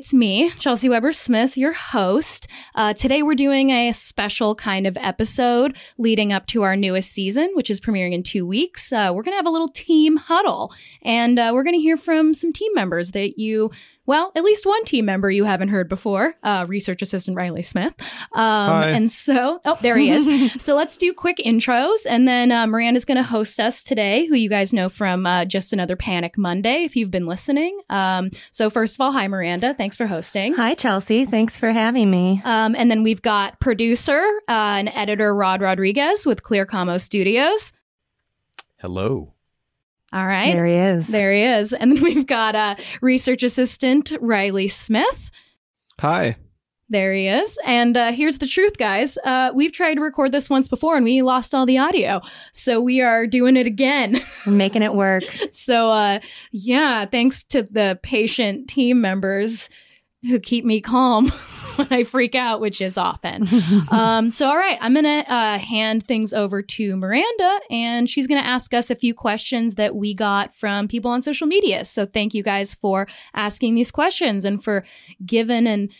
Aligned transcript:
It's 0.00 0.14
me, 0.14 0.48
Chelsea 0.58 0.88
Weber 0.88 1.12
Smith, 1.12 1.58
your 1.58 1.74
host. 1.74 2.46
Uh, 2.74 2.94
today 2.94 3.22
we're 3.22 3.34
doing 3.34 3.68
a 3.68 3.92
special 3.92 4.54
kind 4.54 4.86
of 4.86 4.96
episode 4.98 5.76
leading 5.98 6.32
up 6.32 6.46
to 6.46 6.62
our 6.62 6.74
newest 6.74 7.12
season, 7.12 7.50
which 7.52 7.68
is 7.68 7.82
premiering 7.82 8.14
in 8.14 8.22
two 8.22 8.46
weeks. 8.46 8.94
Uh, 8.94 9.12
we're 9.12 9.22
going 9.22 9.34
to 9.34 9.36
have 9.36 9.44
a 9.44 9.50
little 9.50 9.68
team 9.68 10.16
huddle 10.16 10.72
and 11.02 11.38
uh, 11.38 11.50
we're 11.52 11.64
going 11.64 11.76
to 11.76 11.82
hear 11.82 11.98
from 11.98 12.32
some 12.32 12.50
team 12.50 12.72
members 12.72 13.10
that 13.10 13.38
you 13.38 13.70
well, 14.10 14.32
at 14.34 14.42
least 14.42 14.66
one 14.66 14.84
team 14.84 15.04
member 15.04 15.30
you 15.30 15.44
haven't 15.44 15.68
heard 15.68 15.88
before, 15.88 16.34
uh, 16.42 16.64
research 16.66 17.00
assistant 17.00 17.36
Riley 17.36 17.62
Smith. 17.62 17.94
Um, 18.32 18.82
and 18.82 19.12
so, 19.12 19.60
oh, 19.64 19.78
there 19.82 19.96
he 19.96 20.10
is. 20.10 20.52
so 20.60 20.74
let's 20.74 20.96
do 20.96 21.12
quick 21.12 21.36
intros. 21.36 22.06
And 22.08 22.26
then 22.26 22.50
uh, 22.50 22.66
Miranda's 22.66 23.04
going 23.04 23.18
to 23.18 23.22
host 23.22 23.60
us 23.60 23.84
today, 23.84 24.26
who 24.26 24.34
you 24.34 24.48
guys 24.48 24.72
know 24.72 24.88
from 24.88 25.26
uh, 25.26 25.44
Just 25.44 25.72
Another 25.72 25.94
Panic 25.94 26.36
Monday, 26.36 26.82
if 26.82 26.96
you've 26.96 27.12
been 27.12 27.26
listening. 27.26 27.80
Um, 27.88 28.30
so, 28.50 28.68
first 28.68 28.96
of 28.96 29.00
all, 29.00 29.12
hi, 29.12 29.28
Miranda. 29.28 29.74
Thanks 29.74 29.96
for 29.96 30.08
hosting. 30.08 30.54
Hi, 30.54 30.74
Chelsea. 30.74 31.24
Thanks 31.24 31.56
for 31.56 31.70
having 31.70 32.10
me. 32.10 32.42
Um, 32.44 32.74
and 32.74 32.90
then 32.90 33.04
we've 33.04 33.22
got 33.22 33.60
producer 33.60 34.26
uh, 34.48 34.78
and 34.78 34.88
editor 34.92 35.32
Rod 35.32 35.60
Rodriguez 35.60 36.26
with 36.26 36.42
Clear 36.42 36.66
Como 36.66 36.96
Studios. 36.96 37.72
Hello. 38.78 39.34
All 40.12 40.26
right. 40.26 40.52
There 40.52 40.66
he 40.66 40.74
is. 40.74 41.08
There 41.08 41.32
he 41.32 41.42
is. 41.42 41.72
And 41.72 41.92
then 41.96 42.02
we've 42.02 42.26
got 42.26 42.54
uh, 42.54 42.76
research 43.00 43.42
assistant 43.42 44.12
Riley 44.20 44.68
Smith. 44.68 45.30
Hi. 46.00 46.36
There 46.88 47.14
he 47.14 47.28
is. 47.28 47.56
And 47.64 47.96
uh, 47.96 48.10
here's 48.10 48.38
the 48.38 48.48
truth, 48.48 48.76
guys. 48.76 49.16
Uh, 49.24 49.52
we've 49.54 49.70
tried 49.70 49.94
to 49.94 50.00
record 50.00 50.32
this 50.32 50.50
once 50.50 50.66
before 50.66 50.96
and 50.96 51.04
we 51.04 51.22
lost 51.22 51.54
all 51.54 51.64
the 51.64 51.78
audio. 51.78 52.20
So 52.52 52.80
we 52.80 53.00
are 53.00 53.28
doing 53.28 53.56
it 53.56 53.68
again. 53.68 54.20
We're 54.46 54.52
making 54.52 54.82
it 54.82 54.94
work. 54.94 55.22
so, 55.52 55.90
uh, 55.90 56.18
yeah, 56.50 57.06
thanks 57.06 57.44
to 57.44 57.62
the 57.62 58.00
patient 58.02 58.68
team 58.68 59.00
members 59.00 59.70
who 60.22 60.40
keep 60.40 60.64
me 60.64 60.80
calm. 60.80 61.30
when 61.76 61.88
I 61.90 62.04
freak 62.04 62.34
out, 62.34 62.60
which 62.60 62.80
is 62.80 62.96
often. 62.96 63.46
um, 63.90 64.30
so, 64.30 64.48
all 64.48 64.56
right, 64.56 64.78
I'm 64.80 64.94
going 64.94 65.04
to 65.04 65.32
uh, 65.32 65.58
hand 65.58 66.06
things 66.06 66.32
over 66.32 66.62
to 66.62 66.96
Miranda, 66.96 67.60
and 67.70 68.08
she's 68.08 68.26
going 68.26 68.40
to 68.40 68.46
ask 68.46 68.74
us 68.74 68.90
a 68.90 68.94
few 68.94 69.14
questions 69.14 69.74
that 69.74 69.94
we 69.94 70.14
got 70.14 70.54
from 70.54 70.88
people 70.88 71.10
on 71.10 71.22
social 71.22 71.46
media. 71.46 71.84
So, 71.84 72.06
thank 72.06 72.34
you 72.34 72.42
guys 72.42 72.74
for 72.74 73.06
asking 73.34 73.74
these 73.74 73.90
questions 73.90 74.44
and 74.44 74.62
for 74.62 74.84
giving 75.24 75.66
an 75.66 75.90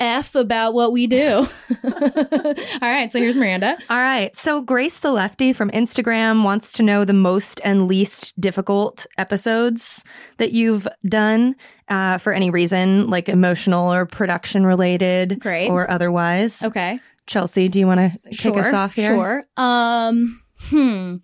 F 0.00 0.34
about 0.34 0.74
what 0.74 0.92
we 0.92 1.06
do. 1.06 1.46
All 1.84 2.80
right, 2.82 3.10
so 3.10 3.18
here's 3.18 3.36
Miranda. 3.36 3.78
All 3.88 4.00
right. 4.00 4.34
So 4.34 4.60
Grace 4.60 4.98
the 4.98 5.12
Lefty 5.12 5.52
from 5.52 5.70
Instagram 5.70 6.42
wants 6.42 6.72
to 6.74 6.82
know 6.82 7.04
the 7.04 7.12
most 7.12 7.60
and 7.64 7.86
least 7.86 8.38
difficult 8.40 9.06
episodes 9.18 10.04
that 10.38 10.52
you've 10.52 10.88
done 11.06 11.54
uh, 11.88 12.18
for 12.18 12.32
any 12.32 12.50
reason, 12.50 13.08
like 13.08 13.28
emotional 13.28 13.92
or 13.92 14.04
production 14.04 14.66
related 14.66 15.38
Great. 15.38 15.70
or 15.70 15.88
otherwise. 15.88 16.62
Okay. 16.62 16.98
Chelsea, 17.26 17.68
do 17.68 17.78
you 17.78 17.86
want 17.86 18.00
to 18.00 18.18
kick 18.30 18.54
sure, 18.54 18.58
us 18.58 18.74
off 18.74 18.94
here? 18.94 19.14
Sure. 19.14 19.46
Um, 19.56 20.42
hmm. 20.58 21.16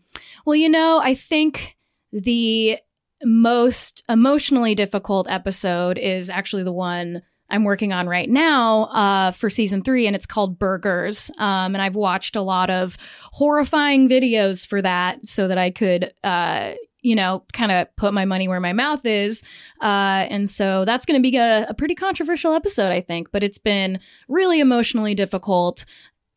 Well, 0.46 0.56
you 0.56 0.68
know, 0.68 1.00
I 1.02 1.14
think 1.14 1.76
the 2.12 2.78
most 3.22 4.02
emotionally 4.08 4.74
difficult 4.74 5.28
episode 5.28 5.98
is 5.98 6.30
actually 6.30 6.62
the 6.62 6.72
one 6.72 7.22
I'm 7.50 7.64
working 7.64 7.92
on 7.92 8.08
right 8.08 8.28
now 8.28 8.84
uh, 8.84 9.30
for 9.32 9.50
season 9.50 9.82
three, 9.82 10.06
and 10.06 10.14
it's 10.14 10.26
called 10.26 10.58
Burgers. 10.58 11.30
Um, 11.38 11.74
and 11.74 11.82
I've 11.82 11.96
watched 11.96 12.36
a 12.36 12.42
lot 12.42 12.70
of 12.70 12.96
horrifying 13.32 14.08
videos 14.08 14.66
for 14.66 14.80
that 14.82 15.26
so 15.26 15.48
that 15.48 15.58
I 15.58 15.70
could, 15.70 16.12
uh, 16.22 16.74
you 17.02 17.16
know, 17.16 17.44
kind 17.52 17.72
of 17.72 17.94
put 17.96 18.14
my 18.14 18.24
money 18.24 18.46
where 18.46 18.60
my 18.60 18.72
mouth 18.72 19.04
is. 19.04 19.42
Uh, 19.80 20.26
and 20.30 20.48
so 20.48 20.84
that's 20.84 21.06
going 21.06 21.18
to 21.18 21.22
be 21.22 21.36
a, 21.36 21.66
a 21.68 21.74
pretty 21.74 21.94
controversial 21.94 22.52
episode, 22.52 22.92
I 22.92 23.00
think, 23.00 23.32
but 23.32 23.42
it's 23.42 23.58
been 23.58 24.00
really 24.28 24.60
emotionally 24.60 25.14
difficult. 25.14 25.84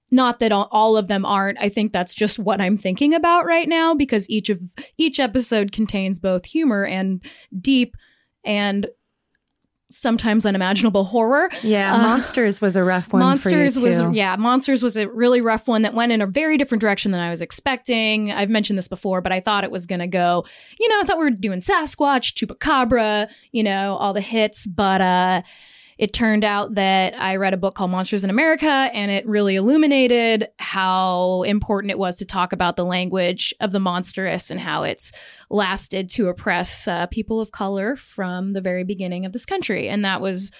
Not 0.09 0.39
that 0.39 0.51
all, 0.51 0.67
all 0.71 0.95
of 0.95 1.07
them 1.07 1.25
aren't. 1.25 1.59
I 1.59 1.69
think 1.69 1.91
that's 1.91 2.13
just 2.13 2.37
what 2.37 2.61
I'm 2.61 2.77
thinking 2.77 3.13
about 3.13 3.45
right 3.45 3.67
now 3.67 3.95
because 3.95 4.29
each 4.29 4.49
of 4.49 4.59
each 4.95 5.19
episode 5.19 5.71
contains 5.71 6.19
both 6.19 6.45
humor 6.45 6.85
and 6.85 7.23
deep 7.59 7.97
and 8.45 8.87
sometimes 9.93 10.45
unimaginable 10.45 11.03
horror. 11.03 11.49
Yeah, 11.61 11.93
Uh, 11.93 12.01
Monsters 12.01 12.59
was 12.61 12.75
a 12.75 12.83
rough 12.83 13.11
one. 13.13 13.21
Monsters 13.21 13.77
was 13.79 14.01
yeah, 14.13 14.35
Monsters 14.35 14.81
was 14.83 14.97
a 14.97 15.07
really 15.09 15.41
rough 15.41 15.67
one 15.67 15.83
that 15.83 15.93
went 15.93 16.11
in 16.11 16.21
a 16.21 16.27
very 16.27 16.57
different 16.57 16.81
direction 16.81 17.11
than 17.11 17.21
I 17.21 17.29
was 17.29 17.41
expecting. 17.41 18.31
I've 18.31 18.49
mentioned 18.49 18.77
this 18.77 18.87
before, 18.87 19.21
but 19.21 19.31
I 19.31 19.39
thought 19.39 19.63
it 19.63 19.71
was 19.71 19.85
going 19.85 19.99
to 19.99 20.07
go, 20.07 20.45
you 20.79 20.89
know, 20.89 20.99
I 21.01 21.03
thought 21.03 21.17
we 21.17 21.23
were 21.25 21.29
doing 21.31 21.59
Sasquatch, 21.61 22.33
Chupacabra, 22.33 23.27
you 23.51 23.63
know, 23.63 23.95
all 23.95 24.13
the 24.13 24.21
hits, 24.21 24.67
but 24.67 25.01
uh 25.01 25.41
it 25.97 26.13
turned 26.13 26.43
out 26.43 26.75
that 26.75 27.13
I 27.19 27.35
read 27.35 27.53
a 27.53 27.57
book 27.57 27.75
called 27.75 27.91
Monsters 27.91 28.23
in 28.23 28.29
America 28.29 28.67
and 28.67 29.11
it 29.11 29.25
really 29.25 29.55
illuminated 29.55 30.49
how 30.57 31.43
important 31.43 31.91
it 31.91 31.99
was 31.99 32.17
to 32.17 32.25
talk 32.25 32.53
about 32.53 32.75
the 32.75 32.85
language 32.85 33.53
of 33.59 33.71
the 33.71 33.79
monstrous 33.79 34.49
and 34.49 34.59
how 34.59 34.83
it's 34.83 35.11
lasted 35.49 36.09
to 36.11 36.29
oppress 36.29 36.87
uh, 36.87 37.05
people 37.07 37.39
of 37.39 37.51
color 37.51 37.95
from 37.95 38.53
the 38.53 38.61
very 38.61 38.83
beginning 38.83 39.25
of 39.25 39.33
this 39.33 39.45
country. 39.45 39.87
And 39.87 40.03
that 40.03 40.21
was 40.21 40.51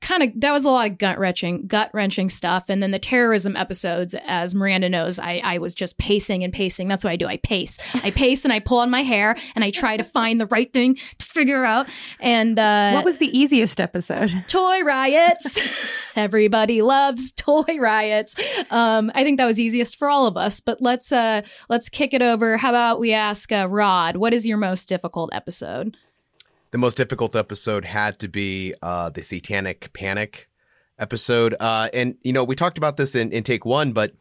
kind 0.00 0.22
of 0.22 0.40
that 0.40 0.52
was 0.52 0.64
a 0.64 0.70
lot 0.70 0.90
of 0.90 0.98
gut 0.98 1.18
wrenching 1.18 1.66
gut 1.66 1.90
wrenching 1.92 2.28
stuff. 2.28 2.64
And 2.68 2.82
then 2.82 2.90
the 2.90 2.98
terrorism 2.98 3.56
episodes 3.56 4.14
as 4.26 4.54
miranda 4.54 4.88
knows 4.88 5.18
I, 5.18 5.40
I 5.44 5.58
was 5.58 5.74
just 5.74 5.98
pacing 5.98 6.44
and 6.44 6.52
pacing. 6.52 6.88
That's 6.88 7.04
what 7.04 7.10
i 7.10 7.16
do. 7.16 7.26
I 7.26 7.36
pace. 7.38 7.78
I 7.94 8.10
pace 8.22 8.44
and 8.44 8.52
i 8.52 8.58
pull 8.58 8.78
on 8.78 8.90
my 8.90 9.02
hair 9.02 9.36
and 9.54 9.64
i 9.64 9.70
try 9.70 9.96
to 9.96 10.04
find 10.04 10.40
the 10.40 10.46
right 10.46 10.72
thing 10.72 10.96
to 11.18 11.26
figure 11.26 11.64
out. 11.64 11.86
And 12.18 12.58
uh 12.58 12.92
What 12.92 13.04
was 13.04 13.18
the 13.18 13.36
easiest 13.38 13.80
episode? 13.80 14.30
toy 14.48 14.82
riots. 14.82 15.60
Everybody 16.16 16.82
loves 16.82 17.32
toy 17.32 17.78
riots. 17.78 18.36
Um 18.70 19.10
i 19.14 19.24
think 19.24 19.38
that 19.38 19.46
was 19.46 19.60
easiest 19.60 19.96
for 19.96 20.08
all 20.08 20.26
of 20.26 20.36
us 20.36 20.60
but 20.60 20.80
let's 20.80 21.12
uh 21.12 21.42
let's 21.68 21.88
kick 21.88 22.12
it 22.14 22.22
over. 22.22 22.56
How 22.56 22.70
about 22.70 23.00
we 23.00 23.12
ask 23.12 23.50
uh, 23.52 23.68
rod 23.68 24.16
what 24.16 24.34
is 24.34 24.46
your 24.46 24.56
most 24.58 24.88
difficult 24.88 25.30
episode 25.32 25.96
The 26.70 26.78
most 26.78 26.96
difficult 26.96 27.34
episode 27.34 27.84
had 27.84 28.18
to 28.20 28.28
be 28.28 28.74
uh, 28.80 29.10
the 29.10 29.22
Satanic 29.22 29.92
Panic 29.92 30.48
episode. 30.98 31.56
Uh, 31.58 31.88
and, 31.92 32.16
you 32.22 32.32
know, 32.32 32.44
we 32.44 32.54
talked 32.54 32.78
about 32.78 32.96
this 32.96 33.14
in, 33.14 33.32
in 33.32 33.42
take 33.42 33.64
one, 33.64 33.92
but, 33.92 34.14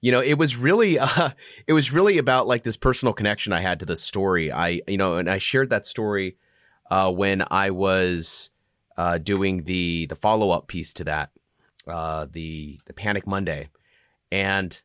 you 0.00 0.10
know, 0.10 0.20
it 0.20 0.34
was 0.34 0.56
really, 0.56 0.98
uh, 1.00 1.30
it 1.66 1.72
was 1.74 1.92
really 1.92 2.18
about 2.18 2.48
like 2.48 2.64
this 2.64 2.76
personal 2.76 3.12
connection 3.12 3.52
I 3.52 3.60
had 3.60 3.78
to 3.80 3.86
the 3.86 3.96
story. 3.96 4.50
I, 4.50 4.80
you 4.88 4.96
know, 4.96 5.16
and 5.16 5.30
I 5.30 5.38
shared 5.38 5.70
that 5.70 5.86
story 5.86 6.36
uh, 6.90 7.12
when 7.12 7.44
I 7.50 7.70
was 7.70 8.50
uh, 8.96 9.18
doing 9.18 9.62
the, 9.64 10.06
the 10.06 10.16
follow 10.16 10.50
up 10.50 10.66
piece 10.66 10.92
to 10.94 11.04
that, 11.04 11.30
uh, 11.86 12.26
the, 12.30 12.80
the 12.86 12.94
Panic 12.94 13.26
Monday. 13.26 13.68
And, 14.32 14.80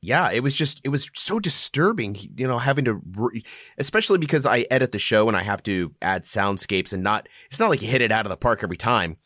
yeah, 0.00 0.30
it 0.30 0.42
was 0.42 0.54
just 0.54 0.80
it 0.84 0.90
was 0.90 1.10
so 1.14 1.40
disturbing, 1.40 2.16
you 2.36 2.46
know, 2.46 2.58
having 2.58 2.84
to 2.84 3.00
re- 3.16 3.44
especially 3.78 4.18
because 4.18 4.46
I 4.46 4.66
edit 4.70 4.92
the 4.92 4.98
show 4.98 5.26
and 5.26 5.36
I 5.36 5.42
have 5.42 5.62
to 5.64 5.92
add 6.00 6.22
soundscapes 6.22 6.92
and 6.92 7.02
not 7.02 7.28
it's 7.48 7.58
not 7.58 7.68
like 7.68 7.82
you 7.82 7.88
hit 7.88 8.02
it 8.02 8.12
out 8.12 8.24
of 8.24 8.30
the 8.30 8.36
park 8.36 8.62
every 8.62 8.76
time. 8.76 9.16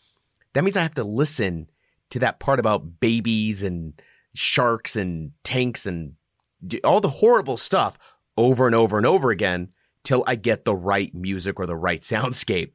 That 0.55 0.65
means 0.65 0.77
I 0.77 0.83
have 0.83 0.95
to 0.95 1.05
listen 1.05 1.69
to 2.11 2.19
that 2.21 2.41
part 2.41 2.59
about 2.59 3.01
babies 3.01 3.63
and 3.63 4.01
sharks 4.35 4.97
and 4.97 5.33
tanks 5.45 5.85
and 5.85 6.15
all 6.85 7.01
the 7.01 7.09
horrible 7.09 7.57
stuff 7.57 7.99
over 8.39 8.67
and 8.67 8.75
over 8.75 8.97
and 8.97 9.07
over 9.07 9.31
again 9.31 9.73
till 10.05 10.25
I 10.27 10.37
get 10.37 10.65
the 10.65 10.77
right 10.77 11.15
music 11.15 11.61
or 11.61 11.67
the 11.67 11.77
right 11.77 12.01
soundscape. 12.03 12.73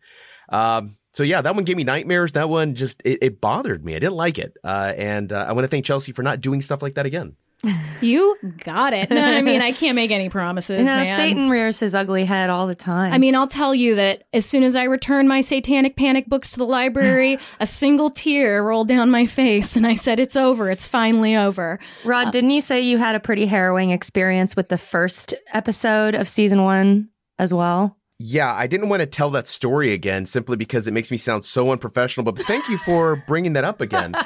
Um, 0.49 0.97
so 1.13 1.23
yeah, 1.23 1.41
that 1.41 1.55
one 1.55 1.63
gave 1.63 1.77
me 1.77 1.83
nightmares. 1.83 2.33
That 2.33 2.47
one 2.47 2.75
just 2.75 3.01
it, 3.03 3.19
it 3.23 3.41
bothered 3.41 3.83
me. 3.83 3.95
I 3.95 3.99
didn't 3.99 4.15
like 4.15 4.37
it, 4.37 4.55
uh, 4.63 4.93
and 4.95 5.33
uh, 5.33 5.45
I 5.49 5.53
want 5.53 5.63
to 5.63 5.67
thank 5.67 5.83
Chelsea 5.83 6.11
for 6.11 6.21
not 6.21 6.41
doing 6.41 6.61
stuff 6.61 6.83
like 6.83 6.93
that 6.93 7.07
again. 7.07 7.35
You 8.01 8.37
got 8.63 8.93
it. 8.93 9.09
No, 9.09 9.23
I 9.23 9.41
mean, 9.41 9.61
I 9.61 9.71
can't 9.71 9.95
make 9.95 10.11
any 10.11 10.29
promises, 10.29 10.79
You 10.79 10.85
know, 10.85 10.91
man. 10.93 11.15
Satan 11.17 11.49
rears 11.49 11.79
his 11.79 11.95
ugly 11.95 12.23
head 12.23 12.49
all 12.51 12.67
the 12.67 12.75
time. 12.75 13.11
I 13.11 13.17
mean, 13.17 13.35
I'll 13.35 13.47
tell 13.47 13.73
you 13.73 13.95
that 13.95 14.23
as 14.31 14.45
soon 14.45 14.61
as 14.63 14.75
I 14.75 14.83
returned 14.83 15.27
my 15.27 15.41
satanic 15.41 15.95
panic 15.95 16.27
books 16.27 16.51
to 16.51 16.57
the 16.59 16.65
library, 16.65 17.39
a 17.59 17.65
single 17.65 18.11
tear 18.11 18.63
rolled 18.63 18.87
down 18.87 19.09
my 19.09 19.25
face 19.25 19.75
and 19.75 19.87
I 19.87 19.95
said, 19.95 20.19
It's 20.19 20.35
over. 20.35 20.69
It's 20.69 20.87
finally 20.87 21.35
over. 21.35 21.79
Rod, 22.05 22.31
didn't 22.31 22.51
you 22.51 22.61
say 22.61 22.81
you 22.81 22.99
had 22.99 23.15
a 23.15 23.19
pretty 23.19 23.47
harrowing 23.47 23.89
experience 23.89 24.55
with 24.55 24.69
the 24.69 24.77
first 24.77 25.33
episode 25.51 26.13
of 26.13 26.29
season 26.29 26.63
one 26.63 27.09
as 27.39 27.53
well? 27.53 27.97
Yeah, 28.19 28.51
I 28.53 28.65
didn't 28.65 28.89
want 28.89 29.01
to 29.01 29.05
tell 29.05 29.29
that 29.31 29.47
story 29.47 29.93
again 29.93 30.25
simply 30.25 30.57
because 30.57 30.87
it 30.87 30.91
makes 30.91 31.11
me 31.11 31.17
sound 31.17 31.45
so 31.45 31.71
unprofessional. 31.71 32.31
But 32.31 32.43
thank 32.45 32.67
you 32.67 32.77
for 32.79 33.23
bringing 33.27 33.53
that 33.53 33.63
up 33.63 33.81
again. 33.81 34.13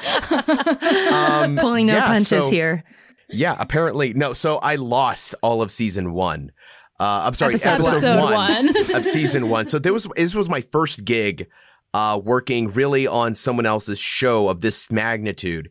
Um, 1.12 1.56
Pulling 1.56 1.86
no 1.86 1.94
yeah, 1.94 2.06
punches 2.06 2.28
so- 2.28 2.50
here. 2.50 2.84
Yeah, 3.32 3.56
apparently 3.58 4.14
no. 4.14 4.32
So 4.32 4.58
I 4.58 4.76
lost 4.76 5.34
all 5.42 5.62
of 5.62 5.70
season 5.70 6.12
one. 6.12 6.52
Uh, 7.00 7.22
I'm 7.26 7.34
sorry, 7.34 7.54
Episode 7.54 7.80
episode, 7.80 8.18
one. 8.20 8.32
one, 8.32 8.66
one. 8.74 8.94
of 8.94 9.04
season 9.04 9.48
one. 9.48 9.66
So 9.66 9.78
there 9.78 9.92
was 9.92 10.06
this 10.16 10.34
was 10.34 10.48
my 10.48 10.60
first 10.60 11.04
gig, 11.04 11.48
uh, 11.94 12.20
working 12.22 12.70
really 12.70 13.06
on 13.06 13.34
someone 13.34 13.66
else's 13.66 13.98
show 13.98 14.48
of 14.48 14.60
this 14.60 14.90
magnitude, 14.90 15.70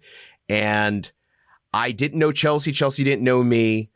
and 0.49 1.09
I 1.73 1.91
didn't 1.91 2.19
know 2.19 2.31
Chelsea. 2.31 2.71
Chelsea 2.71 3.03
didn't 3.03 3.23
know 3.23 3.43
me, 3.43 3.91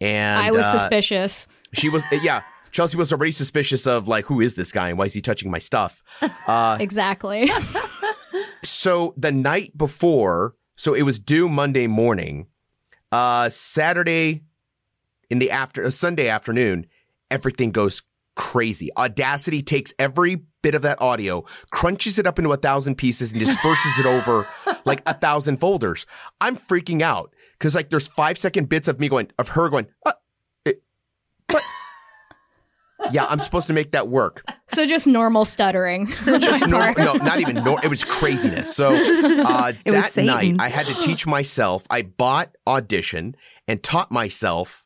and 0.00 0.44
I 0.44 0.50
was 0.50 0.64
uh, 0.64 0.78
suspicious. 0.78 1.48
she 1.72 1.88
was 1.88 2.04
yeah. 2.22 2.42
Chelsea 2.70 2.96
was 2.96 3.12
already 3.12 3.30
suspicious 3.30 3.86
of 3.86 4.08
like, 4.08 4.24
who 4.24 4.40
is 4.40 4.56
this 4.56 4.72
guy 4.72 4.88
and 4.88 4.98
why 4.98 5.04
is 5.04 5.14
he 5.14 5.20
touching 5.20 5.48
my 5.50 5.58
stuff? 5.58 6.02
Uh, 6.48 6.76
Exactly. 6.80 7.48
so 8.62 9.14
the 9.16 9.32
night 9.32 9.76
before, 9.78 10.54
so 10.76 10.92
it 10.94 11.02
was 11.02 11.18
due 11.18 11.48
Monday 11.48 11.86
morning, 11.86 12.46
uh, 13.12 13.48
Saturday 13.48 14.42
in 15.30 15.38
the 15.38 15.50
after, 15.50 15.84
uh, 15.84 15.90
Sunday 15.90 16.28
afternoon, 16.28 16.86
everything 17.30 17.70
goes 17.70 18.02
crazy. 18.36 18.90
Audacity 18.96 19.62
takes 19.62 19.92
every 19.98 20.42
bit 20.62 20.74
of 20.74 20.82
that 20.82 21.00
audio, 21.00 21.44
crunches 21.70 22.18
it 22.18 22.26
up 22.26 22.38
into 22.38 22.52
a 22.52 22.56
thousand 22.56 22.96
pieces, 22.96 23.32
and 23.32 23.40
disperses 23.40 23.98
it 23.98 24.06
over 24.06 24.48
like 24.84 25.02
a 25.06 25.14
thousand 25.14 25.58
folders. 25.58 26.06
I'm 26.40 26.56
freaking 26.56 27.02
out 27.02 27.34
because 27.58 27.74
like 27.74 27.90
there's 27.90 28.08
five 28.08 28.38
second 28.38 28.68
bits 28.68 28.88
of 28.88 28.98
me 28.98 29.08
going, 29.08 29.30
of 29.38 29.48
her 29.48 29.68
going, 29.68 29.86
uh, 30.06 30.12
it, 30.64 30.82
what? 31.50 31.62
Yeah, 33.10 33.26
I'm 33.28 33.38
supposed 33.38 33.66
to 33.68 33.72
make 33.72 33.90
that 33.90 34.08
work. 34.08 34.42
so 34.68 34.86
just 34.86 35.06
normal 35.06 35.44
stuttering. 35.44 36.06
Just 36.24 36.66
no, 36.66 36.92
not 36.94 37.40
even 37.40 37.56
normal. 37.56 37.78
It 37.82 37.88
was 37.88 38.04
craziness. 38.04 38.74
So 38.74 38.94
uh, 38.94 39.72
that 39.84 40.16
night, 40.16 40.56
I 40.58 40.68
had 40.68 40.86
to 40.86 40.94
teach 40.94 41.26
myself. 41.26 41.86
I 41.90 42.02
bought 42.02 42.54
Audition 42.66 43.36
and 43.68 43.82
taught 43.82 44.10
myself. 44.10 44.84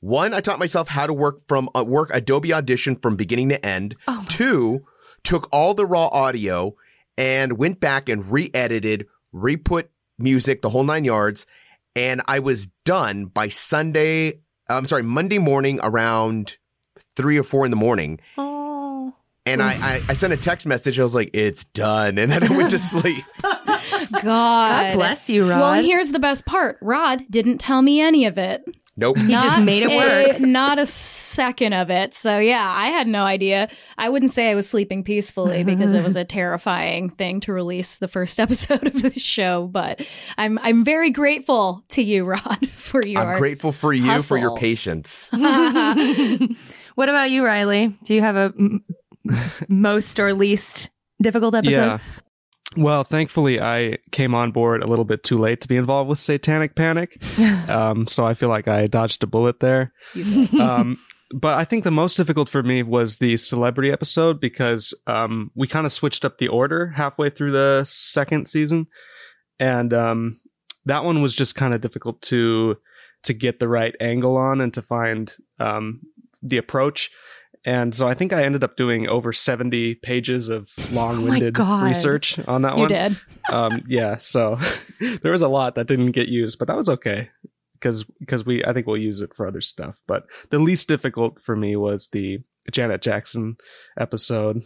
One, 0.00 0.32
I 0.32 0.40
taught 0.40 0.58
myself 0.58 0.88
how 0.88 1.06
to 1.06 1.12
work 1.12 1.46
from 1.46 1.68
uh, 1.74 1.84
work 1.84 2.10
Adobe 2.12 2.52
Audition 2.52 2.96
from 2.96 3.16
beginning 3.16 3.50
to 3.50 3.64
end. 3.64 3.96
Oh 4.08 4.24
Two, 4.28 4.86
took 5.22 5.48
all 5.52 5.74
the 5.74 5.86
raw 5.86 6.06
audio 6.08 6.74
and 7.18 7.58
went 7.58 7.80
back 7.80 8.08
and 8.08 8.30
re-edited, 8.30 9.06
re-put 9.32 9.90
music, 10.18 10.62
the 10.62 10.70
whole 10.70 10.84
nine 10.84 11.04
yards, 11.04 11.46
and 11.94 12.22
I 12.26 12.38
was 12.38 12.66
done 12.84 13.26
by 13.26 13.48
Sunday. 13.48 14.40
I'm 14.68 14.86
sorry, 14.86 15.02
Monday 15.02 15.38
morning 15.38 15.80
around 15.82 16.56
three 17.16 17.38
or 17.38 17.42
four 17.42 17.64
in 17.64 17.70
the 17.70 17.76
morning. 17.76 18.20
Oh. 18.38 19.14
And 19.46 19.62
I, 19.62 19.72
I, 19.72 20.02
I 20.10 20.12
sent 20.12 20.32
a 20.32 20.36
text 20.36 20.66
message. 20.66 21.00
I 21.00 21.02
was 21.02 21.14
like, 21.14 21.30
it's 21.32 21.64
done. 21.64 22.18
And 22.18 22.30
then 22.30 22.44
I 22.44 22.54
went 22.56 22.70
to 22.70 22.78
sleep. 22.78 23.24
God. 23.42 24.22
God 24.22 24.94
bless 24.94 25.28
you, 25.30 25.42
Rod. 25.48 25.60
Well, 25.60 25.72
and 25.72 25.86
here's 25.86 26.12
the 26.12 26.18
best 26.18 26.46
part. 26.46 26.78
Rod 26.80 27.24
didn't 27.30 27.58
tell 27.58 27.82
me 27.82 28.00
any 28.00 28.26
of 28.26 28.38
it. 28.38 28.64
Nope. 28.96 29.16
He 29.16 29.28
just 29.28 29.46
Not 29.46 29.62
made 29.64 29.82
it 29.84 29.90
a- 29.90 29.96
work. 30.32 30.40
Not 30.40 30.78
a 30.78 30.84
second 30.84 31.72
of 31.72 31.90
it. 31.90 32.12
So 32.12 32.38
yeah, 32.38 32.70
I 32.76 32.88
had 32.88 33.08
no 33.08 33.22
idea. 33.22 33.70
I 33.96 34.10
wouldn't 34.10 34.30
say 34.30 34.50
I 34.50 34.54
was 34.54 34.68
sleeping 34.68 35.04
peacefully 35.04 35.64
because 35.64 35.94
it 35.94 36.04
was 36.04 36.16
a 36.16 36.24
terrifying 36.24 37.08
thing 37.08 37.40
to 37.40 37.52
release 37.52 37.96
the 37.96 38.08
first 38.08 38.38
episode 38.40 38.86
of 38.86 39.00
the 39.00 39.18
show. 39.18 39.68
But 39.68 40.04
I'm 40.36 40.58
I'm 40.58 40.84
very 40.84 41.10
grateful 41.10 41.82
to 41.90 42.02
you, 42.02 42.24
Rod, 42.24 42.68
for 42.70 43.00
your. 43.06 43.22
I'm 43.22 43.38
grateful 43.38 43.72
for 43.72 43.92
you 43.92 44.18
for 44.20 44.36
your 44.36 44.54
patience. 44.56 45.30
What 46.94 47.08
about 47.08 47.30
you, 47.30 47.44
Riley? 47.44 47.96
Do 48.04 48.14
you 48.14 48.20
have 48.20 48.36
a 48.36 48.52
m- 48.58 48.84
most 49.68 50.18
or 50.18 50.32
least 50.32 50.90
difficult 51.20 51.54
episode? 51.54 51.86
Yeah. 51.86 51.98
Well, 52.76 53.02
thankfully, 53.02 53.60
I 53.60 53.98
came 54.12 54.34
on 54.34 54.52
board 54.52 54.82
a 54.82 54.86
little 54.86 55.04
bit 55.04 55.24
too 55.24 55.38
late 55.38 55.60
to 55.62 55.68
be 55.68 55.76
involved 55.76 56.08
with 56.08 56.18
Satanic 56.18 56.74
Panic. 56.74 57.20
Um, 57.68 58.08
so 58.08 58.26
I 58.26 58.34
feel 58.34 58.48
like 58.48 58.66
I 58.66 58.86
dodged 58.86 59.22
a 59.22 59.26
bullet 59.26 59.60
there. 59.60 59.92
Um, 60.60 60.98
but 61.32 61.56
I 61.56 61.64
think 61.64 61.84
the 61.84 61.92
most 61.92 62.16
difficult 62.16 62.48
for 62.48 62.62
me 62.62 62.82
was 62.82 63.18
the 63.18 63.36
celebrity 63.36 63.92
episode 63.92 64.40
because 64.40 64.92
um, 65.06 65.52
we 65.54 65.68
kind 65.68 65.86
of 65.86 65.92
switched 65.92 66.24
up 66.24 66.38
the 66.38 66.48
order 66.48 66.88
halfway 66.96 67.30
through 67.30 67.52
the 67.52 67.84
second 67.84 68.48
season, 68.48 68.88
and 69.60 69.94
um, 69.94 70.40
that 70.86 71.04
one 71.04 71.22
was 71.22 71.32
just 71.32 71.54
kind 71.54 71.72
of 71.72 71.80
difficult 71.80 72.20
to 72.22 72.76
to 73.22 73.32
get 73.32 73.60
the 73.60 73.68
right 73.68 73.94
angle 74.00 74.36
on 74.36 74.60
and 74.60 74.74
to 74.74 74.82
find 74.82 75.32
um, 75.60 76.00
the 76.42 76.56
approach. 76.58 77.10
And 77.64 77.94
so 77.94 78.08
I 78.08 78.14
think 78.14 78.32
I 78.32 78.44
ended 78.44 78.64
up 78.64 78.76
doing 78.76 79.06
over 79.08 79.32
70 79.34 79.96
pages 79.96 80.48
of 80.48 80.68
long-winded 80.92 81.54
God. 81.54 81.82
research 81.82 82.38
on 82.48 82.62
that 82.62 82.76
one. 82.76 82.88
you 82.90 82.96
one 82.96 83.12
did. 83.12 83.20
um 83.52 83.82
yeah 83.88 84.16
so 84.18 84.56
there 85.22 85.32
was 85.32 85.42
a 85.42 85.48
lot 85.48 85.74
that 85.74 85.86
didn't 85.86 86.12
get 86.12 86.28
used 86.28 86.58
but 86.58 86.68
that 86.68 86.76
was 86.76 86.88
okay 86.88 87.28
because 87.74 88.04
because 88.20 88.44
we 88.46 88.64
i 88.64 88.72
think 88.72 88.86
we'll 88.86 88.96
use 88.96 89.20
it 89.20 89.34
for 89.34 89.46
other 89.46 89.60
stuff 89.60 89.96
but 90.06 90.24
the 90.50 90.58
least 90.58 90.86
difficult 90.88 91.40
for 91.42 91.56
me 91.56 91.74
was 91.76 92.08
the 92.12 92.38
janet 92.70 93.02
jackson 93.02 93.56
episode 93.98 94.62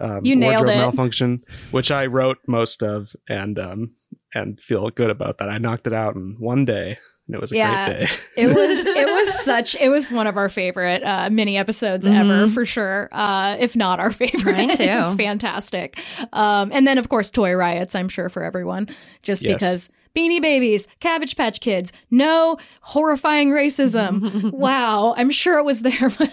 um, 0.00 0.24
You 0.24 0.34
nailed 0.36 0.54
wardrobe 0.66 0.76
it. 0.76 0.78
malfunction 0.78 1.40
which 1.70 1.90
i 1.90 2.06
wrote 2.06 2.38
most 2.46 2.82
of 2.82 3.14
and 3.28 3.58
um 3.58 3.92
and 4.34 4.58
feel 4.60 4.88
good 4.90 5.10
about 5.10 5.38
that 5.38 5.50
i 5.50 5.58
knocked 5.58 5.86
it 5.86 5.92
out 5.92 6.14
in 6.14 6.36
one 6.38 6.64
day 6.64 6.98
and 7.28 7.34
it 7.36 7.40
was 7.40 7.52
a 7.52 7.56
Yeah. 7.56 7.86
great 7.94 8.00
day 8.00 8.14
It 8.36 8.46
was 8.48 8.84
it 8.86 9.06
was 9.06 9.44
such 9.44 9.76
it 9.76 9.88
was 9.90 10.10
one 10.10 10.26
of 10.26 10.36
our 10.36 10.48
favorite 10.48 11.02
uh, 11.04 11.30
mini 11.30 11.56
episodes 11.56 12.06
ever 12.06 12.46
Mhm. 12.46 12.54
for 12.54 12.66
sure. 12.66 13.08
Uh, 13.12 13.56
if 13.60 13.76
not 13.76 14.00
our 14.00 14.10
favorite. 14.22 14.56
Mine 14.56 14.76
too. 14.76 14.82
it 14.82 14.96
was 14.96 15.14
fantastic. 15.14 15.98
Um, 16.32 16.70
and 16.72 16.86
then 16.86 16.98
of 16.98 17.08
course 17.08 17.30
toy 17.30 17.52
riots. 17.54 17.94
I'm 17.94 18.08
sure 18.08 18.28
for 18.28 18.42
everyone, 18.42 18.88
just 19.22 19.42
Yes. 19.44 19.54
because 19.54 19.92
Beanie 20.16 20.40
Babies, 20.42 20.88
Cabbage 21.00 21.36
Patch 21.36 21.60
Kids, 21.60 21.92
no 22.10 22.56
horrifying 22.80 23.50
racism. 23.50 24.50
wow, 24.52 25.14
I'm 25.16 25.30
sure 25.30 25.58
it 25.58 25.64
was 25.64 25.82
there. 25.82 26.10
But 26.18 26.32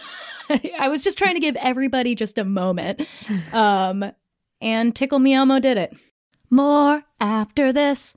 I 0.80 0.90
was 0.90 1.04
just 1.04 1.18
trying 1.18 1.34
to 1.36 1.40
give 1.40 1.56
everybody 1.58 2.16
just 2.16 2.38
a 2.38 2.44
moment. 2.46 3.08
Um, 3.52 4.12
and 4.62 4.96
Tickle 4.96 5.20
Me 5.20 5.34
Elmo 5.34 5.60
did 5.60 5.78
it. 5.78 5.98
More 6.50 7.04
after 7.20 7.74
this. 7.74 8.16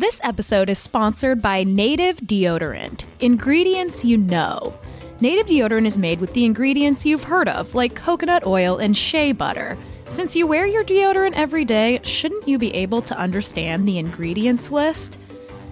This 0.00 0.18
episode 0.24 0.70
is 0.70 0.78
sponsored 0.78 1.42
by 1.42 1.62
Native 1.62 2.22
Deodorant. 2.22 3.04
Ingredients 3.20 4.02
you 4.02 4.16
know. 4.16 4.72
Native 5.20 5.46
deodorant 5.46 5.84
is 5.84 5.98
made 5.98 6.22
with 6.22 6.32
the 6.32 6.46
ingredients 6.46 7.04
you've 7.04 7.24
heard 7.24 7.50
of, 7.50 7.74
like 7.74 7.94
coconut 7.94 8.46
oil 8.46 8.78
and 8.78 8.96
shea 8.96 9.32
butter. 9.32 9.76
Since 10.08 10.34
you 10.34 10.46
wear 10.46 10.64
your 10.64 10.84
deodorant 10.84 11.34
every 11.34 11.66
day, 11.66 12.00
shouldn't 12.02 12.48
you 12.48 12.56
be 12.56 12.74
able 12.74 13.02
to 13.02 13.18
understand 13.18 13.86
the 13.86 13.98
ingredients 13.98 14.70
list? 14.70 15.18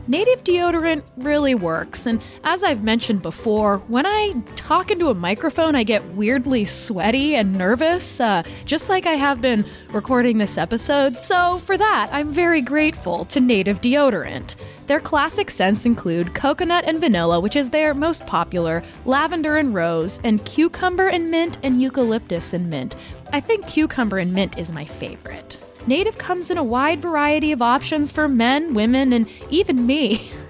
Native 0.08 0.42
deodorant 0.42 1.02
really 1.18 1.54
works, 1.54 2.06
and 2.06 2.22
as 2.42 2.64
I've 2.64 2.82
mentioned 2.82 3.20
before, 3.20 3.76
when 3.88 4.06
I 4.06 4.32
talk 4.56 4.90
into 4.90 5.10
a 5.10 5.14
microphone, 5.14 5.76
I 5.76 5.82
get 5.82 6.02
weirdly 6.14 6.64
sweaty 6.64 7.34
and 7.34 7.52
nervous, 7.52 8.18
uh, 8.18 8.42
just 8.64 8.88
like 8.88 9.04
I 9.04 9.16
have 9.16 9.42
been 9.42 9.66
recording 9.90 10.38
this 10.38 10.56
episode. 10.56 11.18
So, 11.18 11.58
for 11.58 11.76
that, 11.76 12.08
I'm 12.10 12.32
very 12.32 12.62
grateful 12.62 13.26
to 13.26 13.38
Native 13.38 13.82
deodorant. 13.82 14.54
Their 14.86 14.98
classic 14.98 15.50
scents 15.50 15.84
include 15.84 16.34
coconut 16.34 16.84
and 16.86 17.00
vanilla, 17.00 17.38
which 17.38 17.54
is 17.54 17.68
their 17.68 17.92
most 17.92 18.26
popular, 18.26 18.82
lavender 19.04 19.58
and 19.58 19.74
rose, 19.74 20.20
and 20.24 20.42
cucumber 20.46 21.08
and 21.08 21.30
mint, 21.30 21.58
and 21.62 21.82
eucalyptus 21.82 22.54
and 22.54 22.70
mint. 22.70 22.96
I 23.30 23.40
think 23.40 23.66
cucumber 23.66 24.16
and 24.16 24.32
mint 24.32 24.58
is 24.58 24.72
my 24.72 24.86
favorite. 24.86 25.58
Native 25.88 26.18
comes 26.18 26.50
in 26.50 26.58
a 26.58 26.62
wide 26.62 27.00
variety 27.00 27.50
of 27.50 27.62
options 27.62 28.12
for 28.12 28.28
men, 28.28 28.74
women, 28.74 29.14
and 29.14 29.26
even 29.48 29.86
me. 29.86 30.30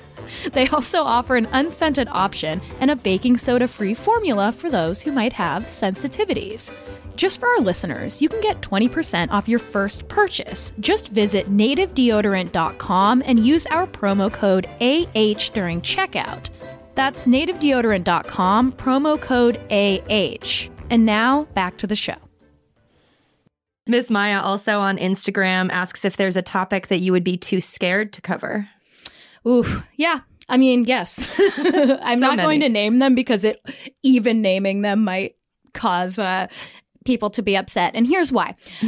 They 0.53 0.69
also 0.69 1.05
offer 1.05 1.37
an 1.37 1.49
unscented 1.53 2.07
option 2.11 2.61
and 2.81 2.91
a 2.91 2.97
baking 2.97 3.39
soda 3.39 3.67
free 3.67 3.95
formula 3.95 4.53
for 4.53 4.69
those 4.69 5.01
who 5.01 5.11
might 5.11 5.33
have 5.33 5.65
sensitivities. 5.65 6.71
Just 7.17 7.41
for 7.41 7.49
our 7.49 7.61
listeners, 7.61 8.21
you 8.21 8.29
can 8.29 8.43
get 8.43 8.61
20% 8.61 9.31
off 9.31 9.49
your 9.49 9.59
first 9.59 10.07
purchase. 10.09 10.75
Just 10.81 11.09
visit 11.09 11.51
nativedeodorant.com 11.51 13.23
and 13.25 13.47
use 13.47 13.65
our 13.69 13.87
promo 13.87 14.31
code 14.31 14.67
AH 14.83 15.55
during 15.55 15.81
checkout. 15.81 16.51
That's 16.95 17.27
nativedeodorant.com, 17.27 18.73
promo 18.73 19.19
code 19.19 19.57
AH. 19.71 20.71
And 20.91 21.07
now 21.07 21.45
back 21.55 21.79
to 21.79 21.87
the 21.87 21.97
show. 21.97 22.28
Miss 23.89 24.11
Maya 24.11 24.41
also 24.41 24.79
on 24.81 24.99
Instagram 24.99 25.71
asks 25.73 26.05
if 26.05 26.17
there's 26.17 26.37
a 26.37 26.43
topic 26.43 26.87
that 26.89 27.01
you 27.01 27.11
would 27.13 27.25
be 27.25 27.37
too 27.37 27.61
scared 27.61 28.13
to 28.13 28.21
cover. 28.21 28.69
Ooh, 29.47 29.65
yeah. 29.97 30.21
I 30.49 30.57
mean, 30.57 30.85
yes. 30.85 31.29
I'm 31.39 32.19
So 32.19 32.27
not 32.27 32.37
many. 32.37 32.43
going 32.43 32.61
to 32.61 32.69
name 32.69 32.99
them 32.99 33.15
because 33.15 33.45
it 33.45 33.61
even 34.03 34.41
naming 34.43 34.83
them 34.83 35.05
might 35.05 35.37
cause 35.75 36.19
uh, 36.19 36.47
people 37.05 37.31
to 37.31 37.43
be 37.43 37.57
upset. 37.57 37.95
And 37.95 38.07
here's 38.07 38.31
why. 38.33 38.55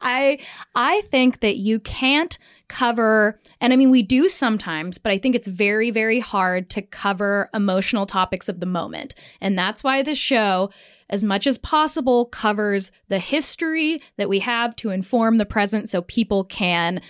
I 0.00 0.38
I 0.74 1.02
think 1.10 1.40
that 1.40 1.56
you 1.56 1.80
can't 1.80 2.36
cover 2.68 3.40
and 3.60 3.72
I 3.72 3.76
mean 3.76 3.90
we 3.90 4.02
do 4.02 4.28
sometimes, 4.28 4.98
but 4.98 5.10
I 5.12 5.18
think 5.18 5.34
it's 5.34 5.48
very 5.48 5.90
very 5.90 6.20
hard 6.20 6.68
to 6.70 6.82
cover 6.82 7.48
emotional 7.54 8.04
topics 8.06 8.48
of 8.48 8.60
the 8.60 8.66
moment. 8.66 9.14
And 9.40 9.58
that's 9.58 9.82
why 9.84 10.02
the 10.02 10.14
show 10.14 10.70
as 11.10 11.24
much 11.24 11.46
as 11.46 11.58
possible 11.58 12.26
covers 12.26 12.90
the 13.08 13.18
history 13.18 14.00
that 14.16 14.28
we 14.28 14.40
have 14.40 14.76
to 14.76 14.90
inform 14.90 15.38
the 15.38 15.46
present 15.46 15.88
so 15.88 16.02
people 16.02 16.44
can 16.44 17.00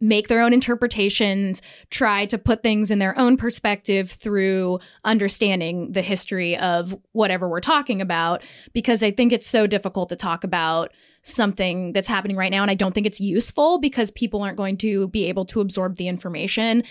make 0.00 0.28
their 0.28 0.40
own 0.40 0.52
interpretations, 0.52 1.62
try 1.90 2.26
to 2.26 2.36
put 2.36 2.62
things 2.62 2.90
in 2.90 2.98
their 2.98 3.18
own 3.18 3.36
perspective 3.36 4.10
through 4.10 4.78
understanding 5.04 5.92
the 5.92 6.02
history 6.02 6.56
of 6.58 6.96
whatever 7.12 7.48
we're 7.48 7.60
talking 7.60 8.00
about. 8.00 8.42
Because 8.72 9.02
I 9.02 9.10
think 9.10 9.32
it's 9.32 9.48
so 9.48 9.66
difficult 9.66 10.10
to 10.10 10.16
talk 10.16 10.44
about 10.44 10.92
something 11.22 11.92
that's 11.92 12.08
happening 12.08 12.36
right 12.36 12.50
now. 12.50 12.62
And 12.62 12.70
I 12.70 12.74
don't 12.74 12.92
think 12.92 13.06
it's 13.06 13.20
useful 13.20 13.78
because 13.78 14.10
people 14.10 14.42
aren't 14.42 14.58
going 14.58 14.76
to 14.78 15.08
be 15.08 15.26
able 15.26 15.46
to 15.46 15.60
absorb 15.60 15.96
the 15.96 16.08
information. 16.08 16.84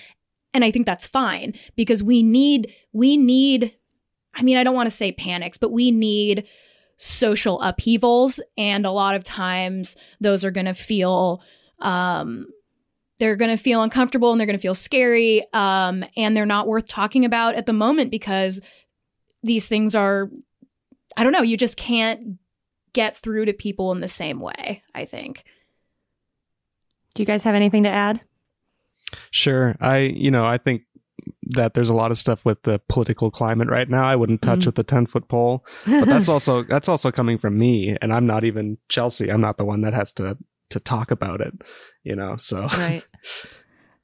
And 0.54 0.64
I 0.64 0.72
think 0.72 0.86
that's 0.86 1.06
fine 1.06 1.54
because 1.76 2.02
we 2.02 2.24
need, 2.24 2.74
we 2.94 3.16
need 3.16 3.74
I 4.36 4.42
mean, 4.42 4.58
I 4.58 4.64
don't 4.64 4.76
want 4.76 4.88
to 4.88 4.96
say 4.96 5.12
panics, 5.12 5.58
but 5.58 5.72
we 5.72 5.92
need 5.92 6.48
social 6.98 7.62
upheavals. 7.62 8.40
And 8.58 8.86
a 8.86 8.92
lot 8.92 9.16
of 9.16 9.24
times 9.24 9.96
those 10.22 10.44
are 10.44 10.52
going 10.52 10.66
to 10.66 10.74
feel, 10.74 11.42
um, 11.80 12.48
they're 13.20 13.36
going 13.36 13.56
to 13.56 13.62
feel 13.62 13.82
uncomfortable 13.82 14.32
and 14.32 14.40
they're 14.40 14.48
going 14.48 14.58
to 14.58 14.62
feel 14.62 14.76
scary. 14.76 15.46
Um, 15.54 16.04
and 16.18 16.36
they're 16.36 16.46
not 16.46 16.68
worth 16.68 16.88
talking 16.88 17.26
about 17.26 17.56
at 17.56 17.66
the 17.66 17.74
moment 17.74 18.12
because 18.12 18.62
these 19.44 19.68
things 19.68 19.96
are, 19.96 20.30
I 21.18 21.24
don't 21.24 21.34
know, 21.34 21.42
you 21.42 21.58
just 21.58 21.78
can't 21.78 22.38
get 22.94 23.18
through 23.18 23.46
to 23.46 23.54
people 23.54 23.92
in 23.92 24.00
the 24.00 24.08
same 24.08 24.40
way, 24.40 24.84
I 24.96 25.06
think. 25.06 25.44
Do 27.14 27.22
you 27.22 27.28
guys 27.28 27.44
have 27.44 27.56
anything 27.56 27.84
to 27.84 27.90
add? 27.90 28.22
Sure. 29.32 29.76
I, 29.80 29.98
you 30.00 30.32
know, 30.32 30.46
I 30.46 30.58
think 30.58 30.84
that 31.52 31.74
there's 31.74 31.90
a 31.90 31.94
lot 31.94 32.12
of 32.12 32.18
stuff 32.18 32.46
with 32.46 32.64
the 32.64 32.80
political 32.90 33.30
climate 33.32 33.70
right 33.70 33.90
now. 33.90 34.04
I 34.04 34.16
wouldn't 34.16 34.42
touch 34.42 34.62
Mhm. 34.62 34.66
with 34.68 34.80
a 34.80 34.84
10 34.84 35.06
foot 35.08 35.28
pole, 35.28 35.66
but 35.86 36.06
that's 36.06 36.30
also, 36.30 36.64
that's 36.70 36.90
also 36.90 37.12
coming 37.12 37.38
from 37.38 37.58
me. 37.58 37.98
And 38.02 38.14
I'm 38.14 38.26
not 38.26 38.44
even 38.44 38.78
Chelsea. 38.90 39.30
I'm 39.32 39.42
not 39.42 39.58
the 39.58 39.66
one 39.66 39.82
that 39.82 39.94
has 39.94 40.14
to, 40.14 40.38
to 40.70 40.80
talk 40.80 41.12
about 41.12 41.42
it, 41.42 41.54
you 42.04 42.16
know? 42.16 42.36
So 42.38 42.62
right. 42.64 43.04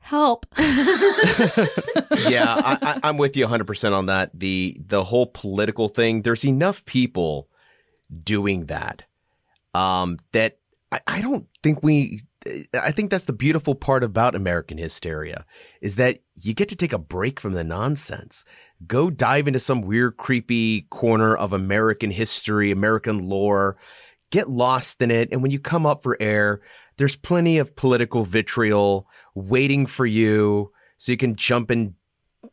Help. 0.01 0.45
yeah, 0.57 2.55
I, 2.55 2.77
I, 2.81 2.99
I'm 3.03 3.17
with 3.17 3.35
you 3.37 3.45
100% 3.45 3.91
on 3.93 4.07
that. 4.07 4.31
The 4.33 4.77
the 4.85 5.03
whole 5.03 5.27
political 5.27 5.87
thing, 5.89 6.23
there's 6.23 6.43
enough 6.45 6.83
people 6.85 7.47
doing 8.23 8.65
that 8.67 9.03
um, 9.75 10.17
that 10.31 10.57
I, 10.91 11.01
I 11.05 11.21
don't 11.21 11.47
think 11.61 11.83
we. 11.83 12.21
I 12.73 12.91
think 12.91 13.11
that's 13.11 13.25
the 13.25 13.33
beautiful 13.33 13.75
part 13.75 14.03
about 14.03 14.35
American 14.35 14.77
hysteria 14.77 15.45
is 15.81 15.95
that 15.95 16.19
you 16.35 16.53
get 16.53 16.69
to 16.69 16.75
take 16.75 16.93
a 16.93 16.97
break 16.97 17.39
from 17.39 17.53
the 17.53 17.63
nonsense. 17.63 18.45
Go 18.87 19.09
dive 19.09 19.47
into 19.47 19.59
some 19.59 19.81
weird, 19.81 20.15
creepy 20.17 20.83
corner 20.83 21.35
of 21.35 21.51
American 21.51 22.11
history, 22.11 22.71
American 22.71 23.27
lore, 23.27 23.77
get 24.31 24.49
lost 24.49 25.01
in 25.01 25.11
it. 25.11 25.29
And 25.31 25.41
when 25.41 25.51
you 25.51 25.59
come 25.59 25.85
up 25.85 26.01
for 26.01 26.17
air, 26.21 26.61
there's 26.97 27.15
plenty 27.15 27.57
of 27.57 27.75
political 27.75 28.23
vitriol 28.23 29.07
waiting 29.35 29.85
for 29.85 30.05
you 30.05 30.71
so 30.97 31.11
you 31.11 31.17
can 31.17 31.35
jump 31.35 31.71
into 31.71 31.93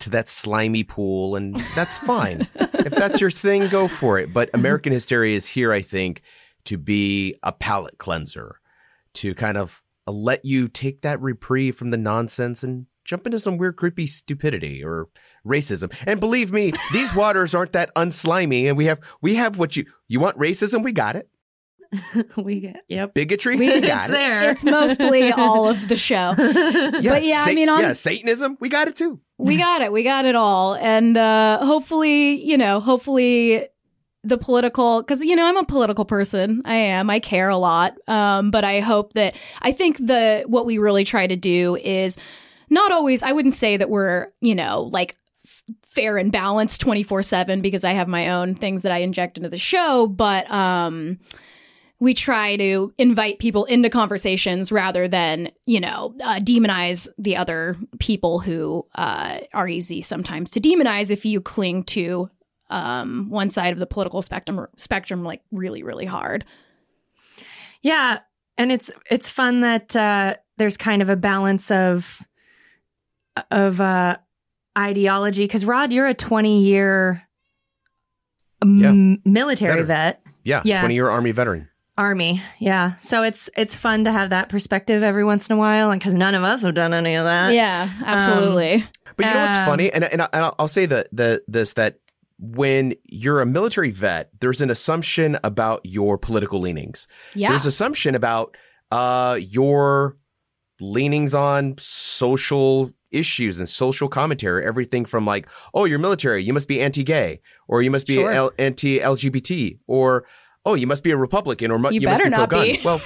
that 0.07 0.29
slimy 0.29 0.85
pool 0.85 1.37
and 1.37 1.57
that's 1.75 1.99
fine. 1.99 2.47
if 2.55 2.93
that's 2.93 3.21
your 3.21 3.31
thing, 3.31 3.69
go 3.69 3.89
for 3.89 4.19
it. 4.19 4.33
But 4.33 4.51
American 4.55 4.93
Hysteria 4.93 5.37
is 5.37 5.49
here, 5.49 5.73
I 5.73 5.83
think, 5.83 6.23
to 6.65 6.79
be 6.79 7.35
a 7.43 7.53
palate 7.53 7.99
cleanser, 7.99 8.61
to 9.17 9.35
kind 9.35 9.57
of 9.59 9.83
uh, 10.07 10.13
let 10.13 10.45
you 10.45 10.69
take 10.69 11.03
that 11.03 11.21
reprieve 11.21 11.77
from 11.77 11.91
the 11.91 11.97
nonsense 11.97 12.63
and 12.63 12.87
jump 13.05 13.27
into 13.27 13.39
some 13.39 13.57
weird, 13.57 13.77
creepy 13.77 14.07
stupidity 14.07 14.83
or 14.83 15.09
racism. 15.47 15.93
And 16.07 16.19
believe 16.21 16.53
me, 16.53 16.73
these 16.93 17.15
waters 17.15 17.55
aren't 17.55 17.73
that 17.73 17.95
unslimy. 17.95 18.67
And 18.69 18.77
we 18.77 18.87
have 18.87 19.01
we 19.21 19.35
have 19.37 19.59
what 19.59 19.77
you 19.77 19.85
you 20.09 20.21
want 20.21 20.39
racism, 20.39 20.83
we 20.85 20.93
got 20.93 21.17
it. 21.17 21.29
we 22.37 22.61
get 22.61 22.77
yep. 22.89 23.15
Bigotry, 23.15 23.57
We- 23.57 23.69
we 23.69 23.73
it's 23.75 23.87
got 23.87 24.11
it. 24.11 24.13
there. 24.13 24.51
it's 24.51 24.65
mostly 24.65 25.31
all 25.31 25.69
of 25.69 25.87
the 25.89 25.97
show. 25.97 26.35
Yeah, 26.39 27.13
But 27.13 27.23
yeah, 27.25 27.45
I 27.47 27.55
mean, 27.55 27.69
on- 27.69 27.81
yeah, 27.81 27.93
Satanism, 27.93 28.57
we 28.61 28.69
got 28.69 28.89
it 28.89 28.97
too. 28.97 29.21
we 29.39 29.57
got 29.57 29.83
it. 29.83 29.93
We 29.93 30.03
got 30.03 30.25
it 30.25 30.35
all. 30.35 30.75
And 30.75 31.17
uh 31.17 31.65
hopefully, 31.65 32.43
you 32.45 32.57
know, 32.59 32.81
hopefully 32.81 33.69
the 34.27 34.39
political 34.39 35.03
cuz 35.03 35.23
you 35.23 35.37
know, 35.37 35.47
I'm 35.47 35.57
a 35.57 35.65
political 35.65 36.05
person. 36.05 36.63
I 36.65 36.77
am. 36.77 37.11
I 37.11 37.21
care 37.21 37.49
a 37.49 37.57
lot. 37.57 37.95
Um 38.09 38.51
but 38.51 38.65
I 38.65 38.81
hope 38.81 39.13
that 39.15 39.35
I 39.63 39.73
think 39.73 39.99
the 39.99 40.45
what 40.47 40.67
we 40.67 40.79
really 40.79 41.05
try 41.05 41.27
to 41.27 41.37
do 41.37 41.77
is 41.77 42.19
not 42.71 42.93
always 42.93 43.23
I 43.23 43.33
wouldn't 43.33 43.55
say 43.55 43.77
that 43.77 43.91
we're, 43.91 44.29
you 44.41 44.55
know, 44.55 44.83
like 44.83 45.17
f- 45.45 45.63
fair 45.87 46.19
and 46.19 46.33
balanced 46.33 46.83
24/7 46.83 47.63
because 47.63 47.85
I 47.85 47.93
have 47.93 48.09
my 48.09 48.31
own 48.31 48.55
things 48.55 48.83
that 48.83 48.93
I 48.93 48.99
inject 48.99 49.37
into 49.37 49.49
the 49.49 49.59
show, 49.59 50.07
but 50.07 50.51
um 50.51 51.19
we 51.99 52.13
try 52.13 52.57
to 52.57 52.93
invite 52.99 53.39
people 53.39 53.65
into 53.65 53.89
conversations 53.89 54.71
rather 54.71 55.09
than 55.09 55.51
you 55.67 55.81
know 55.81 56.15
uh, 56.23 56.39
demonize 56.39 57.09
the 57.19 57.37
other 57.37 57.77
people 57.99 58.39
who 58.41 58.87
uh, 58.95 59.39
are 59.55 59.69
easy 59.69 60.03
sometimes 60.03 60.51
to 60.51 60.61
demonize 60.61 61.11
if 61.11 61.25
you 61.25 61.41
cling 61.41 61.83
to 61.85 62.29
um, 62.71 63.29
one 63.31 63.49
side 63.51 63.73
of 63.73 63.79
the 63.79 63.87
political 63.87 64.23
spectrum 64.23 64.67
spectrum 64.77 65.23
like 65.23 65.43
really 65.53 65.83
really 65.83 66.07
hard 66.07 66.45
Yeah, 67.83 68.19
and 68.59 68.73
it's 68.73 68.91
it's 69.11 69.29
fun 69.31 69.61
that 69.61 69.95
uh, 69.95 70.35
there's 70.57 70.77
kind 70.77 71.03
of 71.03 71.09
a 71.09 71.17
balance 71.17 71.71
of 71.71 72.23
of 73.51 73.81
uh, 73.81 74.17
ideology 74.77 75.45
because 75.45 75.65
Rod, 75.65 75.93
you're 75.93 76.07
a 76.09 76.15
20 76.15 76.63
year 76.65 77.23
m- 78.63 79.21
military 79.25 79.71
Veteran. 79.83 79.87
vet, 79.87 80.23
Yeah, 80.45 80.63
Yeah. 80.65 80.81
20 80.81 80.95
year 80.95 81.09
army 81.11 81.33
veteran. 81.33 81.69
army. 81.99 82.43
Yeah, 82.59 82.97
so 82.97 83.23
it's 83.23 83.49
it's 83.57 83.75
fun 83.77 84.05
to 84.05 84.13
have 84.13 84.31
that 84.31 84.49
perspective 84.49 85.03
every 85.03 85.25
once 85.25 85.49
in 85.49 85.57
a 85.57 85.59
while, 85.59 85.91
and 85.91 86.01
because 86.01 86.15
none 86.15 86.35
of 86.35 86.43
us 86.43 86.63
have 86.63 86.75
done 86.75 86.93
any 86.95 87.15
of 87.15 87.25
that. 87.25 87.53
yeah 87.53 87.89
absolutely 88.05 88.85
But 89.17 89.27
you 89.27 89.33
know 89.35 89.41
what's 89.41 89.57
Um, 89.59 89.65
funny, 89.67 89.93
and 89.93 90.05
and, 90.05 90.23
I, 90.23 90.29
and 90.33 90.45
I'll- 90.45 90.55
I'll 90.59 90.69
say 90.69 90.87
that 90.87 91.09
the 91.13 91.43
this 91.49 91.73
that 91.75 91.99
when 92.39 92.95
you're 93.05 93.41
a 93.41 93.47
military 93.47 93.91
vet, 93.91 94.31
there's 94.41 94.61
an 94.61 94.71
assumption 94.71 95.39
about 95.43 95.81
your 95.85 96.19
political 96.19 96.61
leanings. 96.61 97.09
yeah 97.35 97.49
There's 97.51 97.67
assumption 97.67 98.15
about 98.15 98.57
uh 98.93 99.39
your 99.41 100.17
leanings 100.81 101.35
on 101.35 101.75
social 101.79 102.93
issues 103.11 103.59
and 103.59 103.69
social 103.69 104.09
commentary. 104.09 104.65
Everything 104.67 105.05
from 105.07 105.25
like, 105.25 105.49
oh, 105.73 105.87
you're 105.87 105.99
military, 105.99 106.45
you 106.45 106.53
must 106.53 106.69
be 106.69 106.81
anti-gay, 106.83 107.41
or 107.69 107.81
you 107.83 107.91
must 107.91 108.07
be 108.07 108.15
Sure. 108.15 108.31
L- 108.31 108.53
anti-LGBT, 108.59 109.79
or 109.87 110.27
oh, 110.67 110.75
you 110.75 110.87
must 110.87 111.03
be 111.05 111.11
a 111.13 111.17
Republican, 111.17 111.71
or 111.71 111.79
mu- 111.79 111.91
You 111.91 112.01
you, 112.01 112.07
must 112.09 112.19
better 112.19 112.31
be 112.31 112.37
not 112.37 112.49
pro-gun. 112.51 112.67
be. 112.67 112.81
Well, 112.85 113.01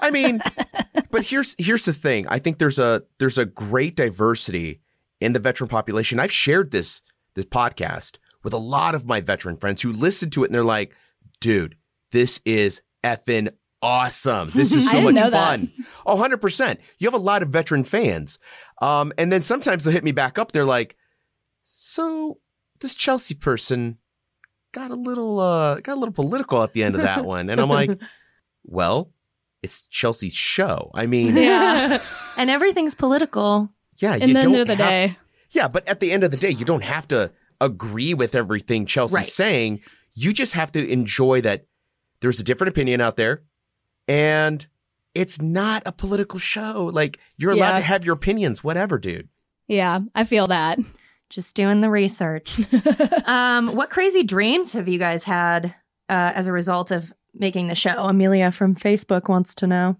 I 0.00 0.10
mean, 0.10 0.40
but 1.10 1.22
here's 1.24 1.54
here's 1.58 1.84
the 1.84 1.92
thing. 1.92 2.26
I 2.28 2.38
think 2.38 2.58
there's 2.58 2.78
a 2.78 3.02
there's 3.18 3.36
a 3.38 3.44
great 3.44 3.96
diversity 3.96 4.80
in 5.20 5.32
the 5.32 5.38
veteran 5.40 5.68
population. 5.68 6.18
I've 6.18 6.32
shared 6.32 6.70
this 6.70 7.02
this 7.34 7.44
podcast 7.44 8.16
with 8.44 8.52
a 8.52 8.58
lot 8.58 8.94
of 8.94 9.04
my 9.06 9.20
veteran 9.20 9.56
friends 9.56 9.82
who 9.82 9.90
listen 9.90 10.30
to 10.30 10.44
it 10.44 10.46
and 10.48 10.54
they're 10.54 10.62
like, 10.62 10.92
dude, 11.40 11.76
this 12.12 12.40
is 12.44 12.80
effing 13.02 13.52
awesome. 13.82 14.50
This 14.54 14.72
is 14.72 14.88
so 14.90 15.00
much 15.00 15.14
know 15.14 15.30
that. 15.30 15.32
fun. 15.32 15.72
Oh, 16.06 16.16
100%. 16.16 16.78
You 16.98 17.06
have 17.06 17.14
a 17.14 17.18
lot 17.18 17.42
of 17.42 17.48
veteran 17.48 17.82
fans. 17.84 18.38
Um, 18.80 19.12
and 19.18 19.32
then 19.32 19.42
sometimes 19.42 19.84
they'll 19.84 19.92
hit 19.92 20.04
me 20.04 20.12
back 20.12 20.38
up. 20.38 20.52
They're 20.52 20.64
like, 20.64 20.96
so 21.64 22.38
this 22.80 22.94
Chelsea 22.94 23.34
person 23.34 23.98
got 24.72 24.90
a 24.90 24.94
little 24.96 25.38
uh 25.38 25.76
got 25.76 25.94
a 25.94 26.00
little 26.00 26.12
political 26.12 26.60
at 26.62 26.72
the 26.72 26.82
end 26.82 26.94
of 26.96 27.02
that 27.02 27.24
one. 27.34 27.48
And 27.48 27.60
I'm 27.60 27.68
like, 27.68 27.98
well, 28.64 29.10
it's 29.62 29.82
Chelsea's 29.82 30.34
show. 30.34 30.90
I 30.94 31.06
mean, 31.06 31.36
Yeah. 31.36 32.02
and 32.36 32.50
everything's 32.50 32.94
political. 32.94 33.70
yeah, 33.98 34.14
and 34.14 34.28
you 34.28 34.34
the 34.34 34.40
end 34.40 34.54
of 34.56 34.66
the 34.66 34.74
have- 34.76 34.88
day 34.90 35.16
yeah, 35.50 35.68
but 35.68 35.88
at 35.88 36.00
the 36.00 36.10
end 36.10 36.24
of 36.24 36.32
the 36.32 36.36
day, 36.36 36.50
you 36.50 36.64
don't 36.64 36.82
have 36.82 37.06
to 37.08 37.30
agree 37.64 38.14
with 38.14 38.34
everything 38.34 38.86
Chelsea's 38.86 39.14
Right. 39.16 39.26
saying. 39.26 39.80
You 40.14 40.32
just 40.32 40.54
have 40.54 40.70
to 40.72 40.88
enjoy 40.88 41.40
that 41.42 41.66
there's 42.20 42.38
a 42.40 42.44
different 42.44 42.68
opinion 42.70 43.00
out 43.00 43.16
there 43.16 43.42
and 44.08 44.66
it's 45.14 45.40
not 45.40 45.82
a 45.86 45.92
political 45.92 46.38
show. 46.38 46.90
Like 46.92 47.18
you're 47.36 47.52
allowed 47.52 47.70
Yeah. 47.70 47.76
to 47.76 47.82
have 47.82 48.04
your 48.04 48.14
opinions, 48.14 48.62
whatever, 48.64 48.98
dude. 48.98 49.28
yeah 49.66 50.00
i 50.14 50.24
feel 50.24 50.46
that 50.48 50.78
Just 51.30 51.56
doing 51.56 51.80
the 51.80 51.88
research. 51.90 52.60
um, 53.24 53.74
what 53.74 53.90
crazy 53.90 54.22
dreams 54.22 54.72
have 54.74 54.88
you 54.88 54.98
guys 54.98 55.24
had 55.24 55.74
uh, 56.08 56.32
as 56.34 56.46
a 56.46 56.52
result 56.52 56.90
of 56.90 57.12
making 57.32 57.66
the 57.68 57.74
show? 57.74 58.04
Amelia 58.04 58.52
from 58.52 58.76
Facebook 58.76 59.28
wants 59.28 59.54
to 59.56 59.66
know. 59.66 59.96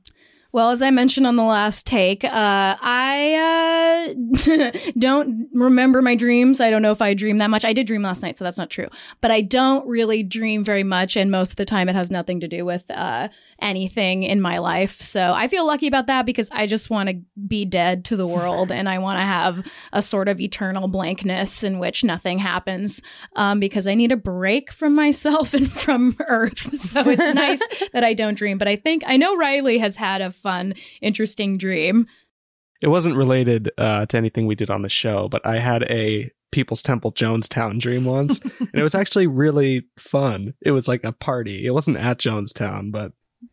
Well, 0.54 0.70
as 0.70 0.82
I 0.82 0.90
mentioned 0.92 1.26
on 1.26 1.34
the 1.34 1.42
last 1.42 1.84
take, 1.84 2.23
uh, 2.23 2.30
I 2.80 4.14
uh, 4.54 4.90
don't 4.99 5.49
remember 5.52 6.00
my 6.00 6.14
dreams. 6.14 6.61
I 6.61 6.70
don't 6.70 6.80
know 6.80 6.92
if 6.92 7.02
I 7.02 7.12
dream 7.12 7.38
that 7.38 7.50
much. 7.50 7.64
I 7.64 7.73
did 7.73 7.88
dream 7.88 8.02
last 8.02 8.23
night, 8.23 8.38
so 8.38 8.44
that's 8.44 8.56
not 8.56 8.70
true. 8.70 8.87
But 9.20 9.32
I 9.32 9.40
don't 9.40 9.84
really 9.88 10.23
dream 10.23 10.62
very 10.62 10.84
much, 10.84 11.16
and 11.16 11.28
most 11.28 11.50
of 11.50 11.56
the 11.56 11.64
time, 11.64 11.88
it 11.88 11.96
has 11.96 12.08
nothing 12.08 12.38
to 12.38 12.46
do 12.46 12.64
with 12.64 12.88
uh, 12.88 13.30
anything 13.64 14.23
in 14.23 14.40
my 14.40 14.59
life. 14.59 15.00
So 15.00 15.33
I 15.33 15.49
feel 15.49 15.66
lucky 15.66 15.88
about 15.88 16.06
that 16.06 16.26
because 16.26 16.50
I 16.52 16.66
just 16.66 16.90
want 16.90 17.09
to 17.09 17.21
be 17.49 17.64
dead 17.64 18.04
to 18.06 18.16
the 18.16 18.26
world, 18.26 18.71
and 18.71 18.88
I 18.88 18.99
want 18.99 19.18
to 19.18 19.25
have 19.25 19.66
a 19.92 20.02
sort 20.02 20.28
of 20.28 20.40
eternal 20.40 20.87
blankness 20.87 21.64
in 21.64 21.78
which 21.78 22.04
nothing 22.04 22.38
happens. 22.38 23.02
Um, 23.35 23.59
because 23.59 23.87
I 23.87 23.94
need 23.94 24.12
a 24.12 24.16
break 24.16 24.71
from 24.71 24.94
myself 24.94 25.54
and 25.54 25.71
from 25.71 26.16
Earth. 26.28 26.78
So 26.78 27.00
it's 27.00 27.35
nice 27.35 27.61
that 27.92 28.04
I 28.04 28.14
don't 28.14 28.37
dream. 28.37 28.59
But 28.59 28.68
I 28.68 28.76
think 28.76 29.02
I 29.06 29.16
know 29.16 29.37
Riley 29.37 29.78
has 29.78 29.97
had 29.97 30.21
a 30.21 30.30
fun, 30.30 30.75
interesting 31.00 31.59
dream. 31.59 32.06
it 32.83 32.88
wasn't 32.88 33.16
related 33.16 33.71
uh, 33.78 34.04
to 34.06 34.16
anything 34.16 34.47
we 34.47 34.54
did 34.54 34.71
on 34.71 34.83
the 34.83 34.88
show, 34.88 35.28
but 35.28 35.44
I 35.47 35.59
had 35.59 35.85
a 35.85 36.30
People's 36.52 36.83
Temple 36.83 37.11
Jonestown 37.12 37.80
dream 37.80 38.04
once, 38.04 38.38
and 38.61 38.75
it 38.75 38.83
was 38.83 38.94
actually 38.94 39.26
really 39.26 39.83
fun. 39.99 40.54
It 40.61 40.71
was 40.71 40.87
like 40.87 41.02
a 41.02 41.11
party. 41.11 41.66
It 41.66 41.71
wasn't 41.71 41.97
at 41.97 42.18
Jonestown, 42.18 42.92
but 42.92 43.11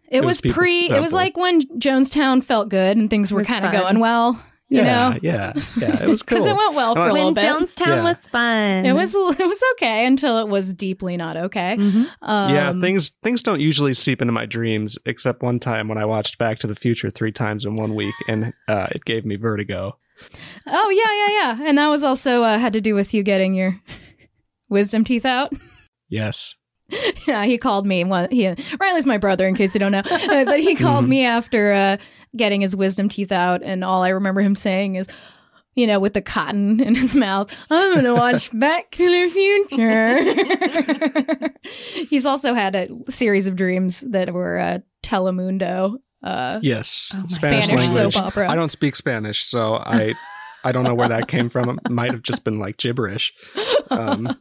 It, 0.10 0.17
It 0.17 0.19
was, 0.21 0.27
was 0.38 0.41
People's 0.41 0.57
pre. 0.57 0.89
It 0.89 1.00
was 1.01 1.13
like 1.13 1.38
when 1.38 1.62
Jonestown 1.79 2.43
felt 2.43 2.69
good 2.69 2.98
and 2.98 3.10
things 3.10 3.31
were 3.31 3.43
kind 3.43 3.65
of 3.65 3.71
going 3.71 4.00
well. 4.00 4.41
You 4.67 4.77
yeah, 4.77 5.10
know, 5.10 5.19
yeah, 5.21 5.53
yeah. 5.77 6.01
It 6.03 6.07
was 6.07 6.24
cool. 6.24 6.38
because 6.38 6.45
it 6.45 6.55
went 6.55 6.75
well 6.75 6.95
for 6.95 7.01
a 7.01 7.03
When 7.12 7.13
little 7.13 7.25
When 7.25 7.33
bit. 7.33 7.43
Jonestown 7.43 7.88
Yeah. 7.88 8.03
was 8.03 8.25
fun. 8.27 8.86
it 8.86 8.93
was 8.93 9.13
it 9.13 9.45
was 9.48 9.62
okay 9.74 10.05
until 10.05 10.38
it 10.38 10.48
was 10.48 10.74
deeply 10.74 11.17
not 11.17 11.36
okay. 11.36 11.75
Mhm. 11.77 12.07
Um, 12.21 12.53
yeah, 12.55 12.71
things 12.79 13.10
things 13.21 13.43
don't 13.43 13.60
usually 13.60 13.93
seep 13.93 14.21
into 14.21 14.31
my 14.31 14.45
dreams, 14.45 14.98
except 15.05 15.43
one 15.43 15.60
time 15.60 15.89
when 15.89 15.98
I 15.98 16.05
watched 16.05 16.38
Back 16.38 16.60
to 16.60 16.67
the 16.67 16.75
Future 16.75 17.10
three 17.10 17.33
times 17.33 17.65
in 17.65 17.75
one 17.75 17.95
week, 17.95 18.15
and 18.29 18.53
uh, 18.69 18.88
it 18.91 19.03
gave 19.03 19.25
me 19.25 19.36
vertigo. 19.36 19.98
Oh 20.65 20.89
yeah, 20.89 21.27
yeah, 21.27 21.57
yeah. 21.60 21.67
And 21.69 21.77
that 21.77 21.89
was 21.89 22.05
also 22.05 22.43
uh, 22.43 22.57
had 22.57 22.71
to 22.71 22.79
do 22.79 22.95
with 22.95 23.13
you 23.13 23.24
getting 23.24 23.53
your 23.53 23.75
wisdom 24.69 25.03
teeth 25.03 25.25
out. 25.25 25.51
Yes. 26.07 26.55
yeah, 27.27 27.45
he 27.45 27.57
called 27.57 27.86
me. 27.86 28.03
One, 28.03 28.29
he 28.31 28.53
Riley's 28.79 29.05
my 29.05 29.17
brother, 29.17 29.48
in 29.48 29.55
case 29.55 29.74
you 29.74 29.79
don't 29.79 29.91
know. 29.91 30.01
Uh, 30.10 30.45
but 30.45 30.60
he 30.60 30.75
called 30.75 31.05
Mhm. 31.05 31.10
me 31.10 31.25
after 31.25 31.74
uh, 31.74 31.98
getting 32.36 32.62
his 32.62 32.75
wisdom 32.75 33.10
teeth 33.10 33.31
out, 33.31 33.62
and 33.63 33.83
all 33.83 34.03
I 34.03 34.10
remember 34.10 34.41
him 34.41 34.55
saying 34.55 34.95
is, 34.95 35.07
you 35.75 35.88
know, 35.88 36.00
with 36.00 36.13
the 36.13 36.21
cotton 36.21 36.79
in 36.81 36.95
his 36.95 37.15
mouth, 37.15 37.53
"I'm 37.69 37.95
gonna 37.95 38.15
watch 38.25 38.50
Back 38.57 38.91
to 38.91 39.10
the 39.10 39.29
Future." 39.29 41.51
He's 42.10 42.25
also 42.25 42.53
had 42.53 42.75
a 42.75 42.89
series 43.10 43.48
of 43.48 43.55
dreams 43.55 44.01
that 44.01 44.33
were 44.33 44.60
uh, 44.60 44.79
Telemundo. 45.03 45.98
Uh, 46.24 46.60
Yes. 46.62 47.12
Oh 47.15 47.24
Spanish, 47.27 47.65
Spanish 47.65 47.89
soap 47.89 48.15
opera. 48.17 48.50
I 48.51 48.55
don't 48.55 48.69
speak 48.71 48.95
Spanish, 48.95 49.43
so 49.43 49.75
I 49.75 50.13
I 50.63 50.71
don't 50.71 50.83
know 50.83 50.93
where 50.93 51.10
that 51.10 51.27
came 51.27 51.50
from. 51.50 51.79
It 51.83 51.89
might 51.89 52.12
have 52.12 52.21
just 52.21 52.43
been 52.43 52.60
like 52.60 52.77
gibberish. 52.77 53.33
Um, 53.89 54.38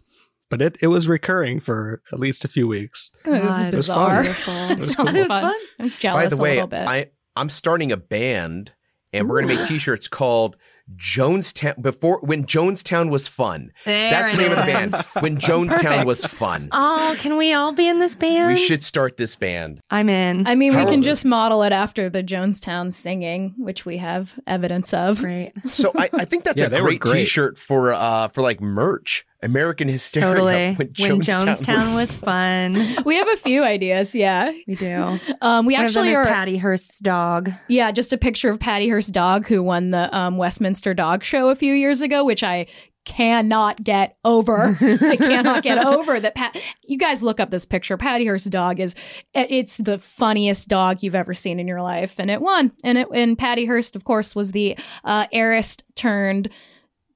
but 0.51 0.61
it, 0.61 0.77
it 0.83 0.89
was 0.89 1.09
recurring 1.09 1.61
for 1.61 2.03
at 2.13 2.21
least 2.21 2.45
a 2.45 2.49
few 2.49 2.69
weeks. 2.69 3.11
It 3.25 3.31
was 3.31 3.41
God, 3.41 3.73
it 3.73 3.77
was 3.77 3.87
bizarre. 3.87 4.15
Wonderful. 4.17 4.55
It 4.55 4.79
was 4.81 4.93
sounds 4.93 5.17
cool. 5.17 5.27
fun. 5.27 5.55
I'm 5.79 5.91
jealous 5.91 6.25
By 6.25 6.29
the 6.29 6.37
a 6.37 6.43
way, 6.43 6.55
little 6.57 6.67
bit. 6.69 6.87
I 6.89 7.11
I'm 7.37 7.49
starting 7.49 7.91
a 7.93 7.97
band, 7.97 8.73
and 9.13 9.29
we're 9.29 9.41
gonna 9.41 9.55
make 9.55 9.67
T-shirts 9.67 10.09
called 10.09 10.57
Jonestown. 10.97 11.81
Before 11.81 12.19
when 12.21 12.45
Jonestown 12.45 13.11
was 13.11 13.29
fun. 13.29 13.71
There 13.85 14.11
That's 14.11 14.37
the 14.37 14.43
it 14.45 14.49
name 14.49 14.59
of 14.59 14.59
the 14.59 14.73
band. 14.73 15.05
When 15.23 15.37
Jonestown 15.39 15.69
Perfect. 15.83 16.07
was 16.07 16.25
fun. 16.27 16.69
Oh, 16.73 17.15
can 17.19 17.37
we 17.37 17.53
all 17.53 17.73
be 17.73 17.89
in 17.89 17.99
this 18.01 18.15
band? 18.17 18.49
We 18.49 18.57
should 18.57 18.83
start 18.85 19.17
this 19.17 19.35
band. 19.37 19.81
I'm 19.91 20.09
in. 20.09 20.47
I 20.47 20.55
mean, 20.57 20.73
we 20.73 20.79
How- 20.83 20.89
can 20.89 21.03
just 21.03 21.25
model 21.25 21.63
it 21.63 21.73
after 21.73 22.11
the 22.11 22.23
Jonestown 22.23 22.93
singing, 22.93 23.55
which 23.57 23.85
we 23.87 23.99
have 23.99 24.39
evidence 24.47 24.93
of. 24.93 25.21
Great. 25.21 25.53
So 25.69 25.93
I, 25.97 26.11
I 26.13 26.25
think 26.25 26.45
that's 26.45 26.61
Yeah, 26.61 26.67
a 26.69 26.81
great, 26.81 27.01
great. 27.01 27.21
T-shirt 27.21 27.59
for 27.59 27.95
uh 27.95 28.29
for 28.29 28.43
like 28.43 28.61
merch. 28.61 29.25
American 29.43 29.89
Hysteria. 29.89 30.29
Totally. 30.29 30.53
When 30.53 30.77
When 30.77 30.89
Jonestown, 30.89 31.41
Jonestown 31.41 31.95
was 31.95 32.15
fun. 32.17 32.75
We 33.05 33.17
have 33.17 33.29
a 33.29 33.37
few 33.37 33.63
ideas, 33.63 34.15
yeah. 34.15 34.53
We 34.67 34.75
do. 34.75 35.19
Um, 35.41 35.67
we 35.67 35.75
One 35.75 35.85
of 35.87 35.93
them 35.95 36.05
actually 36.05 36.13
is 36.13 36.19
are, 36.19 36.27
Patty 36.27 36.59
Hearst's 36.59 36.99
dog. 36.99 37.51
yeah, 37.69 37.91
just 37.93 38.13
a 38.13 38.19
picture 38.19 38.51
of 38.51 38.61
Patty 38.61 38.89
Hearst's 38.89 39.11
dog 39.11 39.47
who 39.47 39.63
won 39.63 39.91
the 39.91 40.15
um, 40.17 40.37
Westminster 40.37 40.93
Dog 40.95 41.25
Show 41.25 41.49
a 41.49 41.55
few 41.55 41.73
years 41.73 42.03
ago, 42.03 42.25
which 42.25 42.43
I 42.43 42.67
cannot 43.07 43.83
get 43.83 44.19
over. 44.27 44.77
I 44.81 45.17
cannot 45.17 45.63
get 45.63 45.85
over 45.85 46.21
that. 46.21 46.35
Pat, 46.35 46.61
you 46.85 46.99
guys 46.99 47.23
look 47.23 47.41
up 47.41 47.51
this 47.51 47.65
picture. 47.65 47.97
Patty 47.97 48.27
Hearst's 48.27 48.51
dog 48.51 48.79
is 48.79 48.95
it's 49.33 49.79
the 49.79 49.99
funniest 49.99 50.69
dog 50.69 51.03
you've 51.03 51.15
ever 51.15 51.33
seen 51.33 51.59
in 51.59 51.67
your 51.67 51.81
life, 51.81 52.17
and 52.19 52.31
it 52.31 52.43
won. 52.43 52.73
And 52.85 52.99
it 52.99 53.09
and 53.15 53.39
Patty 53.39 53.65
Hearst, 53.65 53.97
of 53.97 54.05
course, 54.05 54.37
was 54.37 54.53
the 54.53 54.77
uh, 55.03 55.27
heiress 55.33 55.79
turned. 55.97 56.51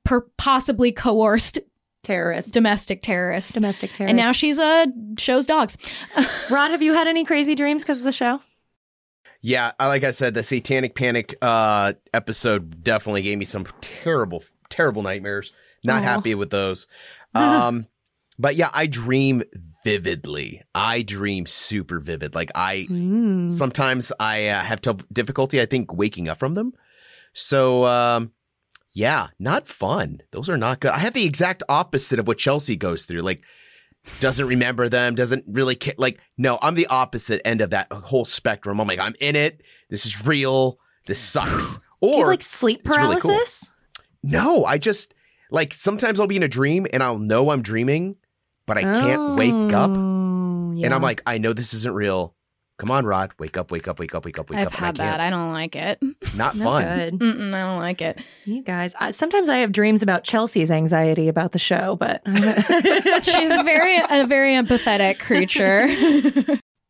Per- 0.04 0.28
possibly 0.36 0.92
coerced 0.92 1.58
Terrorist. 2.04 2.52
domestic 2.54 3.02
terrorist. 3.02 3.52
Domestic 3.54 3.92
terrorist. 3.92 4.11
And 4.11 4.16
now 4.16 4.32
she's 4.32 4.58
uh 4.58 4.87
shows 5.18 5.46
dogs. 5.46 5.76
Rod, 6.50 6.70
have 6.70 6.82
you 6.82 6.92
had 6.94 7.06
any 7.08 7.25
crazy 7.25 7.54
dreams 7.54 7.82
because 7.82 7.99
of 7.99 8.04
the 8.04 8.12
show? 8.12 8.40
Yeah, 9.40 9.73
I- 9.78 9.88
like 9.88 10.04
I 10.04 10.11
said, 10.12 10.34
the 10.34 10.42
Satanic 10.42 10.94
Panic 10.94 11.37
uh, 11.42 11.92
episode 12.14 12.82
definitely 12.82 13.23
gave 13.23 13.37
me 13.38 13.44
some 13.44 13.66
terrible, 13.82 14.42
terrible 14.70 15.02
nightmares. 15.02 15.52
Not 15.85 16.00
Aw. 16.02 16.05
happy 16.05 16.35
with 16.35 16.50
those. 16.50 16.87
Um, 17.37 17.87
but 18.38 18.55
yeah, 18.55 18.70
I 18.72 18.87
dream 18.87 19.42
vividly. 19.85 20.62
I 20.72 21.02
dream 21.02 21.46
super 21.46 21.98
vivid. 21.98 22.35
Like 22.35 22.52
I 22.55 22.87
Mm. 22.88 23.50
sometimes 23.50 24.12
I 24.20 24.46
uh, 24.48 24.62
have 24.62 24.81
tough 24.81 25.00
difficulty. 25.12 25.61
I 25.61 25.66
think 25.66 25.92
waking 25.92 26.28
up 26.28 26.38
from 26.38 26.55
them. 26.55 26.74
So 27.33 27.85
um, 27.87 28.31
yeah, 28.94 29.28
not 29.38 29.66
fun. 29.66 30.20
Those 30.30 30.48
are 30.48 30.57
not 30.57 30.80
good. 30.80 30.92
I 30.92 30.98
have 30.98 31.12
the 31.14 31.26
exact 31.26 31.62
opposite 31.68 32.18
of 32.18 32.26
what 32.26 32.38
Chelsea 32.38 32.76
goes 32.76 33.04
through. 33.04 33.20
Like 33.20 33.42
doesn't 34.20 34.46
remember 34.46 34.88
them, 34.88 35.14
doesn't 35.14 35.44
really 35.48 35.74
care. 35.74 35.94
Like, 35.96 36.20
no, 36.37 36.59
I'm 36.61 36.74
the 36.74 36.87
opposite 36.88 37.40
end 37.46 37.61
of 37.62 37.70
that 37.70 37.90
whole 37.90 38.24
spectrum. 38.26 38.78
I'm 38.80 38.87
like, 38.87 38.98
I'm 38.98 39.14
in 39.20 39.35
it. 39.35 39.62
This 39.90 40.04
is 40.07 40.26
real. 40.26 40.78
This 41.07 41.18
sucks. 41.33 41.76
Do 42.02 42.09
you 42.09 42.14
Or 42.22 42.26
like 42.26 42.42
sleep 42.42 42.83
it's 42.85 42.96
really 42.96 43.16
cool. 43.20 43.30
paralysis? 43.30 43.70
no, 44.22 44.64
I 44.64 44.78
just 44.78 45.14
like 45.50 45.72
sometimes 45.72 46.20
I'll 46.20 46.26
be 46.26 46.37
in 46.37 46.42
a 46.42 46.48
dream 46.48 46.87
and 46.92 47.02
I'll 47.02 47.18
know 47.18 47.50
I'm 47.50 47.62
dreaming, 47.62 48.16
but 48.66 48.76
I 48.78 48.83
can't 48.83 49.38
wake 49.38 49.72
up. 49.74 49.90
Oh, 49.96 50.74
And. 50.83 50.92
I'm 50.94 51.02
like, 51.02 51.22
I 51.26 51.38
know 51.38 51.52
this 51.52 51.72
isn't 51.74 51.94
real. 51.94 52.35
Come 52.76 52.90
on, 52.90 53.06
Rod, 53.06 53.30
wake 53.38 53.56
up, 53.56 53.70
wake 53.70 53.87
up, 53.87 54.00
wake 54.00 54.14
up, 54.16 54.24
wake 54.24 54.37
up, 54.38 54.50
wake 54.50 54.58
I've 54.58 54.66
up. 54.66 54.72
had 54.72 55.00
I 55.00 55.04
that. 55.04 55.20
I 55.20 55.30
don't 55.30 55.52
like 55.52 55.76
it. 55.76 56.00
Not 56.37 56.56
Not 56.56 56.64
fun. 56.64 57.18
good. 57.18 57.22
I 57.54 57.60
don't 57.60 57.78
like 57.78 58.02
it. 58.02 58.20
You 58.46 58.62
guys, 58.62 58.94
I, 58.98 59.10
sometimes 59.10 59.48
I 59.48 59.58
have 59.58 59.70
dreams 59.70 60.02
about 60.02 60.24
Chelsea's 60.24 60.72
anxiety 60.72 61.28
about 61.28 61.52
the 61.52 61.58
show, 61.60 61.94
but 61.94 62.20
She's 63.22 63.62
very 63.62 63.98
a 64.10 64.26
very 64.26 64.54
empathetic 64.54 65.20
creature. 65.20 65.87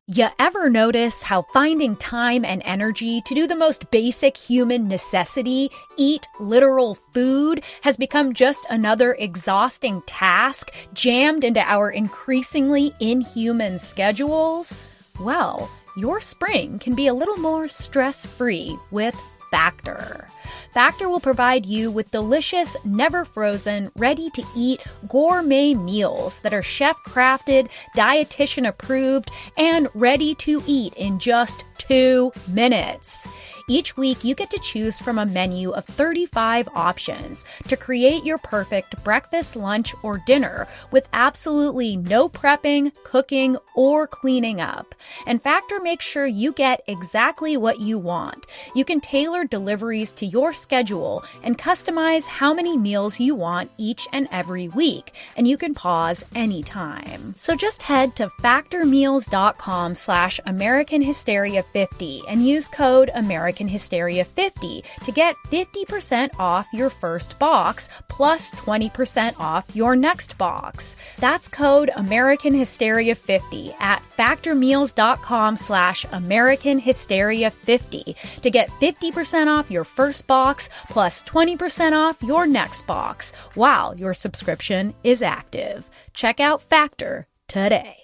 You 0.07 0.29
ever 0.38 0.68
notice 0.68 1.23
how 1.23 1.47
finding 1.55 1.97
time 1.97 2.44
and 2.44 2.61
energy 2.64 3.23
to 3.23 3.35
do 3.35 3.47
the 3.47 3.57
most 3.57 3.90
basic 3.90 4.37
human 4.37 4.87
necessity, 4.88 5.70
eat 5.97 6.27
literal 6.40 6.94
food, 6.94 7.62
has 7.83 7.97
become 7.97 8.35
just 8.35 8.66
another 8.68 9.14
exhausting 9.14 10.03
task 10.07 10.73
jammed 10.92 11.42
into 11.44 11.61
our 11.61 11.90
increasingly 11.90 12.94
inhuman 13.01 13.79
schedules? 13.79 14.79
Well, 15.20 15.70
your 15.96 16.20
spring 16.20 16.81
can 16.81 16.94
be 16.94 17.07
a 17.07 17.14
little 17.14 17.37
more 17.37 17.68
stress 17.68 18.27
free 18.27 18.77
with 18.90 19.14
Factor. 19.50 20.29
Factor 20.72 21.09
will 21.09 21.20
provide 21.20 21.64
you 21.64 21.88
with 21.88 22.11
delicious, 22.11 22.77
never 22.85 23.24
frozen, 23.24 23.92
ready 23.94 24.29
to 24.31 24.42
eat 24.57 24.81
gourmet 25.07 25.74
meals 25.74 26.40
that 26.40 26.53
are 26.53 26.62
chef 26.62 26.96
crafted, 27.07 27.68
dietitian 27.96 28.66
approved, 28.66 29.31
and 29.57 29.88
ready 29.94 30.35
to 30.35 30.61
eat 30.66 30.92
in 30.94 31.20
just 31.20 31.64
two 31.79 32.33
minutes. 32.48 33.29
Each 33.66 33.96
week, 33.96 34.24
you 34.24 34.35
get 34.35 34.50
to 34.50 34.59
choose 34.59 34.98
from 34.98 35.18
a 35.18 35.24
menu 35.24 35.70
of 35.70 35.87
35 35.87 36.68
options 36.74 37.46
to 37.66 37.79
create 37.79 38.22
your 38.22 38.37
perfect 38.37 39.03
breakfast, 39.03 39.57
lunch, 39.57 39.94
or 40.03 40.18
dinner 40.18 40.68
with 40.90 41.09
absolutely 41.14 41.96
no 41.96 42.29
prepping, 42.29 42.92
cooking, 43.05 43.57
or 43.74 44.07
cleaning 44.07 44.61
up. 44.61 44.94
And 45.27 45.42
Factor 45.42 45.81
makes 45.81 46.05
sure 46.05 46.27
you 46.27 46.53
get 46.53 46.83
exactly 46.87 47.57
what 47.57 47.81
you 47.81 47.98
want. 47.98 48.46
You 48.74 48.85
can 48.85 49.00
tailor 49.00 49.44
deliveries 49.44 50.12
to 50.14 50.27
your 50.27 50.53
schedule 50.53 51.24
and 51.42 51.57
customize 51.57 52.29
how 52.29 52.53
many 52.53 52.77
meals 52.77 53.18
you 53.18 53.35
want 53.35 53.70
each 53.79 54.07
and 54.12 54.29
every 54.31 54.68
week, 54.68 55.14
and 55.38 55.48
you 55.48 55.57
can 55.57 55.72
pause 55.72 56.22
anytime. 56.35 57.35
So 57.38 57.57
just 57.57 57.83
head 57.83 58.14
to 58.16 58.29
factormeals.com 58.42 59.94
slash 59.94 60.38
American 60.44 61.00
Hysteria 61.00 61.62
50 61.62 62.24
and 62.29 62.46
use 62.46 62.68
code 62.68 63.11
American 63.14 63.54
Hysteria 63.57 64.25
50 64.25 64.85
to 65.05 65.12
get 65.12 65.37
50% 65.51 66.31
off 66.38 66.67
your 66.73 66.90
first 66.90 67.38
box 67.38 67.88
plus 68.09 68.51
20% 68.53 69.38
off 69.38 69.64
your 69.75 69.97
next 69.97 70.37
box. 70.38 70.97
That's 71.19 71.49
code 71.49 71.90
American 71.95 72.55
Hysteria 72.55 73.14
50 73.14 73.75
at 73.81 74.03
factormeals.com 74.19 75.57
slash 75.57 76.07
American 76.12 76.79
Hysteria 76.79 77.51
50 77.51 78.17
to 78.43 78.51
get 78.51 78.71
50% 78.81 79.47
off 79.47 79.71
your 79.71 79.85
first 79.85 80.27
box 80.27 80.69
plus 80.90 81.23
20% 81.25 81.93
off 81.93 82.23
your 82.23 82.47
next 82.47 82.87
box 82.87 83.33
while 83.55 83.97
your 83.97 84.14
subscription 84.14 84.95
is 85.03 85.23
active. 85.23 85.88
Check 86.12 86.40
out 86.40 86.62
Factor 86.62 87.27
today. 87.49 88.04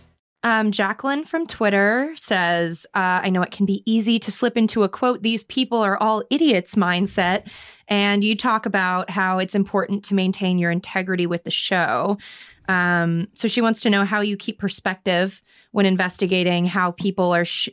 Um, 0.43 0.71
Jacqueline 0.71 1.23
from 1.23 1.45
Twitter 1.45 2.13
says, 2.15 2.87
uh, 2.95 3.21
I 3.23 3.29
know 3.29 3.43
it 3.43 3.51
can 3.51 3.67
be 3.67 3.83
easy 3.85 4.17
to 4.19 4.31
slip 4.31 4.57
into 4.57 4.83
a 4.83 4.89
quote, 4.89 5.21
these 5.21 5.43
people 5.43 5.77
are 5.77 5.97
all 5.97 6.23
idiots 6.31 6.73
mindset. 6.73 7.47
And 7.87 8.23
you 8.23 8.35
talk 8.35 8.65
about 8.65 9.09
how 9.09 9.37
it's 9.37 9.53
important 9.53 10.03
to 10.05 10.15
maintain 10.15 10.57
your 10.57 10.71
integrity 10.71 11.27
with 11.27 11.43
the 11.43 11.51
show. 11.51 12.17
Um, 12.67 13.27
so 13.33 13.47
she 13.47 13.61
wants 13.61 13.81
to 13.81 13.89
know 13.89 14.05
how 14.05 14.21
you 14.21 14.37
keep 14.37 14.57
perspective 14.57 15.41
when 15.71 15.85
investigating 15.85 16.65
how 16.65 16.91
people 16.91 17.33
are 17.33 17.45
sh- 17.45 17.69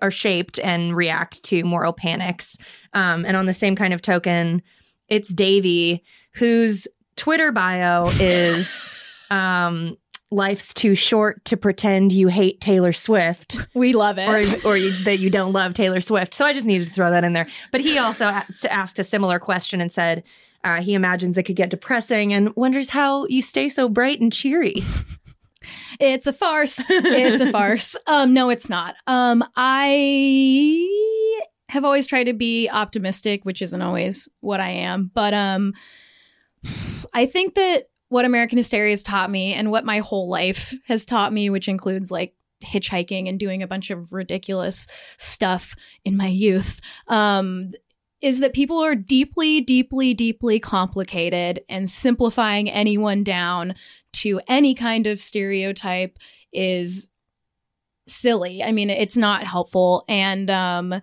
are 0.00 0.10
shaped 0.10 0.58
and 0.60 0.96
react 0.96 1.42
to 1.44 1.64
moral 1.64 1.92
panics. 1.92 2.56
Um, 2.92 3.24
and 3.24 3.36
on 3.36 3.46
the 3.46 3.54
same 3.54 3.76
kind 3.76 3.92
of 3.92 4.02
token, 4.02 4.62
it's 5.08 5.32
Davy 5.32 6.04
whose 6.32 6.86
Twitter 7.16 7.50
bio 7.50 8.08
is 8.20 8.90
um, 9.30 9.96
"Life's 10.30 10.74
too 10.74 10.94
short 10.94 11.44
to 11.46 11.56
pretend 11.56 12.12
you 12.12 12.28
hate 12.28 12.60
Taylor 12.60 12.92
Swift." 12.92 13.58
We 13.74 13.92
love 13.92 14.18
it. 14.18 14.28
or 14.64 14.70
or 14.70 14.76
you, 14.76 14.92
that 15.04 15.18
you 15.18 15.30
don't 15.30 15.52
love 15.52 15.74
Taylor 15.74 16.00
Swift. 16.00 16.34
So 16.34 16.44
I 16.46 16.52
just 16.52 16.66
needed 16.66 16.88
to 16.88 16.92
throw 16.92 17.10
that 17.10 17.24
in 17.24 17.32
there. 17.32 17.48
But 17.72 17.80
he 17.82 17.98
also 17.98 18.24
asked, 18.26 18.64
asked 18.66 18.98
a 18.98 19.04
similar 19.04 19.38
question 19.38 19.80
and 19.80 19.92
said 19.92 20.22
uh, 20.64 20.80
he 20.80 20.94
imagines 20.94 21.36
it 21.38 21.44
could 21.44 21.56
get 21.56 21.70
depressing 21.70 22.32
and 22.32 22.54
wonders 22.56 22.90
how 22.90 23.26
you 23.26 23.42
stay 23.42 23.68
so 23.68 23.88
bright 23.88 24.20
and 24.20 24.32
cheery. 24.32 24.76
It's 25.98 26.26
a 26.26 26.32
farce. 26.32 26.84
It's 26.88 27.40
a 27.40 27.50
farce. 27.50 27.96
Um, 28.06 28.34
no, 28.34 28.50
it's 28.50 28.68
not. 28.70 28.94
Um, 29.06 29.42
I 29.56 30.86
have 31.68 31.84
always 31.84 32.06
tried 32.06 32.24
to 32.24 32.34
be 32.34 32.68
optimistic, 32.68 33.44
which 33.44 33.62
isn't 33.62 33.82
always 33.82 34.28
what 34.40 34.60
I 34.60 34.68
am. 34.70 35.10
But 35.12 35.34
um, 35.34 35.72
I 37.14 37.26
think 37.26 37.54
that 37.54 37.88
what 38.08 38.24
American 38.24 38.58
Hysteria 38.58 38.92
has 38.92 39.02
taught 39.02 39.30
me 39.30 39.52
and 39.52 39.70
what 39.70 39.84
my 39.84 39.98
whole 39.98 40.28
life 40.28 40.74
has 40.86 41.04
taught 41.04 41.32
me, 41.32 41.50
which 41.50 41.68
includes 41.68 42.10
like 42.10 42.34
hitchhiking 42.62 43.28
and 43.28 43.38
doing 43.38 43.62
a 43.62 43.66
bunch 43.66 43.90
of 43.90 44.12
ridiculous 44.12 44.86
stuff 45.18 45.74
in 46.04 46.16
my 46.16 46.28
youth, 46.28 46.80
um, 47.08 47.72
is 48.22 48.40
that 48.40 48.54
people 48.54 48.78
are 48.78 48.94
deeply, 48.94 49.60
deeply, 49.60 50.14
deeply 50.14 50.58
complicated 50.58 51.60
and 51.68 51.90
simplifying 51.90 52.70
anyone 52.70 53.22
down 53.22 53.74
to 54.12 54.40
any 54.48 54.74
kind 54.74 55.06
of 55.06 55.20
stereotype 55.20 56.18
is 56.52 57.08
silly. 58.06 58.62
I 58.62 58.72
mean, 58.72 58.88
it's 58.88 59.16
not 59.16 59.44
helpful. 59.44 60.04
And 60.08 60.48
um, 60.48 60.94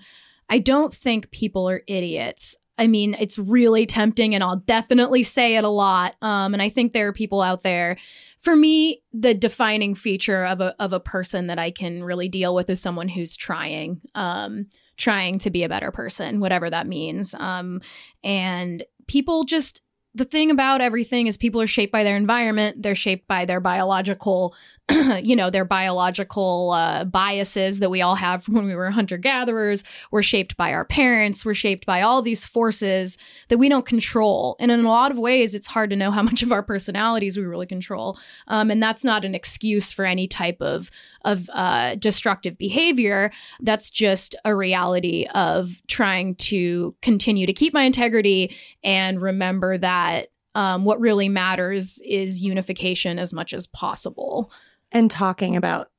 I 0.50 0.60
don't 0.60 0.94
think 0.94 1.32
people 1.32 1.70
are 1.70 1.84
idiots. 1.88 2.56
I 2.78 2.88
mean, 2.88 3.16
it's 3.20 3.38
really 3.38 3.86
tempting, 3.86 4.34
and 4.34 4.44
I'll 4.44 4.58
definitely 4.58 5.24
say 5.24 5.56
it 5.58 5.64
a 5.64 5.70
lot. 5.70 6.16
Um, 6.22 6.54
and 6.54 6.62
I 6.62 6.70
think 6.70 6.92
there 6.92 7.08
are 7.08 7.14
people 7.14 7.42
out 7.42 7.62
there. 7.62 7.98
For 8.40 8.56
me, 8.56 9.02
the 9.14 9.34
defining 9.34 9.96
feature 9.96 10.46
of 10.46 10.60
a 10.60 10.76
of 10.80 10.92
a 10.92 11.00
person 11.00 11.48
that 11.48 11.60
I 11.60 11.72
can 11.72 12.04
really 12.04 12.30
deal 12.30 12.56
with 12.56 12.70
is 12.70 12.82
someone 12.82 13.08
who's 13.08 13.36
trying, 13.38 14.02
um, 14.16 14.68
trying 14.98 15.40
to 15.40 15.50
be 15.50 15.64
a 15.64 15.70
better 15.70 15.92
person, 15.92 16.40
whatever 16.40 16.70
that 16.70 16.88
means. 16.88 17.34
Um, 17.36 17.82
and 18.24 18.84
people 19.08 19.44
just 19.44 19.82
the 20.16 20.26
thing 20.26 20.52
about 20.52 20.82
everything 20.82 21.28
is 21.28 21.38
people 21.38 21.62
are 21.62 21.68
shaped 21.68 21.92
by 21.92 22.04
their 22.04 22.16
environment. 22.16 22.84
They're 22.84 22.96
shaped 22.96 23.28
by 23.28 23.46
their 23.46 23.60
biological, 23.60 24.56
you 25.24 25.36
know, 25.36 25.50
their 25.50 25.64
biological 25.64 26.72
uh, 26.72 27.06
biases 27.06 27.80
that 27.80 27.90
we 27.90 28.02
all 28.02 28.16
have 28.16 28.46
when 28.50 28.66
we 28.66 28.76
were 28.76 28.92
hunter 28.92 29.18
gatherers. 29.18 29.84
We're 30.12 30.24
shaped 30.24 30.58
by 30.58 30.74
our 30.74 30.84
parents. 30.84 31.46
We're 31.46 31.54
shaped 31.54 31.86
by 31.86 32.02
all 32.02 32.22
these 32.22 32.46
forces 32.46 33.18
that 33.48 33.58
we 33.58 33.70
don't 33.70 33.86
control. 33.86 34.58
And 34.60 34.72
in 34.72 34.84
a 34.84 34.90
lot 34.90 35.12
of 35.12 35.18
ways, 35.18 35.56
it's 35.56 35.68
hard 35.68 35.90
to 35.92 35.96
know 35.96 36.12
how 36.12 36.22
much 36.24 36.44
of 36.44 36.52
our 36.52 36.64
personalities 36.64 37.38
we 37.38 37.44
really 37.44 37.66
control. 37.66 38.20
Um, 38.48 38.70
and 38.72 38.84
that's 38.84 39.06
not 39.06 39.24
an 39.24 39.36
excuse 39.36 39.94
for 39.94 40.06
any 40.06 40.28
type 40.28 40.62
of 40.62 40.92
of 41.24 41.50
uh, 41.54 41.96
destructive 41.96 42.58
behavior. 42.58 43.32
That's 43.62 43.90
just 43.90 44.36
a 44.44 44.54
reality 44.54 45.28
of 45.34 45.82
trying 45.88 46.36
to 46.36 46.94
continue 47.02 47.48
to 47.48 47.54
keep 47.54 47.74
my 47.74 47.84
integrity 47.84 48.54
and 48.84 49.22
remember 49.22 49.78
that 49.78 50.28
um, 50.56 50.86
what 50.86 51.00
really 51.00 51.30
matters 51.30 52.02
is 52.06 52.42
unification 52.42 53.18
as 53.18 53.34
much 53.34 53.54
as 53.54 53.66
possible. 53.66 54.52
And 54.94 55.12
talking 55.12 55.56
about 55.56 55.90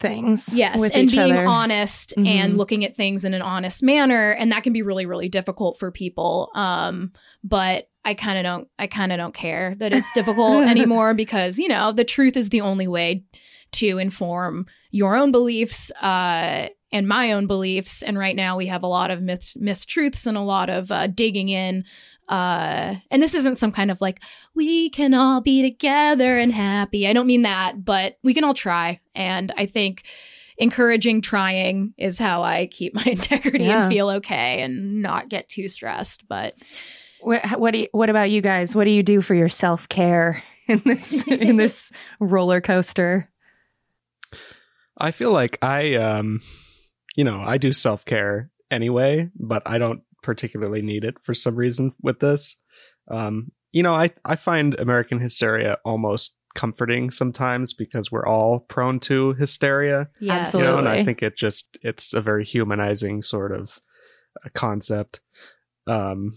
things. 0.00 0.52
Yes, 0.52 0.90
and 0.92 1.10
being 1.10 1.32
other. 1.32 1.46
honest 1.46 2.14
Mhm. 2.16 2.26
and 2.26 2.56
looking 2.56 2.84
at 2.84 2.96
things 2.96 3.24
in 3.24 3.32
an 3.34 3.42
honest 3.42 3.82
manner, 3.82 4.32
and 4.32 4.50
that 4.52 4.62
can 4.64 4.72
be 4.72 4.82
really, 4.82 5.06
really 5.06 5.28
difficult 5.28 5.78
for 5.78 5.90
people. 5.90 6.50
Um, 6.54 7.12
but 7.42 7.88
I 8.04 8.14
kind 8.14 8.38
of 8.38 8.42
don't, 8.44 8.68
I 8.78 8.86
kind 8.86 9.12
of 9.12 9.18
don't 9.18 9.34
care 9.34 9.74
that 9.78 9.92
it's 9.92 10.10
difficult 10.12 10.64
anymore 10.68 11.14
because 11.14 11.58
you 11.58 11.68
know 11.68 11.92
the 11.92 12.04
truth 12.04 12.36
is 12.36 12.48
the 12.48 12.60
only 12.60 12.88
way 12.88 13.24
to 13.72 13.98
inform 13.98 14.66
your 14.90 15.16
own 15.16 15.32
beliefs 15.32 15.90
uh, 16.02 16.68
and 16.92 17.08
my 17.08 17.32
own 17.32 17.46
beliefs. 17.48 18.02
And 18.02 18.16
right 18.16 18.36
now 18.36 18.56
we 18.56 18.66
have 18.66 18.84
a 18.84 18.88
lot 18.88 19.10
of 19.10 19.20
mis- 19.20 19.54
mistruths 19.54 20.26
and 20.28 20.36
a 20.36 20.42
lot 20.42 20.70
of 20.70 20.92
uh, 20.92 21.08
digging 21.08 21.48
in. 21.48 21.84
Uh, 22.28 22.96
and 23.10 23.22
this 23.22 23.34
isn't 23.34 23.56
some 23.58 23.72
kind 23.72 23.90
of 23.90 24.00
like 24.00 24.20
we 24.54 24.88
can 24.90 25.12
all 25.14 25.40
be 25.40 25.62
together 25.62 26.38
and 26.38 26.52
happy. 26.52 27.06
I 27.06 27.12
don't 27.12 27.26
mean 27.26 27.42
that, 27.42 27.84
but 27.84 28.18
we 28.22 28.32
can 28.34 28.44
all 28.44 28.54
try. 28.54 29.00
And 29.14 29.52
I 29.56 29.66
think 29.66 30.04
encouraging 30.56 31.20
trying 31.20 31.92
is 31.98 32.18
how 32.18 32.42
I 32.42 32.66
keep 32.66 32.94
my 32.94 33.02
integrity 33.06 33.64
Yeah. 33.64 33.84
and 33.84 33.92
feel 33.92 34.08
okay 34.10 34.62
and 34.62 35.02
not 35.02 35.28
get 35.28 35.48
too 35.48 35.68
stressed. 35.68 36.26
But 36.28 36.54
What, 37.20 37.44
what 37.58 37.72
do 37.72 37.78
you, 37.80 37.88
what 37.92 38.08
about 38.10 38.30
you 38.30 38.40
guys? 38.40 38.74
What 38.74 38.84
do 38.84 38.90
you 38.90 39.02
do 39.02 39.20
for 39.20 39.34
your 39.34 39.48
self 39.48 39.88
care 39.88 40.42
in 40.68 40.80
this 40.84 41.26
in 41.28 41.56
this 41.56 41.92
roller 42.20 42.60
coaster? 42.60 43.28
I 44.96 45.10
feel 45.10 45.32
like 45.32 45.58
I, 45.60 45.94
um, 45.96 46.40
you 47.16 47.24
know, 47.24 47.42
I 47.42 47.58
do 47.58 47.72
self 47.72 48.04
care 48.04 48.50
anyway, 48.70 49.28
but 49.38 49.62
I 49.66 49.78
don't 49.78 50.02
particularly 50.24 50.82
need 50.82 51.04
it 51.04 51.16
for 51.22 51.34
some 51.34 51.54
reason 51.54 51.92
with 52.02 52.18
this. 52.18 52.56
Um, 53.10 53.52
you 53.70 53.82
know, 53.82 53.92
I 53.94 54.10
I 54.24 54.34
find 54.36 54.74
American 54.78 55.20
hysteria 55.20 55.78
almost 55.84 56.34
comforting 56.54 57.10
sometimes 57.10 57.74
because 57.74 58.12
we're 58.12 58.26
all 58.26 58.60
prone 58.60 59.00
to 59.00 59.34
hysteria. 59.34 60.08
yes, 60.20 60.54
You 60.54 60.60
know, 60.60 60.78
and 60.78 60.88
I 60.88 61.04
think 61.04 61.22
it 61.22 61.36
just 61.36 61.78
it's 61.82 62.14
a 62.14 62.20
very 62.20 62.44
humanizing 62.44 63.22
sort 63.22 63.52
of 63.52 63.80
uh, 64.44 64.48
concept. 64.54 65.20
Um, 65.86 66.34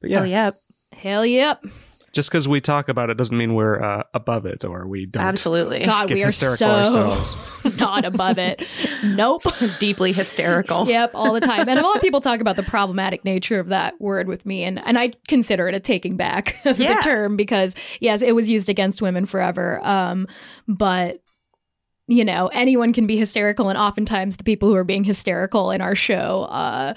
but 0.00 0.10
yeah, 0.10 0.20
Oh, 0.20 0.24
yep, 0.24 0.54
hell 0.92 1.24
yep. 1.24 1.64
Just 2.12 2.28
because 2.30 2.46
we 2.46 2.60
talk 2.60 2.88
about 2.88 3.08
it 3.10 3.16
doesn't 3.16 3.36
mean 3.36 3.54
we're 3.54 3.82
uh, 3.82 4.02
above 4.14 4.44
it 4.46 4.64
or 4.64 4.86
we 4.86 5.06
don't. 5.06 5.22
absolutely. 5.22 5.84
God, 5.84 6.08
Get 6.08 6.14
we 6.14 6.24
are 6.24 6.30
so 6.32 6.68
ourselves. 6.68 7.34
not 7.78 8.04
above 8.04 8.38
it. 8.38 8.66
Nope. 9.02 9.42
Deeply 9.80 10.12
hysterical. 10.12 10.86
Yep, 10.86 11.12
all 11.14 11.32
the 11.32 11.40
time. 11.40 11.68
And 11.68 11.78
a 11.78 11.82
lot 11.82 11.96
of 11.96 12.02
people 12.02 12.20
talk 12.20 12.40
about 12.40 12.56
the 12.56 12.62
problematic 12.62 13.24
nature 13.24 13.58
of 13.60 13.68
that 13.68 14.00
word 14.00 14.28
with 14.28 14.44
me, 14.46 14.62
and 14.64 14.78
and 14.86 14.98
I 14.98 15.12
consider 15.28 15.68
it 15.68 15.74
a 15.74 15.80
taking 15.80 16.16
back 16.16 16.56
of 16.66 16.78
Yeah. 16.78 16.96
the 16.96 17.02
term 17.02 17.36
because 17.36 17.74
yes, 18.00 18.20
it 18.22 18.34
was 18.34 18.50
used 18.50 18.68
against 18.68 19.00
women 19.02 19.26
forever. 19.26 19.80
Um, 19.82 20.26
but 20.68 21.22
you 22.08 22.24
know, 22.24 22.48
anyone 22.48 22.92
can 22.92 23.06
be 23.06 23.16
hysterical, 23.16 23.68
and 23.68 23.78
oftentimes 23.78 24.36
the 24.36 24.44
people 24.44 24.68
who 24.68 24.74
are 24.74 24.84
being 24.84 25.04
hysterical 25.04 25.70
in 25.70 25.80
our 25.80 25.94
show 25.94 26.42
uh, 26.50 26.94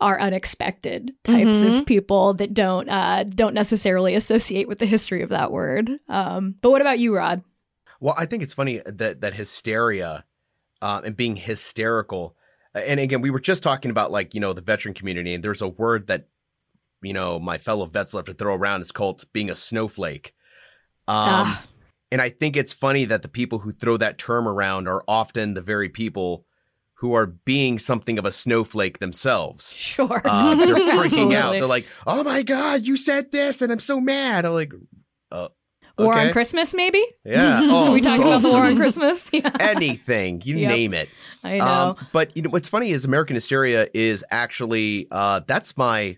are 0.00 0.18
unexpected 0.20 1.12
types 1.22 1.58
Mhm. 1.58 1.80
of 1.80 1.86
people 1.86 2.34
that 2.34 2.52
don't 2.52 2.88
uh, 2.88 3.24
don't 3.24 3.54
necessarily 3.54 4.14
associate 4.14 4.66
with 4.68 4.78
the 4.78 4.86
history 4.86 5.22
of 5.22 5.30
that 5.30 5.52
word. 5.52 5.88
Um, 6.08 6.56
but 6.60 6.70
what 6.70 6.80
about 6.80 6.98
you, 6.98 7.14
Rod? 7.14 7.42
Well, 8.00 8.14
I 8.18 8.26
think 8.26 8.42
it's 8.42 8.54
funny 8.54 8.82
that 8.84 9.20
that 9.20 9.34
hysteria 9.34 10.24
uh, 10.82 11.00
and 11.04 11.16
being 11.16 11.36
hysterical. 11.36 12.36
And 12.74 12.98
again, 12.98 13.20
we 13.22 13.30
were 13.30 13.40
just 13.40 13.62
talking 13.62 13.90
about 13.90 14.10
like 14.10 14.34
you 14.34 14.40
know 14.40 14.52
the 14.52 14.60
veteran 14.60 14.94
community, 14.94 15.32
and 15.32 15.42
there's 15.44 15.62
a 15.62 15.68
word 15.68 16.08
that 16.08 16.28
you 17.00 17.12
know 17.12 17.38
my 17.38 17.56
fellow 17.56 17.86
vets 17.86 18.12
love 18.14 18.24
to 18.26 18.34
throw 18.34 18.54
around. 18.56 18.80
It's 18.82 18.92
called 18.92 19.24
being 19.32 19.48
a 19.50 19.54
snowflake. 19.54 20.34
Um, 21.06 21.16
Ah. 21.16 21.64
And 22.12 22.20
I 22.20 22.28
think 22.28 22.56
it's 22.56 22.72
funny 22.72 23.04
that 23.06 23.22
the 23.22 23.28
people 23.28 23.58
who 23.60 23.72
throw 23.72 23.96
that 23.96 24.18
term 24.18 24.46
around 24.46 24.86
are 24.86 25.02
often 25.08 25.54
the 25.54 25.62
very 25.62 25.88
people 25.88 26.44
who 27.04 27.12
are 27.12 27.26
being 27.26 27.78
something 27.78 28.18
of 28.18 28.24
a 28.24 28.32
snowflake 28.32 28.98
themselves. 28.98 29.76
Sure. 29.94 30.22
Uh, 30.24 30.54
they're 30.54 30.74
freaking 30.96 31.34
out. 31.34 31.52
They're 31.52 31.66
like, 31.66 31.86
"Oh 32.06 32.24
my 32.24 32.42
god, 32.42 32.80
you 32.80 32.96
said 32.96 33.30
this, 33.30 33.60
and 33.60 33.70
I'm 33.70 33.78
so 33.78 34.00
mad." 34.00 34.46
I'm 34.46 34.52
like, 34.52 34.72
uh, 35.30 35.48
War 35.98 36.16
on. 36.18 36.32
Christmas, 36.32 36.72
maybe? 36.74 37.04
Yeah. 37.24 37.60
Oh, 37.70 37.88
Are 37.88 37.92
we 37.92 38.00
talking 38.00 38.24
oh, 38.24 38.28
about 38.30 38.42
the 38.42 38.48
war 38.48 38.64
on 38.64 38.76
Christmas? 38.76 39.28
Yeah. 39.34 39.50
anything 39.60 40.40
you 40.46 40.56
Yep. 40.56 40.70
name 40.70 40.94
it 40.94 41.08
I 41.44 41.58
know. 41.58 41.64
um, 41.66 42.06
but 42.12 42.34
you 42.34 42.42
know 42.42 42.50
what's 42.50 42.68
funny 42.68 42.90
is 42.90 43.04
american 43.04 43.34
hysteria 43.36 43.86
is 43.94 44.24
actually 44.30 45.06
uh 45.12 45.40
that's 45.46 45.76
my 45.76 46.16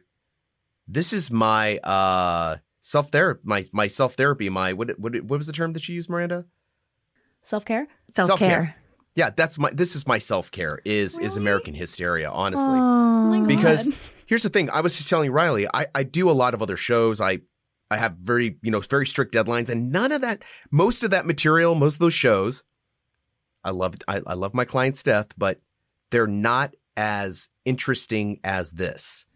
this 0.89 1.13
is 1.13 1.31
my 1.31 1.79
uh 1.79 2.57
self 2.81 3.11
therapy 3.11 3.41
my 3.45 3.65
my 3.73 3.87
self 3.89 4.15
therapy 4.15 4.49
my 4.49 4.73
what 4.73 4.99
what 4.99 5.13
what 5.25 5.37
was 5.37 5.47
the 5.47 5.53
term 5.53 5.73
that 5.75 5.89
you 5.89 5.95
used 5.97 6.09
miranda 6.09 6.47
Self 7.43 7.65
care? 7.65 7.87
Self 8.11 8.39
care. 8.41 8.75
Yeah 9.17 9.31
that's 9.31 9.59
my 9.59 9.71
this 9.73 9.97
is 9.97 10.07
my 10.07 10.19
self 10.19 10.51
care 10.51 10.81
is 10.85 11.19
is 11.19 11.37
american 11.37 11.75
hysteria 11.75 12.31
honestly 12.31 12.79
Oh 12.79 13.43
because 13.47 13.89
here's 14.27 14.45
the 14.45 14.49
thing 14.49 14.71
i 14.71 14.81
was 14.81 14.97
just 14.97 15.09
telling 15.09 15.33
riley 15.33 15.67
i 15.75 15.87
i 15.95 16.05
do 16.05 16.31
a 16.31 16.33
lot 16.33 16.55
of 16.55 16.63
other 16.63 16.77
shows 16.77 17.21
i 17.21 17.41
i 17.91 17.97
have 17.97 18.17
very 18.19 18.57
you 18.63 18.71
know 18.71 18.81
very 18.81 19.07
strict 19.07 19.35
deadlines 19.35 19.69
and 19.69 19.91
none 19.91 20.13
of 20.13 20.21
that 20.21 20.45
most 20.71 21.03
of 21.03 21.11
that 21.11 21.27
material 21.27 21.75
most 21.75 21.95
of 21.95 22.01
those 22.01 22.15
shows 22.15 22.63
I 23.67 23.71
love 23.71 23.97
I, 24.07 24.21
I 24.27 24.35
love 24.35 24.55
my 24.55 24.65
client's 24.65 25.03
death, 25.03 25.27
but 25.37 25.61
they're 26.13 26.29
not 26.29 26.75
as 26.97 27.49
interesting 27.65 28.39
as 28.45 28.71
this. 28.71 29.27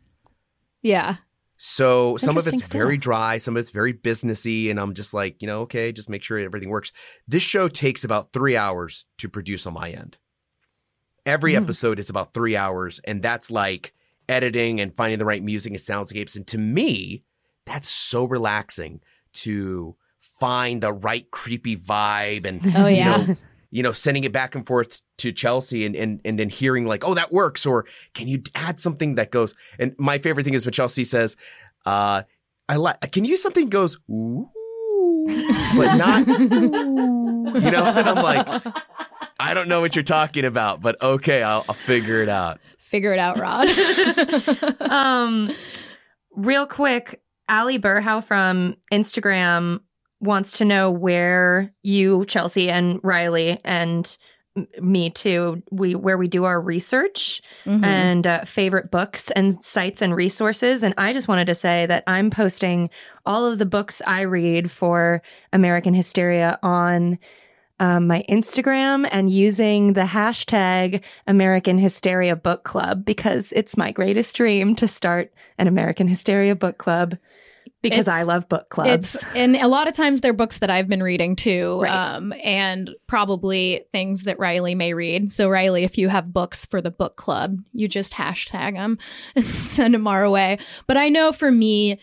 Yeah. 0.82 1.16
So 1.62 2.16
some 2.16 2.38
of 2.38 2.48
it's 2.48 2.66
very 2.68 2.96
dry, 2.96 3.36
some 3.36 3.54
of 3.54 3.60
it's 3.60 3.70
very 3.70 3.92
businessy, 3.92 4.70
and 4.70 4.80
I'm 4.80 4.94
just 4.94 5.12
like, 5.12 5.42
you 5.42 5.46
know, 5.46 5.60
okay, 5.60 5.92
just 5.92 6.08
make 6.08 6.22
sure 6.22 6.38
everything 6.38 6.70
works. 6.70 6.90
This 7.28 7.42
show 7.42 7.68
takes 7.68 8.02
about 8.02 8.32
three 8.32 8.56
hours 8.56 9.04
to 9.18 9.28
produce 9.28 9.66
on 9.66 9.74
my 9.74 9.90
end. 9.90 10.16
Every 11.26 11.52
Mm. 11.52 11.58
episode 11.58 11.98
is 11.98 12.08
about 12.08 12.32
three 12.32 12.56
hours, 12.56 12.98
and 13.04 13.20
that's 13.20 13.50
like 13.50 13.92
editing 14.26 14.80
and 14.80 14.96
finding 14.96 15.18
the 15.18 15.26
right 15.26 15.42
music 15.42 15.72
and 15.72 15.80
soundscapes. 15.80 16.34
And 16.34 16.46
to 16.46 16.56
me, 16.56 17.24
that's 17.66 17.90
so 17.90 18.24
relaxing 18.24 19.02
to 19.34 19.96
find 20.18 20.82
the 20.82 20.94
right 20.94 21.30
creepy 21.30 21.76
vibe 21.76 22.46
and 22.46 22.62
Oh, 22.74 22.86
you 22.86 22.96
yeah. 22.96 23.16
know, 23.18 23.36
you 23.70 23.82
know, 23.82 23.92
sending 23.92 24.24
it 24.24 24.32
back 24.32 24.54
and 24.54 24.66
forth 24.66 25.00
to 25.18 25.32
Chelsea 25.32 25.86
and, 25.86 25.94
and 25.94 26.20
and 26.24 26.38
then 26.38 26.48
hearing 26.48 26.86
like, 26.86 27.04
oh, 27.04 27.14
that 27.14 27.32
works, 27.32 27.66
or 27.66 27.86
can 28.14 28.28
you 28.28 28.42
add 28.54 28.80
something 28.80 29.14
that 29.14 29.30
goes? 29.30 29.54
And 29.78 29.94
my 29.98 30.18
favorite 30.18 30.44
thing 30.44 30.54
is 30.54 30.66
when 30.66 30.72
Chelsea 30.72 31.04
says, 31.04 31.36
uh, 31.86 32.22
I 32.68 32.76
like 32.76 33.00
can 33.12 33.24
you 33.24 33.30
use 33.30 33.42
something 33.42 33.64
that 33.66 33.70
goes, 33.70 33.98
ooh, 34.10 34.48
but 35.76 35.96
not 35.96 36.28
ooh, 36.28 37.52
you 37.54 37.70
know, 37.70 37.84
and 37.84 38.08
I'm 38.08 38.16
like, 38.16 38.64
I 39.38 39.54
don't 39.54 39.68
know 39.68 39.80
what 39.80 39.96
you're 39.96 40.02
talking 40.02 40.44
about, 40.44 40.80
but 40.80 41.00
okay, 41.00 41.42
I'll, 41.42 41.64
I'll 41.68 41.74
figure 41.74 42.22
it 42.22 42.28
out. 42.28 42.60
Figure 42.78 43.12
it 43.12 43.18
out, 43.18 43.38
Rod. 43.38 43.68
um, 44.90 45.52
real 46.34 46.66
quick, 46.66 47.22
Ali 47.48 47.78
Burhow 47.78 48.22
from 48.22 48.76
Instagram 48.92 49.80
wants 50.20 50.58
to 50.58 50.64
know 50.64 50.90
where 50.90 51.72
you, 51.82 52.24
Chelsea, 52.26 52.68
and 52.70 53.00
Riley, 53.02 53.58
and 53.64 54.16
me 54.80 55.10
too, 55.10 55.62
we 55.70 55.94
where 55.94 56.18
we 56.18 56.26
do 56.26 56.44
our 56.44 56.60
research 56.60 57.40
Mhm. 57.66 57.84
and 57.84 58.26
uh, 58.26 58.44
favorite 58.44 58.90
books 58.90 59.30
and 59.30 59.62
sites 59.64 60.02
and 60.02 60.14
resources. 60.14 60.82
And 60.82 60.92
I 60.98 61.12
just 61.12 61.28
wanted 61.28 61.46
to 61.46 61.54
say 61.54 61.86
that 61.86 62.02
I'm 62.08 62.30
posting 62.30 62.90
all 63.24 63.46
of 63.46 63.58
the 63.60 63.64
books 63.66 64.02
I 64.06 64.22
read 64.22 64.70
for 64.70 65.22
American 65.52 65.94
Hysteria 65.94 66.58
on 66.62 67.18
um, 67.78 68.08
my 68.08 68.24
Instagram 68.28 69.08
and 69.10 69.30
using 69.30 69.94
the 69.94 70.02
hashtag 70.02 71.00
American 71.26 71.78
Hysteria 71.78 72.36
Book 72.36 72.62
Club 72.64 73.04
because 73.06 73.52
it's 73.56 73.76
my 73.76 73.90
greatest 73.92 74.36
dream 74.36 74.74
to 74.74 74.86
start 74.88 75.32
an 75.56 75.66
American 75.68 76.06
Hysteria 76.06 76.54
book 76.54 76.76
club 76.76 77.16
because 77.82 78.00
It's- 78.06 78.16
I 78.20 78.22
love 78.24 78.48
book 78.48 78.68
clubs. 78.68 79.14
It's 79.16 79.24
and 79.34 79.56
a 79.56 79.66
lot 79.68 79.88
of 79.88 79.94
times 79.94 80.20
they're 80.20 80.32
books 80.32 80.58
that 80.58 80.70
I've 80.70 80.88
been 80.88 81.02
reading 81.02 81.36
too, 81.36 81.80
Right. 81.82 81.90
um, 82.16 82.32
and 82.44 82.90
probably 83.06 83.84
things 83.92 84.24
that 84.24 84.38
Riley 84.38 84.74
may 84.74 84.92
read. 84.94 85.32
So 85.32 85.48
Riley, 85.48 85.84
if 85.84 85.96
you 85.98 86.08
have 86.08 86.32
books 86.32 86.66
for 86.66 86.80
the 86.82 86.90
book 86.90 87.16
club, 87.16 87.58
you 87.72 87.88
just 87.88 88.12
hashtag 88.14 88.74
them 88.74 88.98
and 89.34 89.44
send 89.44 89.94
them 89.94 90.06
our 90.06 90.28
way. 90.28 90.58
But 90.86 90.96
I 90.96 91.08
know 91.08 91.32
for 91.32 91.50
me, 91.50 91.98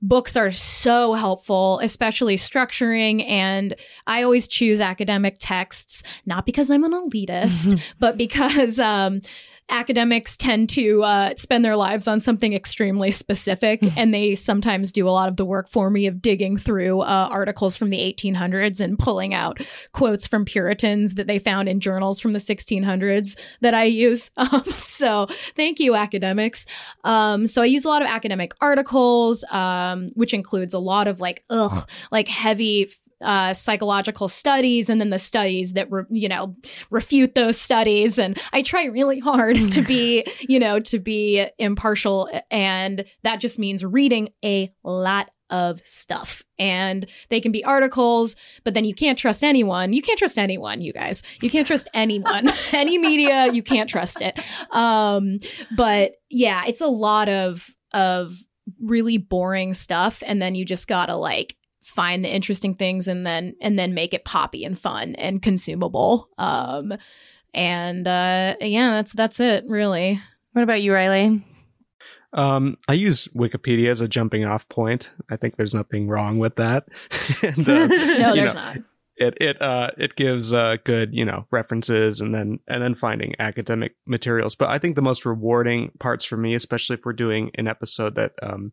books 0.00 0.36
are 0.36 0.52
so 0.52 1.14
helpful, 1.14 1.80
especially 1.82 2.36
structuring. 2.36 3.28
And 3.28 3.74
I 4.06 4.22
always 4.22 4.46
choose 4.46 4.80
academic 4.80 5.38
texts, 5.40 6.04
not 6.24 6.46
because 6.46 6.70
I'm 6.70 6.84
an 6.84 6.92
elitist, 6.92 7.80
but 7.98 8.16
because 8.16 8.78
um, 8.78 9.22
academics 9.70 10.36
tend 10.36 10.70
to 10.70 11.02
uh, 11.02 11.34
spend 11.36 11.64
their 11.64 11.76
lives 11.76 12.08
on 12.08 12.20
something 12.20 12.52
extremely 12.52 13.10
specific. 13.10 13.80
and 13.96 14.12
they 14.12 14.34
sometimes 14.34 14.92
do 14.92 15.08
a 15.08 15.10
lot 15.10 15.28
of 15.28 15.36
the 15.36 15.44
work 15.44 15.68
for 15.68 15.90
me 15.90 16.06
of 16.06 16.22
digging 16.22 16.56
through 16.56 17.00
uh, 17.00 17.28
articles 17.30 17.76
from 17.76 17.90
the 17.90 17.98
1800s 17.98 18.80
and 18.80 18.98
pulling 18.98 19.34
out 19.34 19.60
quotes 19.92 20.26
from 20.26 20.44
Puritans 20.44 21.14
that 21.14 21.26
they 21.26 21.38
found 21.38 21.68
in 21.68 21.80
journals 21.80 22.20
from 22.20 22.32
the 22.32 22.38
1600s 22.38 23.38
that 23.60 23.74
I 23.74 23.84
use. 23.84 24.30
Um, 24.50 24.64
so 24.64 25.26
thank 25.56 25.78
you, 25.78 25.94
academics. 25.94 26.64
Um, 27.04 27.46
so 27.46 27.60
I 27.60 27.66
use 27.66 27.84
a 27.84 27.88
lot 27.88 28.00
of 28.00 28.08
academic 28.08 28.54
articles, 28.62 29.44
um, 29.50 30.08
which 30.14 30.32
includes 30.32 30.72
a 30.72 30.78
lot 30.78 31.06
of 31.06 31.20
like, 31.20 31.42
ugh, 31.50 31.86
like 32.10 32.28
heavy 32.28 32.88
uh, 33.20 33.52
psychological 33.52 34.28
studies 34.28 34.88
and 34.88 35.00
then 35.00 35.10
the 35.10 35.18
studies 35.18 35.72
that 35.72 35.90
re- 35.90 36.04
you 36.10 36.28
know 36.28 36.54
refute 36.90 37.34
those 37.34 37.60
studies. 37.60 38.18
And 38.18 38.38
i 38.52 38.62
try 38.62 38.84
really 38.84 39.18
hard 39.18 39.56
to 39.72 39.82
be 39.82 40.24
you 40.40 40.58
know 40.58 40.80
to 40.80 40.98
be 40.98 41.46
impartial 41.58 42.28
and 42.50 43.04
that 43.22 43.40
just 43.40 43.58
means 43.58 43.84
reading 43.84 44.30
a 44.44 44.70
lot 44.84 45.30
of 45.50 45.80
stuff. 45.86 46.42
And 46.58 47.06
they 47.30 47.40
can 47.40 47.52
be 47.52 47.64
articles 47.64 48.36
but 48.64 48.74
then 48.74 48.84
you 48.84 48.94
can't 48.94 49.18
trust 49.18 49.42
anyone. 49.42 49.92
You 49.92 50.02
can't 50.02 50.18
trust 50.18 50.38
anyone 50.38 50.80
you 50.80 50.92
guys. 50.92 51.22
You 51.40 51.50
can't 51.50 51.66
trust 51.66 51.88
anyone. 51.94 52.48
Any 52.72 52.98
media 52.98 53.50
you 53.52 53.62
can't 53.62 53.88
trust 53.88 54.20
it. 54.20 54.38
Um 54.70 55.38
but 55.76 56.12
yeah 56.28 56.64
it's 56.66 56.80
a 56.80 56.86
lot 56.86 57.28
of 57.28 57.68
of 57.92 58.34
really 58.80 59.16
boring 59.16 59.74
stuff. 59.74 60.22
And 60.26 60.40
then 60.40 60.54
you 60.54 60.64
just 60.64 60.86
gotta 60.86 61.16
like 61.16 61.56
find 61.88 62.24
the 62.24 62.34
interesting 62.34 62.74
things 62.74 63.08
and 63.08 63.26
then 63.26 63.54
and 63.60 63.78
then 63.78 63.94
make 63.94 64.14
it 64.14 64.24
poppy 64.24 64.64
and 64.64 64.78
fun 64.78 65.14
and 65.16 65.42
consumable 65.42 66.28
um 66.38 66.92
and 67.54 68.06
uh 68.06 68.54
yeah 68.60 68.90
that's 68.90 69.12
that's 69.12 69.40
it 69.40 69.64
really 69.66 70.20
what 70.58 70.64
about 70.64 70.82
you, 70.82 70.92
Riley? 70.92 71.40
Um, 72.32 72.78
I 72.88 72.94
use 72.94 73.28
Wikipedia 73.28 73.90
as 73.90 74.00
a 74.00 74.08
jumping 74.08 74.44
off 74.44 74.68
point. 74.68 75.10
I 75.30 75.36
think 75.36 75.56
there's 75.56 75.72
nothing 75.72 76.08
wrong 76.08 76.38
with 76.38 76.56
that. 76.56 76.88
and, 77.44 77.68
uh, 77.68 77.86
no 77.86 78.34
there's 78.34 78.34
know, 78.34 78.52
not 78.52 78.78
it 79.18 79.34
it 79.40 79.60
uh 79.60 79.90
it 79.98 80.14
gives 80.14 80.52
uh 80.52 80.76
good 80.84 81.12
you 81.12 81.24
know 81.24 81.46
references 81.50 82.20
and 82.20 82.34
then 82.34 82.60
and 82.68 82.82
then 82.82 82.94
finding 82.94 83.34
academic 83.40 83.96
materials 84.06 84.54
but 84.54 84.68
i 84.68 84.78
think 84.78 84.94
the 84.94 85.02
most 85.02 85.26
rewarding 85.26 85.90
parts 85.98 86.24
for 86.24 86.36
me 86.36 86.54
especially 86.54 86.94
if 86.94 87.04
we're 87.04 87.12
doing 87.12 87.50
an 87.56 87.66
episode 87.66 88.14
that 88.14 88.32
um 88.44 88.72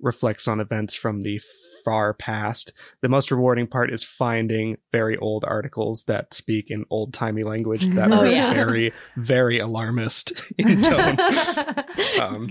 reflects 0.00 0.46
on 0.48 0.60
events 0.60 0.96
from 0.96 1.20
the 1.22 1.40
far 1.84 2.12
past 2.12 2.72
the 3.02 3.08
most 3.08 3.30
rewarding 3.30 3.66
part 3.66 3.92
is 3.92 4.04
finding 4.04 4.76
very 4.92 5.16
old 5.16 5.44
articles 5.46 6.02
that 6.04 6.34
speak 6.34 6.70
in 6.70 6.84
old 6.90 7.14
timey 7.14 7.42
language 7.44 7.86
that 7.94 8.12
Oh, 8.12 8.20
are 8.20 8.26
yeah. 8.26 8.52
very 8.52 8.92
very 9.16 9.58
alarmist 9.58 10.32
in 10.58 10.82
tone 10.82 11.16
um 12.20 12.50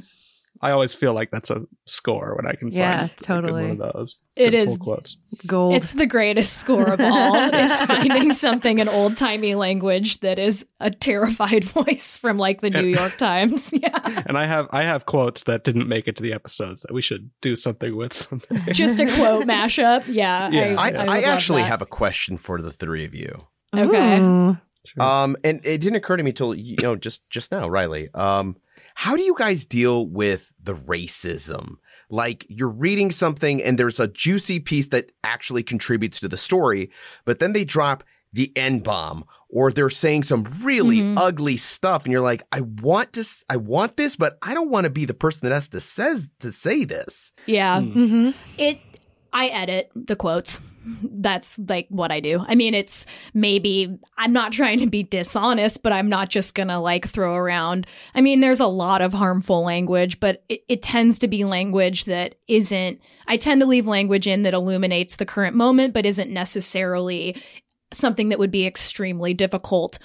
I 0.62 0.72
always 0.72 0.94
feel 0.96 1.14
like 1.14 1.30
that's 1.32 1.50
a 1.52 1.64
score 1.86 2.36
when 2.36 2.48
I 2.48 2.56
can 2.56 2.72
Yeah, 2.72 3.08
find 3.08 3.18
totally. 3.24 3.64
one 3.64 3.72
of 3.82 3.94
those. 3.94 4.22
It's 4.36 4.56
Good 4.56 4.78
pull 4.80 4.96
quotes. 4.96 5.18
Gold. 5.46 5.76
it's 5.76 5.92
the 5.94 6.06
greatest 6.06 6.54
score 6.54 6.86
of 6.94 7.00
all 7.00 7.36
is 7.36 7.80
finding 7.88 8.34
something 8.34 8.80
in 8.80 8.88
old-timey 8.90 9.56
language 9.56 10.20
that 10.22 10.40
is 10.40 10.66
a 10.80 10.90
terrified 10.90 11.64
voice 11.78 12.18
from 12.18 12.38
like 12.38 12.62
the 12.62 12.70
new 12.70 12.86
york 12.86 13.18
times 13.18 13.72
yeah 13.82 14.24
and 14.26 14.38
I 14.38 14.46
have 14.46 14.68
I 14.72 14.84
have 14.84 15.06
quotes 15.06 15.44
that 15.44 15.64
didn't 15.64 15.88
make 15.88 16.08
it 16.08 16.16
to 16.18 16.24
the 16.24 16.34
episodes 16.34 16.82
that 16.82 16.94
we 16.94 17.02
should 17.02 17.30
do 17.42 17.56
something 17.56 17.96
with 17.96 18.14
someday. 18.14 18.72
just 18.72 19.00
a 19.00 19.06
quote 19.06 19.46
mashup 19.46 20.04
yeah, 20.08 20.50
Yeah. 20.50 20.76
I, 20.78 20.90
I, 20.90 20.90
I, 20.90 20.92
would 20.92 21.08
love 21.08 21.24
actually 21.26 21.62
have 21.64 21.82
a 21.82 21.86
question 21.86 22.38
for 22.38 22.62
the 22.62 22.72
three 22.72 23.06
of 23.06 23.14
you. 23.14 23.48
okay. 23.76 24.20
Ooh. 24.20 24.58
Um, 25.00 25.36
and 25.44 25.60
it 25.66 25.82
didn't 25.82 25.98
occur 25.98 26.16
to 26.18 26.24
me 26.24 26.32
till 26.32 26.56
you 26.56 26.78
know 26.82 26.96
just 26.96 27.30
just 27.30 27.52
now, 27.52 27.68
Riley. 27.68 28.10
Um, 28.14 28.56
how 29.00 29.16
do 29.16 29.22
you 29.22 29.36
guys 29.38 29.66
deal 29.68 30.08
with 30.08 30.52
the 30.62 30.74
racism? 30.74 31.76
Like 32.10 32.46
you're 32.50 32.68
reading 32.68 33.12
something 33.12 33.62
and 33.62 33.78
there's 33.78 34.00
a 34.00 34.08
juicy 34.08 34.60
piece 34.60 34.88
that 34.88 35.12
actually 35.24 35.62
contributes 35.62 36.20
to 36.22 36.28
the 36.28 36.38
story, 36.38 36.90
but 37.24 37.38
then 37.38 37.54
they 37.54 37.64
drop 37.64 38.04
the 38.34 38.52
N 38.56 38.80
bomb 38.80 39.24
or 39.50 39.72
they're 39.72 39.90
saying 39.92 40.24
some 40.24 40.44
really 40.64 40.98
Mhm. 41.02 41.14
ugly 41.18 41.58
stuff, 41.58 42.04
and 42.06 42.12
you're 42.12 42.22
like, 42.22 42.42
I 42.52 42.62
want 42.62 43.14
to, 43.14 43.24
I 43.50 43.58
want 43.58 43.98
this, 43.98 44.16
but 44.16 44.38
I 44.42 44.54
don't 44.54 44.70
want 44.72 44.84
to 44.86 44.90
be 44.90 45.06
the 45.06 45.14
person 45.14 45.48
that 45.48 45.54
has 45.54 45.68
to 45.70 45.80
says 45.80 46.28
to 46.40 46.52
say 46.52 46.84
this. 46.84 47.32
yeah 47.46 47.80
Hmm. 47.80 47.98
Mhm. 48.04 48.34
it 48.58 48.80
i 49.32 49.48
edit 49.48 49.92
the 49.96 50.16
quotes 50.16 50.60
that's 51.04 51.60
like 51.60 51.88
what 51.90 52.12
i 52.12 52.20
do. 52.20 52.44
I 52.48 52.56
mean 52.56 52.74
it's 52.74 53.06
maybe 53.34 53.98
i'm 54.18 54.34
not 54.34 54.52
trying 54.52 54.80
to 54.80 54.88
be 54.88 55.04
dishonest 55.04 55.84
but 55.84 55.92
i'm 55.92 56.10
not 56.10 56.30
just 56.30 56.56
gonna 56.56 56.80
like 56.80 57.08
throw 57.08 57.36
around 57.36 57.88
i 58.16 58.22
mean 58.22 58.40
there's 58.40 58.60
a 58.60 58.68
lot 58.68 59.02
of 59.02 59.14
harmful 59.14 59.64
language 59.64 60.20
but 60.20 60.44
it, 60.50 60.62
it 60.68 60.82
tends 60.82 61.20
to 61.20 61.28
be 61.28 61.44
language 61.44 62.06
that 62.06 62.36
isn't 62.48 63.00
i 63.28 63.38
tend 63.38 63.62
to 63.62 63.68
leave 63.68 63.86
language 63.86 64.28
in 64.28 64.44
that 64.44 64.54
illuminates 64.54 65.18
the 65.18 65.26
current 65.26 65.56
moment 65.56 65.94
but 65.94 66.06
isn't 66.06 66.32
necessarily 66.32 67.42
something 67.94 68.30
that 68.30 68.40
would 68.40 68.52
be 68.52 68.66
extremely 68.66 69.34
difficult 69.34 70.00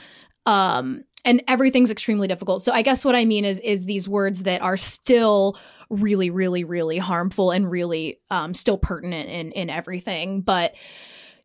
um 0.47 1.05
and 1.25 1.43
everything's 1.47 1.91
extremely 1.91 2.29
difficult. 2.29 2.63
So 2.63 2.73
i 2.73 2.83
guess 2.83 3.05
what 3.05 3.15
i 3.15 3.25
mean 3.25 3.45
is 3.45 3.61
is 3.61 3.87
these 3.87 4.09
words 4.09 4.43
that 4.45 4.61
are 4.63 4.77
still 4.77 5.57
really 5.93 6.31
really 6.31 6.65
really 6.65 6.97
harmful 6.97 7.51
and 7.51 7.71
really 7.71 8.19
um 8.31 8.55
still 8.55 8.79
pertinent 8.79 9.29
in 9.29 9.53
in 9.53 9.71
everything. 9.71 10.41
But 10.41 10.75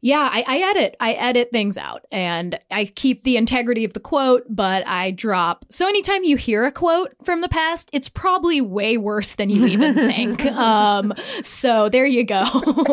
yeah, 0.02 0.30
I, 0.32 0.44
I 0.48 0.58
edit. 0.70 0.96
I 1.00 1.14
edit 1.14 1.50
things 1.52 1.78
out 1.78 2.06
and 2.12 2.60
I 2.70 2.86
keep 2.86 3.24
the 3.24 3.36
integrity 3.38 3.84
of 3.84 3.94
the 3.94 4.00
quote, 4.00 4.44
but 4.48 4.86
I 4.86 5.12
drop. 5.12 5.66
So 5.70 5.88
anytime 5.88 6.24
you 6.24 6.38
hear 6.38 6.66
a 6.66 6.72
quote 6.72 7.16
from 7.24 7.42
the 7.42 7.50
past, 7.50 7.90
it's 7.94 8.08
probably 8.10 8.62
way 8.62 8.98
worse 8.98 9.36
than 9.36 9.50
you 9.50 9.66
even 9.66 9.94
think. 9.96 10.46
Um, 10.46 11.14
so 11.42 11.90
there 11.90 12.06
you 12.06 12.24
go. 12.24 12.44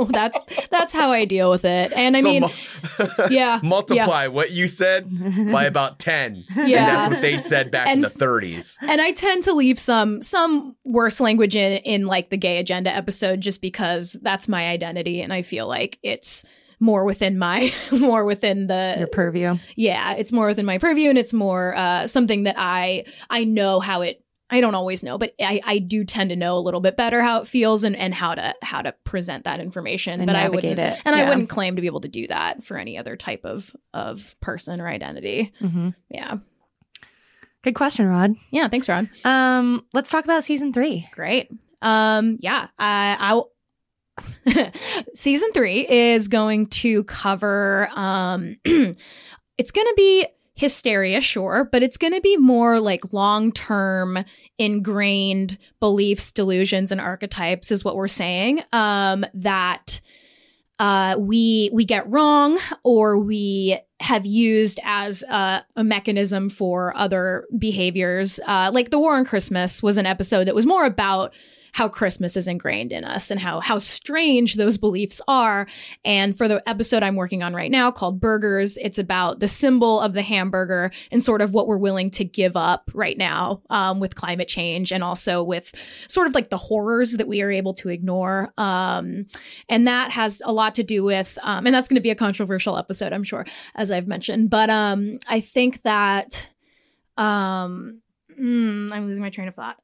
that's 0.10 0.38
that's 0.70 0.92
how 0.92 1.12
I 1.12 1.24
deal 1.24 1.50
with 1.50 1.64
it. 1.64 1.92
And 1.92 2.16
I 2.16 2.20
So 2.22 2.28
mean, 2.28 2.42
mu- 2.42 3.06
yeah, 3.30 3.60
multiply 3.62 4.26
what 4.28 4.50
you 4.52 4.66
said 4.66 5.08
by 5.52 5.64
about 5.64 5.98
10. 5.98 6.44
And 6.56 6.68
Yeah. 6.68 6.86
that's 6.86 7.14
what 7.14 7.22
they 7.22 7.38
said 7.38 7.70
back 7.70 7.88
in 7.88 8.00
the 8.00 8.08
30s. 8.08 8.76
and 8.80 9.00
I 9.00 9.12
tend 9.12 9.42
to 9.44 9.52
leave 9.52 9.78
some 9.78 10.22
some 10.22 10.74
worse 10.84 11.20
language 11.20 11.54
in 11.56 11.72
in 11.82 12.06
like 12.06 12.30
the 12.30 12.36
gay 12.36 12.58
agenda 12.58 12.90
episode 12.90 13.40
just 13.40 13.60
because 13.60 14.16
that's 14.22 14.48
my 14.48 14.68
identity 14.68 15.20
and 15.20 15.32
I 15.32 15.42
feel 15.42 15.66
like 15.68 15.98
it's 16.02 16.44
more 16.84 17.04
within 17.04 17.38
my 17.38 17.72
more 18.00 18.24
within 18.24 18.66
the 18.66 18.94
Your 18.98 19.06
purview. 19.08 19.56
yeah 19.76 20.12
it's 20.14 20.32
more 20.32 20.46
within 20.48 20.66
my 20.66 20.78
purview 20.78 21.08
and 21.08 21.18
it's 21.18 21.32
more 21.32 21.74
uh 21.76 22.06
something 22.06 22.44
that 22.44 22.56
i 22.58 23.04
i 23.30 23.44
know 23.44 23.80
how 23.80 24.02
it 24.02 24.22
i 24.50 24.60
don't 24.60 24.74
always 24.74 25.02
know 25.02 25.16
but 25.16 25.32
i 25.40 25.60
i 25.64 25.78
do 25.78 26.04
tend 26.04 26.28
to 26.30 26.36
know 26.36 26.58
a 26.58 26.60
little 26.60 26.80
bit 26.80 26.96
better 26.96 27.22
how 27.22 27.40
it 27.40 27.48
feels 27.48 27.82
and 27.84 27.96
and 27.96 28.12
how 28.12 28.34
to 28.34 28.54
how 28.62 28.82
to 28.82 28.92
present 29.04 29.44
that 29.44 29.60
information 29.60 30.14
And 30.20 30.26
but 30.26 30.36
i 30.36 30.48
wouldn't 30.48 30.78
it. 30.78 31.00
and 31.06 31.14
i 31.16 31.26
wouldn't 31.28 31.48
claim 31.48 31.76
to 31.76 31.80
be 31.80 31.86
able 31.88 32.02
to 32.02 32.08
do 32.08 32.26
that 32.28 32.62
for 32.62 32.76
any 32.76 32.98
other 32.98 33.16
type 33.16 33.44
of 33.44 33.74
of 33.94 34.38
person 34.40 34.80
or 34.80 34.86
identity 34.88 35.52
hmm 35.60 35.88
yeah 36.10 36.36
Good 37.62 37.74
question, 37.74 38.06
Rod. 38.06 38.34
yeah 38.50 38.68
thanks 38.68 38.90
Rod. 38.90 39.08
Um, 39.24 39.86
let's 39.94 40.10
talk 40.10 40.24
about 40.24 40.44
season 40.44 40.72
three. 40.74 41.08
great 41.12 41.48
um 41.80 42.36
yeah 42.40 42.68
i 42.78 43.16
i'll 43.18 43.50
season 45.14 45.50
three 45.52 45.88
is 45.88 46.28
going 46.28 46.66
to 46.68 47.04
cover 47.04 47.88
um 47.94 48.56
it's 48.64 49.70
going 49.70 49.86
to 49.86 49.94
be 49.96 50.26
hysteria 50.54 51.20
sure 51.20 51.68
but 51.72 51.82
it's 51.82 51.96
going 51.96 52.12
to 52.12 52.20
be 52.20 52.36
more 52.36 52.78
like 52.78 53.12
long-term 53.12 54.24
ingrained 54.58 55.58
beliefs 55.80 56.30
delusions 56.30 56.92
and 56.92 57.00
archetypes 57.00 57.72
is 57.72 57.84
what 57.84 57.96
we're 57.96 58.06
saying 58.06 58.62
um 58.72 59.24
that 59.34 60.00
uh 60.78 61.16
we 61.18 61.70
we 61.72 61.84
get 61.84 62.08
wrong 62.08 62.58
or 62.84 63.18
we 63.18 63.78
have 64.00 64.26
used 64.26 64.78
as 64.84 65.24
uh, 65.24 65.60
a 65.76 65.84
mechanism 65.84 66.50
for 66.50 66.94
other 66.94 67.46
behaviors. 67.56 68.38
Uh 68.46 68.70
like 68.72 68.90
the 68.90 68.98
war 68.98 69.16
on 69.16 69.24
christmas 69.24 69.82
was 69.82 69.96
an 69.96 70.06
episode 70.06 70.46
that 70.46 70.54
was 70.54 70.66
more 70.66 70.84
about 70.84 71.32
how 71.74 71.88
Christmas 71.88 72.36
is 72.36 72.46
ingrained 72.46 72.92
in 72.92 73.04
us 73.04 73.32
and 73.32 73.40
how 73.40 73.58
how 73.58 73.78
strange 73.78 74.54
those 74.54 74.78
beliefs 74.78 75.20
are. 75.26 75.66
And 76.04 76.38
for 76.38 76.46
the 76.46 76.66
episode 76.68 77.02
I'm 77.02 77.16
working 77.16 77.42
on 77.42 77.52
right 77.52 77.70
now 77.70 77.90
called 77.90 78.20
Burgers, 78.20 78.76
it's 78.76 78.96
about 78.96 79.40
the 79.40 79.48
symbol 79.48 80.00
of 80.00 80.14
the 80.14 80.22
hamburger 80.22 80.92
and 81.10 81.22
sort 81.22 81.42
of 81.42 81.52
what 81.52 81.66
we're 81.66 81.76
willing 81.76 82.12
to 82.12 82.24
give 82.24 82.56
up 82.56 82.92
right 82.94 83.18
now 83.18 83.60
um, 83.70 83.98
with 83.98 84.14
climate 84.14 84.46
change 84.46 84.92
and 84.92 85.02
also 85.02 85.42
with 85.42 85.72
sort 86.06 86.28
of 86.28 86.34
like 86.34 86.48
the 86.48 86.56
horrors 86.56 87.14
that 87.14 87.26
we 87.26 87.42
are 87.42 87.50
able 87.50 87.74
to 87.74 87.88
ignore. 87.88 88.52
Um, 88.56 89.26
and 89.68 89.88
that 89.88 90.12
has 90.12 90.40
a 90.44 90.52
lot 90.52 90.76
to 90.76 90.84
do 90.84 91.02
with, 91.02 91.36
um, 91.42 91.66
and 91.66 91.74
that's 91.74 91.88
going 91.88 91.96
to 91.96 92.00
be 92.00 92.10
a 92.10 92.14
controversial 92.14 92.78
episode, 92.78 93.12
I'm 93.12 93.24
sure, 93.24 93.46
as 93.74 93.90
I've 93.90 94.06
mentioned. 94.06 94.48
But 94.48 94.70
um, 94.70 95.18
I 95.28 95.40
think 95.40 95.82
that 95.82 96.48
um, 97.16 98.00
mm, 98.40 98.92
I'm 98.92 99.06
losing 99.06 99.22
my 99.22 99.30
train 99.30 99.48
of 99.48 99.56
thought. 99.56 99.78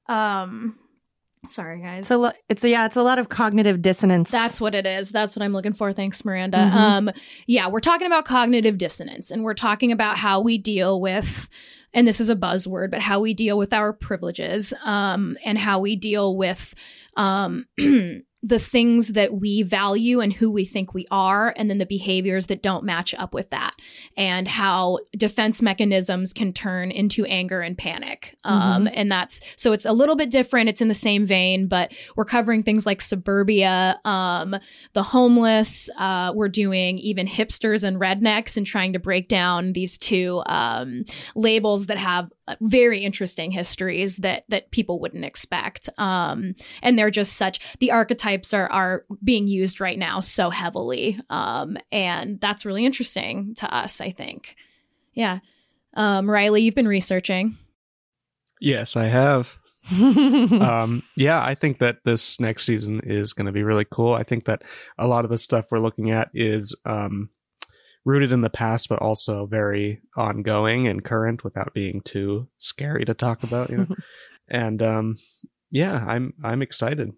Sorry, 1.46 1.80
guys. 1.80 2.06
So 2.06 2.18
lo- 2.18 2.32
it's 2.48 2.62
a, 2.64 2.68
yeah, 2.68 2.84
it's 2.86 2.96
a 2.96 3.02
lot 3.02 3.18
of 3.18 3.28
cognitive 3.30 3.80
dissonance. 3.80 4.30
That's 4.30 4.60
what 4.60 4.74
it 4.74 4.86
is. 4.86 5.10
That's 5.10 5.34
what 5.34 5.42
I'm 5.42 5.52
looking 5.52 5.72
for. 5.72 5.92
Thanks, 5.92 6.24
Miranda. 6.24 6.58
Mhm. 6.58 6.74
Um, 6.74 7.10
yeah, 7.46 7.68
we're 7.68 7.80
talking 7.80 8.06
about 8.06 8.26
cognitive 8.26 8.76
dissonance 8.76 9.30
and 9.30 9.42
we're 9.42 9.54
talking 9.54 9.90
about 9.90 10.18
how 10.18 10.40
we 10.40 10.58
deal 10.58 11.00
with, 11.00 11.48
and 11.94 12.06
this 12.06 12.20
is 12.20 12.28
a 12.28 12.36
buzzword, 12.36 12.90
but 12.90 13.00
how 13.00 13.20
we 13.20 13.32
deal 13.32 13.56
with 13.56 13.72
our 13.72 13.92
privileges 13.94 14.74
um, 14.84 15.36
and 15.44 15.56
how 15.58 15.80
we 15.80 15.96
deal 15.96 16.36
with 16.36 16.74
um, 17.16 17.66
the 18.42 18.58
things 18.58 19.08
that 19.08 19.34
we 19.34 19.62
value 19.62 20.20
and 20.20 20.32
who 20.32 20.50
we 20.50 20.64
think 20.64 20.94
we 20.94 21.06
are, 21.10 21.52
and 21.56 21.68
then 21.68 21.78
the 21.78 21.86
behaviors 21.86 22.46
that 22.46 22.62
don't 22.62 22.84
match 22.84 23.14
up 23.14 23.34
with 23.34 23.50
that, 23.50 23.74
and 24.16 24.48
how 24.48 24.98
defense 25.16 25.60
mechanisms 25.60 26.32
can 26.32 26.52
turn 26.52 26.90
into 26.90 27.24
anger 27.26 27.60
and 27.60 27.76
panic. 27.76 28.36
Um, 28.44 28.88
and 28.92 29.12
that's 29.12 29.40
so 29.56 29.72
it's 29.72 29.84
a 29.84 29.92
little 29.92 30.16
bit 30.16 30.30
different. 30.30 30.68
It's 30.68 30.80
in 30.80 30.88
the 30.88 30.94
same 30.94 31.26
vein, 31.26 31.68
but 31.68 31.92
we're 32.16 32.24
covering 32.24 32.62
things 32.62 32.86
like 32.86 33.02
suburbia, 33.02 34.00
um, 34.04 34.56
the 34.94 35.02
homeless. 35.02 35.90
Uh, 35.98 36.32
we're 36.34 36.48
doing 36.48 36.98
even 36.98 37.26
hipsters 37.26 37.84
and 37.84 38.00
rednecks 38.00 38.56
and 38.56 38.66
trying 38.66 38.94
to 38.94 38.98
break 38.98 39.28
down 39.28 39.72
these 39.72 39.98
two 39.98 40.42
um, 40.46 41.04
labels 41.34 41.86
that 41.86 41.98
have 41.98 42.30
very 42.60 43.04
interesting 43.04 43.50
histories 43.50 44.18
that 44.18 44.44
that 44.48 44.70
people 44.70 45.00
wouldn't 45.00 45.24
expect. 45.24 45.88
Um, 45.98 46.54
and 46.82 46.98
they're 46.98 47.10
just 47.10 47.34
such 47.34 47.60
the 47.78 47.90
archetypes 47.90 48.52
are 48.54 48.70
are 48.70 49.04
being 49.22 49.48
used 49.48 49.80
right 49.80 49.98
now 49.98 50.20
so 50.20 50.50
heavily, 50.50 51.18
um, 51.30 51.76
and 51.92 52.40
that's 52.40 52.66
really 52.66 52.84
interesting 52.84 53.54
to 53.56 53.74
us. 53.74 54.00
I 54.00 54.10
think, 54.10 54.56
yeah. 55.14 55.40
Um, 55.94 56.30
Riley, 56.30 56.62
you've 56.62 56.74
been 56.74 56.88
researching. 56.88 57.56
Yes, 58.60 58.96
I 58.96 59.06
have. 59.06 59.56
um, 59.92 61.02
yeah, 61.16 61.42
I 61.42 61.54
think 61.54 61.78
that 61.78 61.98
this 62.04 62.38
next 62.38 62.64
season 62.64 63.00
is 63.04 63.32
going 63.32 63.46
to 63.46 63.52
be 63.52 63.62
really 63.62 63.86
cool. 63.90 64.14
I 64.14 64.22
think 64.22 64.44
that 64.44 64.62
a 64.98 65.08
lot 65.08 65.24
of 65.24 65.30
the 65.30 65.38
stuff 65.38 65.66
we're 65.70 65.78
looking 65.80 66.10
at 66.10 66.30
is 66.34 66.74
um, 66.84 67.30
rooted 68.04 68.32
in 68.32 68.40
the 68.40 68.50
past, 68.50 68.88
but 68.88 69.00
also 69.00 69.46
very 69.46 70.00
ongoing 70.16 70.88
and 70.88 71.04
current 71.04 71.44
without 71.44 71.74
being 71.74 72.00
too 72.02 72.48
scary 72.58 73.04
to 73.04 73.14
talk 73.14 73.42
about. 73.42 73.70
You 73.70 73.76
know, 73.78 73.86
and 74.48 74.82
um, 74.82 75.16
yeah, 75.70 75.94
I'm 75.94 76.34
I'm 76.42 76.62
excited. 76.62 77.12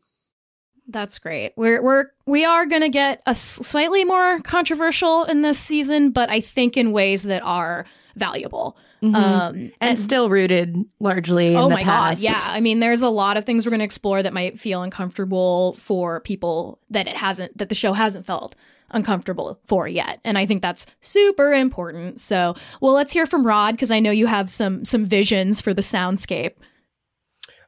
That's 0.89 1.19
great. 1.19 1.53
We're 1.57 1.83
we're 1.83 2.07
we 2.27 2.45
are 2.45 2.67
going 2.67 2.83
to 2.83 2.89
get 2.89 3.23
a 3.27 3.35
slightly 3.35 4.05
more 4.05 4.41
controversial 4.41 5.25
in 5.25 5.43
this 5.43 5.59
season, 5.59 6.11
but 6.11 6.29
I 6.29 6.41
think 6.41 6.77
in 6.77 6.93
ways 6.93 7.23
that 7.25 7.43
are 7.43 7.87
valuable. 8.17 8.77
Mhm. 9.03 9.15
Um, 9.17 9.73
and 9.81 9.99
still 9.99 10.29
rooted 10.31 10.77
largely 11.01 11.57
oh 11.57 11.65
in 11.65 11.71
the 11.71 11.75
my 11.77 11.83
past. 11.83 12.23
god, 12.23 12.25
yeah. 12.25 12.41
I 12.45 12.61
mean, 12.61 12.79
there's 12.79 13.03
a 13.03 13.09
lot 13.09 13.37
of 13.37 13.45
things 13.45 13.67
we're 13.67 13.71
going 13.71 13.81
to 13.81 13.85
explore 13.85 14.23
that 14.23 14.33
might 14.33 14.61
feel 14.61 14.83
uncomfortable 14.83 15.75
for 15.77 16.21
people 16.21 16.79
that 16.91 17.09
it 17.09 17.17
hasn't 17.17 17.59
that 17.59 17.69
the 17.69 17.75
show 17.75 17.95
hasn't 17.95 18.27
felt 18.27 18.55
uncomfortable 18.93 19.61
for 19.67 19.89
yet, 19.89 20.21
and 20.25 20.39
I 20.39 20.47
think 20.47 20.63
that's 20.63 20.87
super 21.01 21.53
important. 21.53 22.21
So, 22.21 22.55
well, 22.81 22.93
let's 22.93 23.13
hear 23.13 23.27
from 23.27 23.47
Rod 23.47 23.73
because 23.73 23.91
I 23.91 24.01
know 24.01 24.11
you 24.11 24.27
have 24.27 24.49
some 24.51 24.85
some 24.85 25.05
visions 25.05 25.61
for 25.61 25.75
the 25.75 25.83
soundscape. 25.83 26.55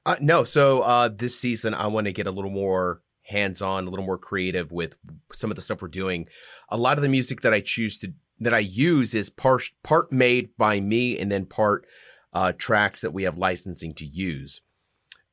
Uh, 0.07 0.17
no, 0.21 0.45
so 0.45 0.83
uh, 0.83 1.09
this 1.09 1.39
season 1.39 1.73
I 1.75 1.87
want 1.87 2.07
to 2.07 2.13
get 2.13 2.27
a 2.27 2.31
little 2.31 2.51
more 2.51 3.01
hands-on, 3.23 3.87
a 3.87 3.91
little 3.91 4.05
more 4.05 4.19
creative 4.19 4.71
with 4.71 4.97
some 5.33 5.51
of 5.51 5.57
the 5.57 5.63
stuff 5.63 5.81
we're 5.81 5.89
doing. 5.89 6.29
A 6.69 6.77
lot 6.77 6.99
of 6.99 7.03
the 7.03 7.09
music 7.09 7.41
that 7.41 7.55
I 7.55 7.61
choose 7.61 7.99
to 7.99 8.13
that 8.41 8.55
I 8.55 8.59
use 8.59 9.15
is 9.15 9.31
part 9.31 9.63
part 9.83 10.13
made 10.13 10.51
by 10.57 10.81
me 10.81 11.19
and 11.19 11.31
then 11.31 11.47
part 11.47 11.87
uh, 12.33 12.53
tracks 12.57 13.01
that 13.01 13.13
we 13.13 13.23
have 13.23 13.39
licensing 13.39 13.95
to 13.95 14.05
use. 14.05 14.61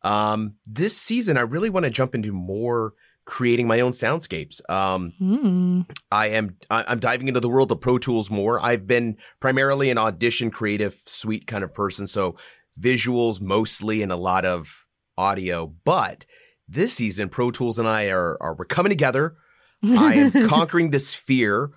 Um, 0.04 0.56
this 0.66 0.98
season, 0.98 1.38
I 1.38 1.42
really 1.42 1.70
want 1.70 1.84
to 1.84 1.90
jump 1.90 2.16
into 2.16 2.32
more 2.32 2.94
creating 3.32 3.66
my 3.66 3.80
own 3.80 3.94
soundscapes. 3.94 4.60
Um, 4.70 5.14
Hmm. 5.18 5.82
I 6.12 6.28
am 6.32 6.58
I- 6.70 6.84
I'm 6.86 7.00
diving 7.00 7.30
into 7.30 7.40
the 7.40 7.48
world 7.48 7.72
of 7.72 7.80
Pro 7.80 7.98
Tools 7.98 8.30
more. 8.30 8.60
I've 8.60 8.86
been 8.86 9.16
primarily 9.40 9.90
an 9.90 9.98
audition 9.98 10.52
creative 10.52 10.98
suite 11.06 11.48
kind 11.48 11.64
of 11.64 11.74
person, 11.74 12.08
so 12.08 12.36
visuals 12.78 13.40
mostly 13.40 14.02
and 14.02 14.12
a 14.12 14.18
lot 14.18 14.44
of 14.44 14.86
audio. 15.18 15.74
But 15.86 16.26
this 16.68 16.94
season, 16.94 17.30
Pro 17.30 17.52
Tools 17.52 17.80
and 17.80 17.88
I 17.88 18.10
are 18.10 18.38
are 18.42 18.54
we're 18.54 18.66
coming 18.66 18.90
together. 18.90 19.36
I 19.82 20.14
am 20.16 20.32
conquering 20.50 20.90
this 20.90 21.16
fear, 21.16 21.72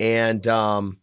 and 0.00 0.44
um, 0.48 0.98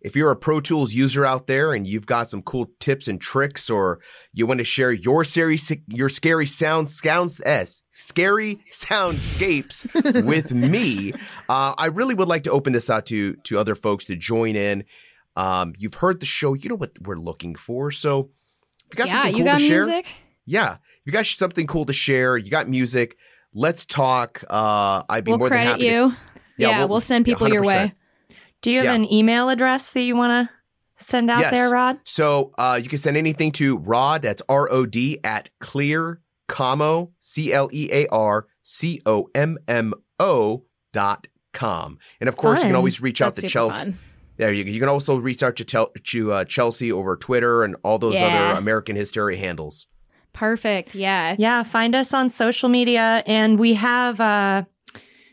if 0.00 0.14
you're 0.14 0.30
a 0.30 0.36
Pro 0.36 0.60
Tools 0.60 0.92
user 0.92 1.26
out 1.26 1.46
there 1.46 1.72
and 1.74 1.86
you've 1.86 2.06
got 2.06 2.30
some 2.30 2.42
cool 2.42 2.70
tips 2.78 3.08
and 3.08 3.20
tricks, 3.20 3.68
or 3.68 4.00
you 4.32 4.46
want 4.46 4.58
to 4.58 4.64
share 4.64 4.92
your 4.92 5.24
scary 5.24 5.58
your 5.88 6.08
scary 6.08 6.46
sound 6.46 6.88
sounds 6.90 7.40
s 7.44 7.82
scary 7.90 8.60
soundscapes 8.70 10.24
with 10.24 10.52
me, 10.52 11.12
uh, 11.48 11.74
I 11.76 11.86
really 11.86 12.14
would 12.14 12.28
like 12.28 12.44
to 12.44 12.50
open 12.52 12.72
this 12.72 12.88
out 12.90 13.06
to 13.06 13.34
to 13.34 13.58
other 13.58 13.74
folks 13.74 14.04
to 14.06 14.16
join 14.16 14.56
in. 14.56 14.84
Um, 15.36 15.74
you've 15.78 15.94
heard 15.94 16.20
the 16.20 16.26
show, 16.26 16.54
you 16.54 16.68
know 16.68 16.74
what 16.76 16.92
we're 17.02 17.16
looking 17.18 17.54
for, 17.54 17.90
so 17.90 18.30
you 18.90 18.96
got 18.96 19.06
yeah, 19.08 19.12
something 19.14 19.34
cool 19.34 19.44
got 19.44 19.58
to 19.58 19.64
share, 19.66 19.86
music. 19.86 20.06
yeah, 20.46 20.76
you 21.04 21.12
got 21.12 21.26
something 21.26 21.66
cool 21.66 21.84
to 21.84 21.92
share, 21.92 22.36
you 22.36 22.50
got 22.50 22.68
music. 22.68 23.16
Let's 23.54 23.86
talk. 23.86 24.44
Uh, 24.48 25.02
I'd 25.08 25.24
be 25.24 25.30
We'll 25.30 25.38
more 25.38 25.48
than 25.48 25.58
credit 25.58 25.70
happy. 25.70 25.84
you. 25.84 26.10
To, 26.10 26.16
Yeah, 26.58 26.84
we'll, 26.84 27.00
send 27.00 27.24
people 27.24 27.48
your 27.48 27.62
100%. 27.62 27.66
way. 27.66 27.92
Do 28.62 28.70
you 28.70 28.78
have 28.78 28.86
Yeah. 28.86 28.94
an 28.94 29.12
email 29.12 29.48
address 29.48 29.92
that 29.92 30.02
you 30.02 30.16
want 30.16 30.48
to 30.48 30.54
send 31.04 31.30
out 31.30 31.40
Yes. 31.40 31.50
there, 31.52 31.70
Rod? 31.70 31.98
So 32.04 32.52
uh, 32.58 32.78
you 32.82 32.88
can 32.88 32.98
send 32.98 33.16
anything 33.16 33.52
to 33.52 33.76
Rod. 33.78 34.22
That's 34.22 34.42
R 34.48 34.68
O 34.70 34.84
D 34.86 35.18
at 35.22 35.50
clear 35.60 36.20
commo 36.48 37.10
c 37.20 37.52
l 37.52 37.68
e 37.72 37.88
a 37.92 38.06
r 38.08 38.46
c 38.62 39.00
o 39.06 39.28
m 39.34 39.58
m 39.68 39.94
o 40.18 40.64
dot 40.92 41.26
com. 41.52 41.98
And 42.20 42.28
of 42.28 42.36
course, 42.36 42.60
you 42.62 42.68
can 42.68 42.76
always 42.76 43.00
reach 43.00 43.20
out 43.20 43.26
That's 43.34 43.36
to 43.36 43.40
super 43.42 43.52
Chelsea. 43.52 43.84
fun. 43.92 43.98
Yeah, 44.38 44.48
you, 44.50 44.64
you 44.64 44.78
can 44.80 44.88
also 44.88 45.16
reach 45.18 45.42
out 45.42 45.56
to, 45.56 45.64
Tel- 45.64 45.90
to 46.04 46.32
uh, 46.32 46.44
Chelsea 46.44 46.92
over 46.92 47.16
Twitter 47.16 47.64
and 47.64 47.74
all 47.82 47.98
those 47.98 48.14
Yeah. 48.14 48.26
other 48.50 48.58
American 48.58 48.94
Hysteria 48.94 49.36
handles. 49.36 49.86
Perfect. 50.32 50.94
Yeah. 50.94 51.34
Yeah, 51.38 51.64
find 51.64 51.94
us 51.96 52.14
on 52.14 52.30
social 52.30 52.68
media, 52.68 53.24
and 53.26 53.58
we 53.58 53.74
have 53.74 54.20
uh, 54.20 54.62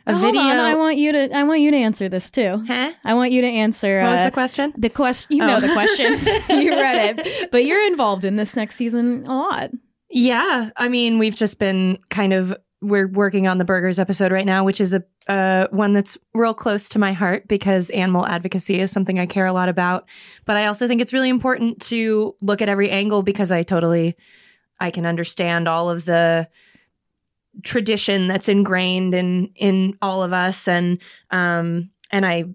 a 0.08 0.14
Oh, 0.14 0.18
video. 0.20 0.42
On. 0.42 0.48
I 0.60 0.76
want 0.76 0.98
you 0.98 1.12
to. 1.12 1.36
I 1.36 1.44
want 1.44 1.62
you 1.62 1.72
to 1.72 1.78
answer 1.78 2.08
this 2.10 2.30
too. 2.30 2.64
huh? 2.68 2.92
I 3.04 3.14
want 3.16 3.32
you 3.32 3.42
to 3.42 3.48
answer. 3.48 4.02
What 4.02 4.12
was 4.12 4.20
uh, 4.22 4.26
the 4.26 4.32
question? 4.32 4.74
The 4.78 4.90
question, 4.90 5.38
you 5.38 5.46
know 5.46 5.58
Oh. 5.58 5.60
the 5.62 5.74
question. 5.74 6.06
you 6.62 6.72
read 6.72 7.20
it, 7.20 7.52
but 7.52 7.66
you're 7.66 7.86
involved 7.88 8.26
in 8.26 8.36
this 8.36 8.56
next 8.56 8.76
season 8.76 9.26
a 9.26 9.34
lot. 9.34 9.72
Yeah, 10.10 10.70
I 10.78 10.88
mean, 10.88 11.18
we've 11.20 11.36
just 11.36 11.60
been 11.60 12.00
kind 12.10 12.34
of 12.34 12.56
we're 12.82 13.08
working 13.08 13.48
on 13.48 13.58
the 13.58 13.66
burgers 13.66 13.98
episode 13.98 14.32
right 14.32 14.46
now, 14.46 14.64
which 14.64 14.80
is 14.80 14.94
a 14.94 15.04
uh, 15.28 15.66
one 15.72 15.94
that's 15.94 16.20
real 16.36 16.54
close 16.54 16.88
to 16.90 17.00
my 17.00 17.14
heart 17.14 17.48
because 17.48 17.90
animal 17.90 18.28
advocacy 18.28 18.80
is 18.80 18.92
something 18.92 19.18
I 19.18 19.26
care 19.26 19.48
a 19.48 19.54
lot 19.54 19.70
about. 19.70 20.06
But 20.46 20.56
I 20.58 20.68
also 20.68 20.88
think 20.88 21.02
it's 21.02 21.14
really 21.14 21.30
important 21.30 21.82
to 21.84 22.36
look 22.42 22.62
at 22.62 22.70
every 22.70 22.92
angle 22.92 23.24
because 23.24 23.52
I 23.52 23.64
totally 23.64 24.16
I 24.80 24.92
can 24.92 25.06
understand 25.08 25.68
all 25.68 25.90
of 25.90 26.06
the 26.06 26.48
tradition 27.64 28.28
that's 28.28 28.50
ingrained 28.50 29.14
in 29.14 29.52
in 29.56 29.98
all 30.02 30.24
of 30.24 30.34
us. 30.34 30.68
And 30.68 31.00
um 31.32 31.90
and 32.12 32.26
I 32.26 32.46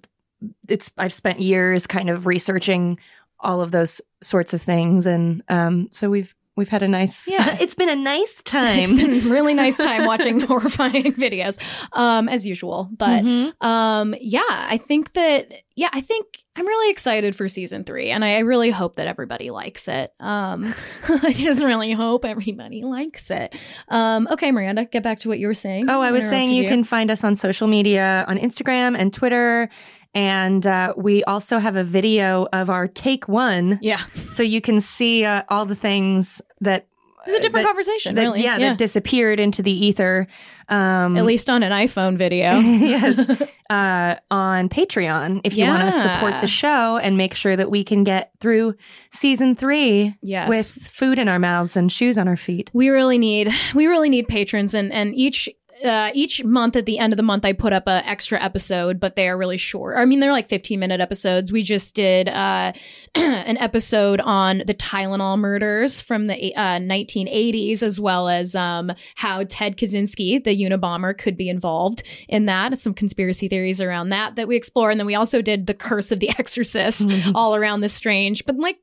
it's 0.68 0.92
I've 0.96 1.12
spent 1.12 1.40
years 1.40 1.86
kind 1.86 2.11
of 2.11 2.26
researching 2.26 2.98
all 3.38 3.61
of 3.61 3.70
those 3.70 4.01
sorts 4.22 4.55
of 4.55 4.62
things. 4.62 5.07
And 5.07 5.42
um 5.48 5.88
so 5.90 6.11
we've 6.11 6.34
we've 6.61 6.68
had 6.68 6.84
a 6.84 6.88
nice 6.88 7.28
Yeah. 7.30 7.56
it's 7.61 7.74
been 7.74 7.88
a 7.88 7.96
nice 7.96 8.32
time 8.44 8.78
It's 8.78 8.92
been 8.92 9.28
really 9.30 9.54
nice 9.54 9.76
time 9.76 10.06
watching 10.06 10.40
horrifying 10.50 11.12
videos, 11.14 11.58
um, 11.92 12.28
as 12.28 12.46
usual. 12.46 12.88
But 12.96 13.24
Mhm. 13.24 13.52
um, 13.64 14.14
yeah, 14.20 14.42
I 14.48 14.76
think 14.78 15.14
that 15.14 15.50
yeah, 15.76 15.88
I 15.92 16.02
think 16.02 16.26
I'm 16.56 16.66
really 16.66 16.90
excited 16.90 17.34
for 17.34 17.48
season 17.48 17.84
three, 17.84 18.11
and 18.11 18.22
I 18.22 18.40
really 18.40 18.70
hope 18.70 18.96
that 18.96 19.06
everybody 19.06 19.50
likes 19.50 19.88
it. 19.88 20.12
Um, 20.20 20.74
I 21.08 21.32
just 21.32 21.64
really 21.64 21.92
hope 21.92 22.26
everybody 22.26 22.82
likes 22.82 23.30
it. 23.30 23.56
Um, 23.88 24.28
okay, 24.30 24.50
Miranda, 24.52 24.84
get 24.84 25.02
back 25.02 25.20
to 25.20 25.28
what 25.28 25.38
you 25.38 25.46
were 25.46 25.54
saying. 25.54 25.88
Oh, 25.88 26.02
I 26.02 26.11
was 26.11 26.28
saying 26.28 26.50
you 26.50 26.64
Interrupted 26.64 26.70
can 26.80 26.84
find 26.84 27.11
us 27.11 27.24
on 27.24 27.34
social 27.34 27.66
media 27.66 28.26
on 28.28 28.36
Instagram 28.36 28.94
and 28.98 29.11
Twitter. 29.11 29.70
And 30.14 30.66
uh, 30.66 30.94
we 30.96 31.22
also 31.24 31.58
have 31.58 31.76
a 31.76 31.84
video 31.84 32.46
of 32.52 32.68
our 32.70 32.88
take 32.88 33.28
one. 33.28 33.78
Yeah, 33.80 34.00
So 34.30 34.42
you 34.42 34.61
can 34.61 34.80
see 34.80 35.24
uh, 35.24 35.42
all 35.48 35.66
the 35.66 35.76
things 35.76 36.42
that. 36.61 36.86
it's 37.26 37.36
a 37.36 37.40
different 37.40 37.64
that- 37.64 37.68
conversation, 37.68 38.14
that- 38.16 38.22
really. 38.22 38.42
yeah, 38.42 38.58
that 38.58 38.78
disappeared 38.78 39.38
into 39.38 39.62
the 39.62 39.70
ether. 39.86 40.26
Um, 40.68 41.16
At 41.16 41.24
least 41.24 41.50
on 41.50 41.64
an 41.64 41.72
iPhone 41.72 42.16
video. 42.16 42.52
yes, 42.54 43.28
uh, 43.70 44.14
on 44.30 44.68
Patreon 44.68 45.40
if 45.42 45.56
you 45.56 45.64
want 45.66 45.92
to 45.92 46.00
support 46.00 46.40
the 46.40 46.46
show 46.46 46.96
and 46.96 47.16
make 47.16 47.34
sure 47.34 47.56
that 47.56 47.70
we 47.72 47.82
can 47.82 48.04
get 48.04 48.30
through 48.40 48.74
season 49.11 49.56
three 49.56 50.14
Yes. 50.22 50.48
with 50.48 50.66
food 50.86 51.18
in 51.18 51.28
our 51.28 51.40
mouths 51.40 51.76
and 51.76 51.90
shoes 51.90 52.16
on 52.16 52.28
our 52.28 52.36
feet. 52.36 52.70
we 52.72 52.88
really 52.88 53.18
need 53.18 53.52
we 53.74 53.86
really 53.88 54.08
need 54.08 54.28
patrons 54.28 54.74
and 54.74 54.92
and 54.92 55.12
each 55.14 55.48
uh, 55.85 56.11
each 56.14 56.45
month 56.45 56.76
at 56.76 56.87
the 56.87 56.99
end 56.99 57.12
of 57.12 57.16
the 57.16 57.22
month, 57.22 57.45
I 57.45 57.53
put 57.53 57.72
up 57.72 57.87
a 57.87 58.07
extra 58.09 58.43
episode, 58.43 59.01
but 59.01 59.16
they 59.16 59.28
are 59.28 59.37
really 59.37 59.57
short. 59.57 59.97
I 59.97 60.05
mean, 60.05 60.20
they're 60.20 60.33
like 60.33 60.49
15 60.49 60.78
minute 60.78 61.01
episodes. 61.01 61.53
We 61.53 61.62
just 61.62 61.95
did 61.95 62.28
uh, 62.28 62.72
an 63.14 63.57
episode 63.59 64.20
on 64.20 64.59
the 64.66 64.74
Tylenol 64.74 65.39
murders 65.39 66.01
from 66.01 66.26
the 66.26 66.55
uh, 66.55 66.78
1980s, 66.78 67.83
as 67.83 68.01
well 68.01 68.28
as 68.28 68.55
um, 68.55 68.93
how 69.14 69.45
Ted 69.45 69.76
Kaczynski, 69.76 70.43
the 70.43 70.57
Unabomber, 70.57 71.16
could 71.16 71.37
be 71.37 71.49
involved 71.49 72.03
in 72.28 72.47
that. 72.47 72.78
Some 72.78 72.95
conspiracy 72.95 73.49
theories 73.49 73.81
around 73.81 74.11
that 74.11 74.37
that 74.37 74.49
we 74.49 74.57
explore, 74.57 74.91
and 74.91 74.99
then 74.99 75.07
we 75.07 75.14
also 75.14 75.43
did 75.43 75.66
the 75.66 75.74
Curse 75.74 76.12
of 76.12 76.20
the 76.20 76.31
Exorcist, 76.39 77.09
all 77.35 77.55
around 77.55 77.81
this 77.81 77.95
strange, 77.95 78.45
but 78.45 78.57
like 78.57 78.78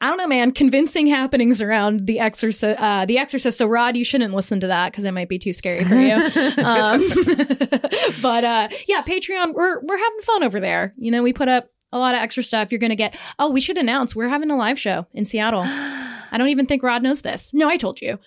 I 0.00 0.08
don't 0.08 0.18
know, 0.18 0.26
man. 0.26 0.52
Convincing 0.52 1.06
happenings 1.06 1.60
around 1.60 2.06
the 2.06 2.18
Exorcist. 2.18 2.80
Uh, 2.80 3.06
the 3.06 3.18
Exorcist. 3.18 3.58
So, 3.58 3.66
Rod, 3.66 3.96
you 3.96 4.04
shouldn't 4.04 4.34
listen 4.34 4.60
to 4.60 4.66
that 4.68 4.92
because 4.92 5.04
it 5.04 5.12
might 5.12 5.28
be 5.28 5.38
too 5.38 5.52
scary 5.52 5.84
for 5.84 5.94
you. 5.94 6.14
um, 6.64 7.02
but 8.22 8.44
uh, 8.44 8.68
yeah, 8.88 9.02
Patreon. 9.02 9.54
We're 9.54 9.80
we're 9.80 9.98
having 9.98 10.20
fun 10.22 10.42
over 10.42 10.60
there. 10.60 10.94
You 10.96 11.10
know, 11.10 11.22
we 11.22 11.32
put 11.32 11.48
up 11.48 11.68
a 11.92 11.98
lot 11.98 12.14
of 12.14 12.20
extra 12.20 12.42
stuff. 12.42 12.72
You're 12.72 12.78
gonna 12.78 12.96
get. 12.96 13.18
Oh, 13.38 13.50
we 13.50 13.60
should 13.60 13.78
announce 13.78 14.14
we're 14.16 14.28
having 14.28 14.50
a 14.50 14.56
live 14.56 14.78
show 14.78 15.06
in 15.12 15.24
Seattle. 15.24 15.64
I 15.64 16.38
don't 16.38 16.48
even 16.48 16.66
think 16.66 16.82
Rod 16.82 17.02
knows 17.02 17.20
this. 17.20 17.52
No, 17.52 17.68
I 17.68 17.76
told 17.76 18.00
you. 18.00 18.18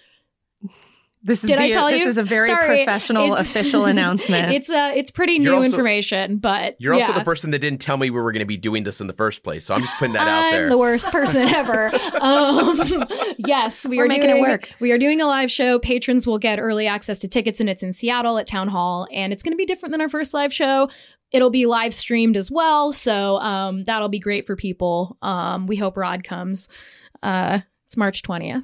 This 1.27 1.43
is 1.43 1.49
Did 1.49 1.57
the, 1.57 1.63
I 1.63 1.71
tell 1.71 1.89
this 1.89 2.01
you? 2.01 2.07
is 2.07 2.19
a 2.19 2.23
very 2.23 2.47
Sorry. 2.47 2.77
professional 2.77 3.23
It's- 3.33 3.49
official 3.49 3.85
announcement. 3.93 4.53
It's 4.53 4.69
uh, 4.69 4.93
it's 4.95 5.09
pretty 5.09 5.33
You're 5.33 5.53
new 5.53 5.55
also- 5.55 5.69
information, 5.71 6.37
but 6.37 6.75
You're 6.79 6.93
also 6.93 7.13
yeah. 7.13 7.17
the 7.17 7.25
person 7.25 7.49
that 7.49 7.59
didn't 7.59 7.81
tell 7.81 7.97
me 7.97 8.11
we 8.11 8.21
were 8.21 8.31
going 8.31 8.41
to 8.41 8.45
be 8.45 8.57
doing 8.57 8.83
this 8.83 9.01
in 9.01 9.07
the 9.07 9.13
first 9.13 9.41
place. 9.43 9.65
So 9.65 9.73
I'm 9.73 9.81
just 9.81 9.95
putting 9.97 10.13
that 10.13 10.27
out 10.27 10.27
there. 10.27 10.35
I'm 10.45 10.51
there. 10.51 10.69
the 10.69 10.77
worst 10.77 11.11
person 11.11 11.41
ever. 11.47 11.91
um, 12.21 12.79
yes, 13.39 13.87
we 13.87 13.97
We're 13.97 14.05
are 14.05 14.07
making 14.07 14.25
it 14.29 14.33
doing, 14.33 14.43
work. 14.43 14.69
We 14.79 14.91
are 14.91 14.99
doing 14.99 15.19
a 15.19 15.25
live 15.25 15.49
show. 15.51 15.79
Patrons 15.79 16.27
will 16.27 16.37
get 16.37 16.59
early 16.59 16.85
access 16.85 17.17
to 17.19 17.27
tickets, 17.27 17.59
and 17.59 17.71
it's 17.71 17.81
in 17.81 17.91
Seattle 17.91 18.37
at 18.37 18.45
Town 18.45 18.67
Hall, 18.67 19.07
and 19.11 19.33
it's 19.33 19.41
going 19.41 19.53
to 19.53 19.57
be 19.57 19.65
different 19.65 19.93
than 19.93 20.01
our 20.01 20.09
first 20.09 20.31
live 20.35 20.53
show. 20.53 20.89
It'll 21.31 21.49
be 21.49 21.65
live 21.65 21.95
streamed 21.95 22.37
as 22.37 22.51
well, 22.51 22.93
so 22.93 23.37
um, 23.37 23.83
that'll 23.85 24.09
be 24.09 24.19
great 24.19 24.45
for 24.45 24.55
people. 24.55 25.17
Um, 25.23 25.65
we 25.65 25.75
hope 25.75 25.97
Rod 25.97 26.23
comes. 26.23 26.69
Uh, 27.23 27.61
it's 27.85 27.97
March 27.97 28.21
twentieth. 28.21 28.63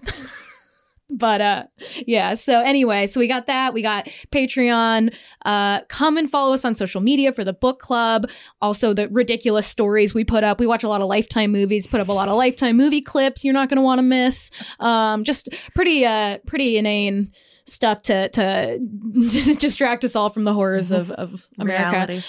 But 1.12 1.42
uh 1.42 1.64
yeah 2.08 2.34
so 2.34 2.60
anyway 2.62 3.06
so 3.06 3.20
we 3.20 3.28
got 3.28 3.48
that 3.48 3.74
we 3.74 3.82
got 3.82 4.08
patreon 4.32 5.14
uh 5.46 5.82
come 5.90 6.18
and 6.18 6.30
follow 6.30 6.54
us 6.54 6.64
on 6.64 6.74
social 6.74 7.02
media 7.02 7.32
for 7.34 7.44
the 7.44 7.54
book 7.54 7.80
club 7.80 8.30
also 8.62 8.94
the 8.94 9.08
ridiculous 9.10 9.68
stories 9.68 10.14
we 10.14 10.24
put 10.24 10.44
up 10.44 10.60
we 10.60 10.66
watch 10.66 10.84
a 10.84 10.88
lot 10.88 11.02
of 11.02 11.08
lifetime 11.08 11.52
movies 11.52 11.86
put 11.88 12.00
up 12.00 12.08
a 12.08 12.14
lot 12.14 12.28
of 12.30 12.36
lifetime 12.38 12.78
movie 12.78 13.02
clips 13.02 13.44
you're 13.44 13.54
not 13.54 13.68
going 13.70 13.78
to 13.78 13.82
want 13.84 14.00
to 14.00 14.04
miss 14.04 14.50
um 14.80 15.24
just 15.24 15.50
pretty 15.76 16.06
uh 16.06 16.38
pretty 16.48 16.78
inane 16.78 17.32
stuff 17.66 18.02
to 18.02 18.30
to 18.30 18.80
distract 19.60 20.04
us 20.04 20.16
all 20.16 20.30
from 20.30 20.44
the 20.46 20.54
horrors 20.54 20.92
of 20.92 21.12
of 21.12 21.48
america 21.60 21.92
Reality. 21.92 22.22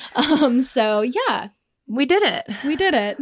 um 0.43 0.61
so 0.61 1.01
yeah 1.03 1.49
We 1.87 2.07
did 2.07 2.22
it. 2.22 2.47
we 2.64 2.76
did 2.76 2.95
it. 2.95 3.18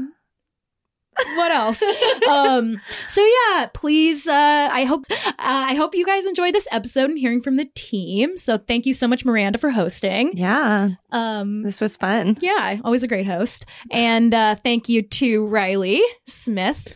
What 1.37 1.53
else? 1.53 1.83
um, 2.29 2.81
so 3.09 3.23
yeah, 3.23 3.67
please. 3.75 4.27
Uh, 4.27 4.69
I 4.73 4.85
hope 4.85 5.05
uh, 5.11 5.33
I 5.39 5.75
hope 5.75 5.95
you 5.95 6.07
guys 6.07 6.25
enjoy 6.27 6.51
this 6.53 6.67
episode 6.71 7.11
and 7.11 7.19
hearing 7.19 7.43
from 7.43 7.57
the 7.57 7.69
team. 7.75 8.37
So 8.37 8.57
thank 8.59 8.87
you 8.87 8.95
so 8.95 9.07
much, 9.07 9.25
Miranda, 9.25 9.59
for 9.59 9.71
hosting. 9.71 10.33
Yeah, 10.37 10.91
Um, 11.11 11.63
this 11.63 11.81
was 11.81 11.97
fun. 11.97 12.37
yeah, 12.41 12.79
always 12.85 13.03
a 13.03 13.09
great 13.09 13.27
host. 13.27 13.67
And 13.91 14.33
uh, 14.33 14.55
thank 14.57 14.89
you 14.89 15.03
to 15.03 15.47
Riley 15.47 16.01
Smith 16.27 16.95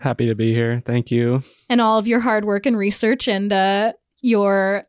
Happy 0.00 0.26
to 0.26 0.34
be 0.36 0.54
here. 0.54 0.80
Thank 0.86 1.10
you. 1.10 1.42
and 1.68 1.80
all 1.80 1.98
of 1.98 2.06
your 2.06 2.20
hard 2.20 2.44
work 2.44 2.66
and 2.66 2.76
research 2.78 3.26
and 3.28 3.52
uh, 3.52 3.92
your 4.20 4.84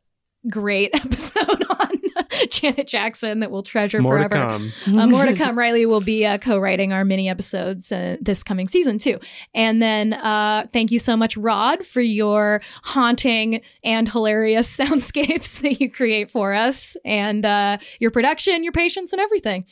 great 0.49 0.91
episode 0.93 1.65
on 1.69 1.91
Janet 2.49 2.87
Jackson 2.87 3.39
that 3.39 3.51
we'll 3.51 3.63
treasure 3.63 4.01
More 4.01 4.17
forever. 4.17 4.35
to 4.35 4.71
come. 4.85 4.99
uh, 4.99 5.07
more 5.07 5.25
to 5.25 5.35
come. 5.37 5.57
Riley 5.57 5.85
will 5.85 6.01
be 6.01 6.25
uh, 6.25 6.37
co-writing 6.37 6.93
our 6.93 7.03
mini 7.05 7.29
episodes 7.29 7.91
uh, 7.91 8.17
this 8.21 8.43
coming 8.43 8.67
season 8.67 8.97
too. 8.99 9.19
And 9.53 9.81
then 9.81 10.13
uh, 10.13 10.67
thank 10.71 10.91
you 10.91 10.99
so 10.99 11.15
much, 11.17 11.35
Rod, 11.37 11.85
for 11.85 12.01
your 12.01 12.61
haunting 12.83 13.61
and 13.83 14.09
hilarious 14.09 14.75
soundscapes 14.79 15.61
that 15.61 15.79
you 15.81 15.91
create 15.91 16.31
for 16.31 16.53
us, 16.53 16.95
and 17.05 17.45
uh, 17.45 17.77
your 17.99 18.11
production, 18.11 18.63
your 18.63 18.73
patience, 18.73 19.13
and 19.13 19.19
everything. 19.21 19.65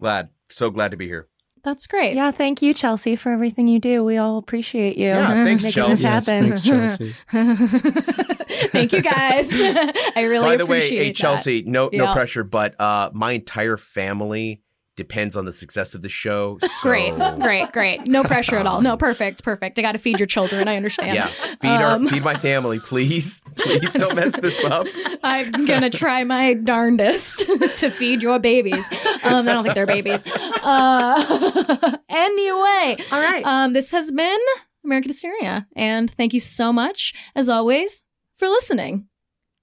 glad, 0.00 0.28
so 0.48 0.70
glad 0.70 0.90
to 0.90 0.96
be 0.96 1.06
here. 1.06 1.26
That's 1.62 1.86
great. 1.86 2.14
Yeah, 2.14 2.30
thank 2.30 2.62
you, 2.62 2.72
Chelsea, 2.72 3.16
for 3.16 3.32
everything 3.32 3.68
you 3.68 3.78
do. 3.78 4.02
We 4.02 4.16
all 4.16 4.38
appreciate 4.38 4.96
you. 4.96 5.08
Yeah, 5.08 5.44
thanks, 5.44 5.70
Chelsea. 5.70 5.90
this 5.90 6.02
Yes, 6.02 6.24
thanks, 6.24 6.62
Chelsea. 6.62 8.34
Thank 8.70 8.92
you, 8.92 9.02
guys. 9.02 9.48
I 9.52 10.22
really 10.22 10.36
appreciate 10.36 10.38
it. 10.38 10.40
By 10.42 10.56
the 10.56 10.66
way, 10.66 10.78
appreciate 10.78 10.98
hey 10.98 11.08
that. 11.10 11.16
Chelsea, 11.16 11.62
no 11.66 11.90
Yeah. 11.92 12.04
no 12.04 12.12
pressure, 12.12 12.44
but 12.44 12.80
uh, 12.80 13.10
my 13.12 13.32
entire 13.32 13.76
family 13.76 14.62
depends 14.96 15.34
on 15.34 15.46
the 15.46 15.52
success 15.52 15.94
of 15.94 16.02
the 16.02 16.10
show. 16.10 16.58
So, 16.60 16.68
Great, 16.82 17.14
great, 17.40 17.72
great. 17.72 18.06
No 18.06 18.22
pressure 18.32 18.56
at 18.56 18.66
all. 18.66 18.82
No, 18.82 18.98
perfect, 18.98 19.42
perfect. 19.42 19.78
I 19.78 19.82
got 19.82 19.92
to 19.92 19.98
feed 19.98 20.20
your 20.20 20.26
children. 20.26 20.68
I 20.68 20.76
understand. 20.76 21.14
Yeah, 21.14 21.28
feed 21.28 21.68
Um, 21.68 22.02
our 22.04 22.08
feed 22.10 22.22
my 22.22 22.34
family, 22.34 22.80
please. 22.80 23.40
Please 23.56 23.92
don't 23.92 24.14
mess 24.16 24.32
this 24.40 24.62
up. 24.64 24.86
I'm 25.22 25.64
gonna 25.66 25.90
try 25.90 26.24
my 26.24 26.54
darndest 26.54 27.40
to 27.76 27.90
feed 27.90 28.22
your 28.22 28.38
babies. 28.38 28.86
Um, 29.22 29.46
I 29.48 29.52
don't 29.52 29.62
think 29.64 29.74
they're 29.74 29.86
babies. 29.86 30.24
Uh, 30.26 31.96
anyway, 32.08 32.96
All 33.12 33.20
right. 33.20 33.42
um, 33.44 33.72
this 33.74 33.90
has 33.90 34.10
been 34.10 34.38
American 34.84 35.10
Hysteria, 35.10 35.66
and 35.76 36.10
thank 36.12 36.32
you 36.32 36.40
so 36.40 36.72
much, 36.72 37.14
as 37.34 37.48
always, 37.48 38.04
for 38.40 38.48
listening. 38.48 39.06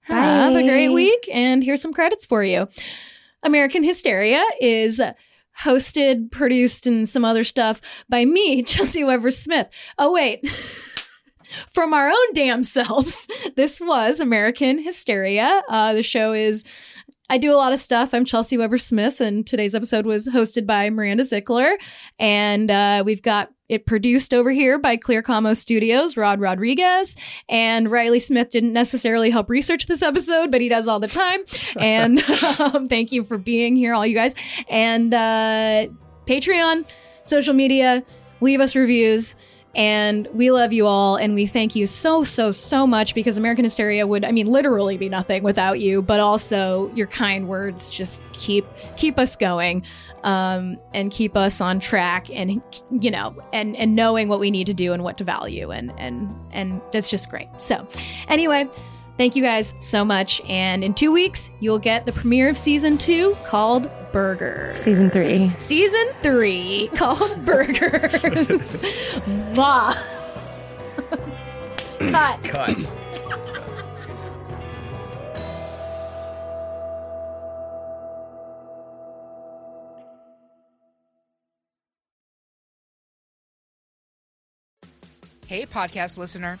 Have 0.02 0.54
a 0.54 0.62
great 0.62 0.88
week, 0.88 1.28
and 1.30 1.62
here's 1.62 1.82
some 1.82 1.92
credits 1.92 2.24
for 2.24 2.42
you. 2.44 2.68
American 3.42 3.82
Hysteria 3.82 4.42
is 4.60 5.02
hosted, 5.62 6.30
produced, 6.30 6.86
and 6.86 7.06
some 7.06 7.24
other 7.24 7.42
stuff 7.42 7.80
by 8.08 8.24
me, 8.24 8.62
Chelsea 8.64 9.02
Weber 9.02 9.32
Smith. 9.32 9.68
Oh, 9.98 10.12
wait. 10.12 10.48
From 11.70 11.92
our 11.92 12.08
own 12.08 12.32
damn 12.34 12.62
selves, 12.62 13.26
this 13.56 13.80
was 13.80 14.20
American 14.20 14.78
Hysteria. 14.78 15.62
Uh, 15.68 15.94
the 15.94 16.02
show 16.02 16.32
is 16.32 16.64
I 17.30 17.36
do 17.36 17.52
a 17.52 17.56
lot 17.56 17.74
of 17.74 17.78
stuff. 17.78 18.14
I'm 18.14 18.24
Chelsea 18.24 18.56
Weber 18.56 18.78
Smith, 18.78 19.20
and 19.20 19.46
today's 19.46 19.74
episode 19.74 20.06
was 20.06 20.28
hosted 20.28 20.64
by 20.64 20.88
Miranda 20.88 21.24
Zickler. 21.24 21.76
And 22.18 22.70
uh, 22.70 23.02
we've 23.04 23.20
got 23.20 23.50
it 23.68 23.84
produced 23.84 24.32
over 24.32 24.50
here 24.50 24.78
by 24.78 24.96
Clear 24.96 25.22
Commo 25.22 25.54
Studios, 25.54 26.16
Rod 26.16 26.40
Rodriguez. 26.40 27.16
And 27.46 27.90
Riley 27.90 28.18
Smith 28.18 28.48
didn't 28.48 28.72
necessarily 28.72 29.28
help 29.28 29.50
research 29.50 29.86
this 29.86 30.00
episode, 30.00 30.50
but 30.50 30.62
he 30.62 30.70
does 30.70 30.88
all 30.88 31.00
the 31.00 31.08
time. 31.08 31.40
And 31.78 32.18
um, 32.60 32.88
thank 32.88 33.12
you 33.12 33.22
for 33.24 33.36
being 33.36 33.76
here, 33.76 33.92
all 33.92 34.06
you 34.06 34.14
guys. 34.14 34.34
And 34.70 35.12
uh, 35.12 35.88
Patreon, 36.26 36.88
social 37.24 37.52
media, 37.52 38.02
leave 38.40 38.60
us 38.60 38.74
reviews. 38.74 39.36
And 39.74 40.26
we 40.32 40.50
love 40.50 40.72
you 40.72 40.86
all, 40.86 41.16
and 41.16 41.34
we 41.34 41.46
thank 41.46 41.76
you 41.76 41.86
so, 41.86 42.24
so, 42.24 42.50
so 42.50 42.86
much 42.86 43.14
because 43.14 43.36
American 43.36 43.64
Hysteria 43.64 44.06
would, 44.06 44.24
I 44.24 44.32
mean, 44.32 44.46
literally 44.46 44.96
be 44.96 45.08
nothing 45.08 45.42
without 45.42 45.78
you. 45.78 46.02
But 46.02 46.20
also, 46.20 46.90
your 46.94 47.06
kind 47.06 47.46
words 47.46 47.90
just 47.90 48.22
keep 48.32 48.66
keep 48.96 49.18
us 49.18 49.36
going, 49.36 49.84
um, 50.24 50.78
and 50.94 51.12
keep 51.12 51.36
us 51.36 51.60
on 51.60 51.80
track, 51.80 52.28
and 52.30 52.62
you 52.90 53.10
know, 53.10 53.36
and 53.52 53.76
and 53.76 53.94
knowing 53.94 54.28
what 54.28 54.40
we 54.40 54.50
need 54.50 54.66
to 54.68 54.74
do 54.74 54.92
and 54.92 55.04
what 55.04 55.18
to 55.18 55.24
value, 55.24 55.70
and 55.70 55.92
and 55.98 56.34
and 56.50 56.80
that's 56.90 57.10
just 57.10 57.30
great. 57.30 57.48
So, 57.58 57.86
anyway. 58.28 58.68
Thank 59.18 59.34
you 59.34 59.42
guys 59.42 59.74
so 59.80 60.04
much. 60.04 60.40
And 60.42 60.84
in 60.84 60.94
two 60.94 61.10
weeks, 61.10 61.50
you'll 61.58 61.80
get 61.80 62.06
the 62.06 62.12
premiere 62.12 62.48
of 62.48 62.56
season 62.56 62.96
two 62.96 63.36
called 63.44 63.90
Burger. 64.12 64.70
Season 64.74 65.10
three. 65.10 65.50
Season 65.58 66.06
three 66.22 66.88
called 66.94 67.44
Burgers. 67.44 68.48
Mwah. 69.52 69.92
Mm. 71.98 72.10
Cut. 72.12 72.44
Cut. 72.44 72.76
Hey, 85.46 85.64
podcast 85.66 86.18
listener. 86.18 86.60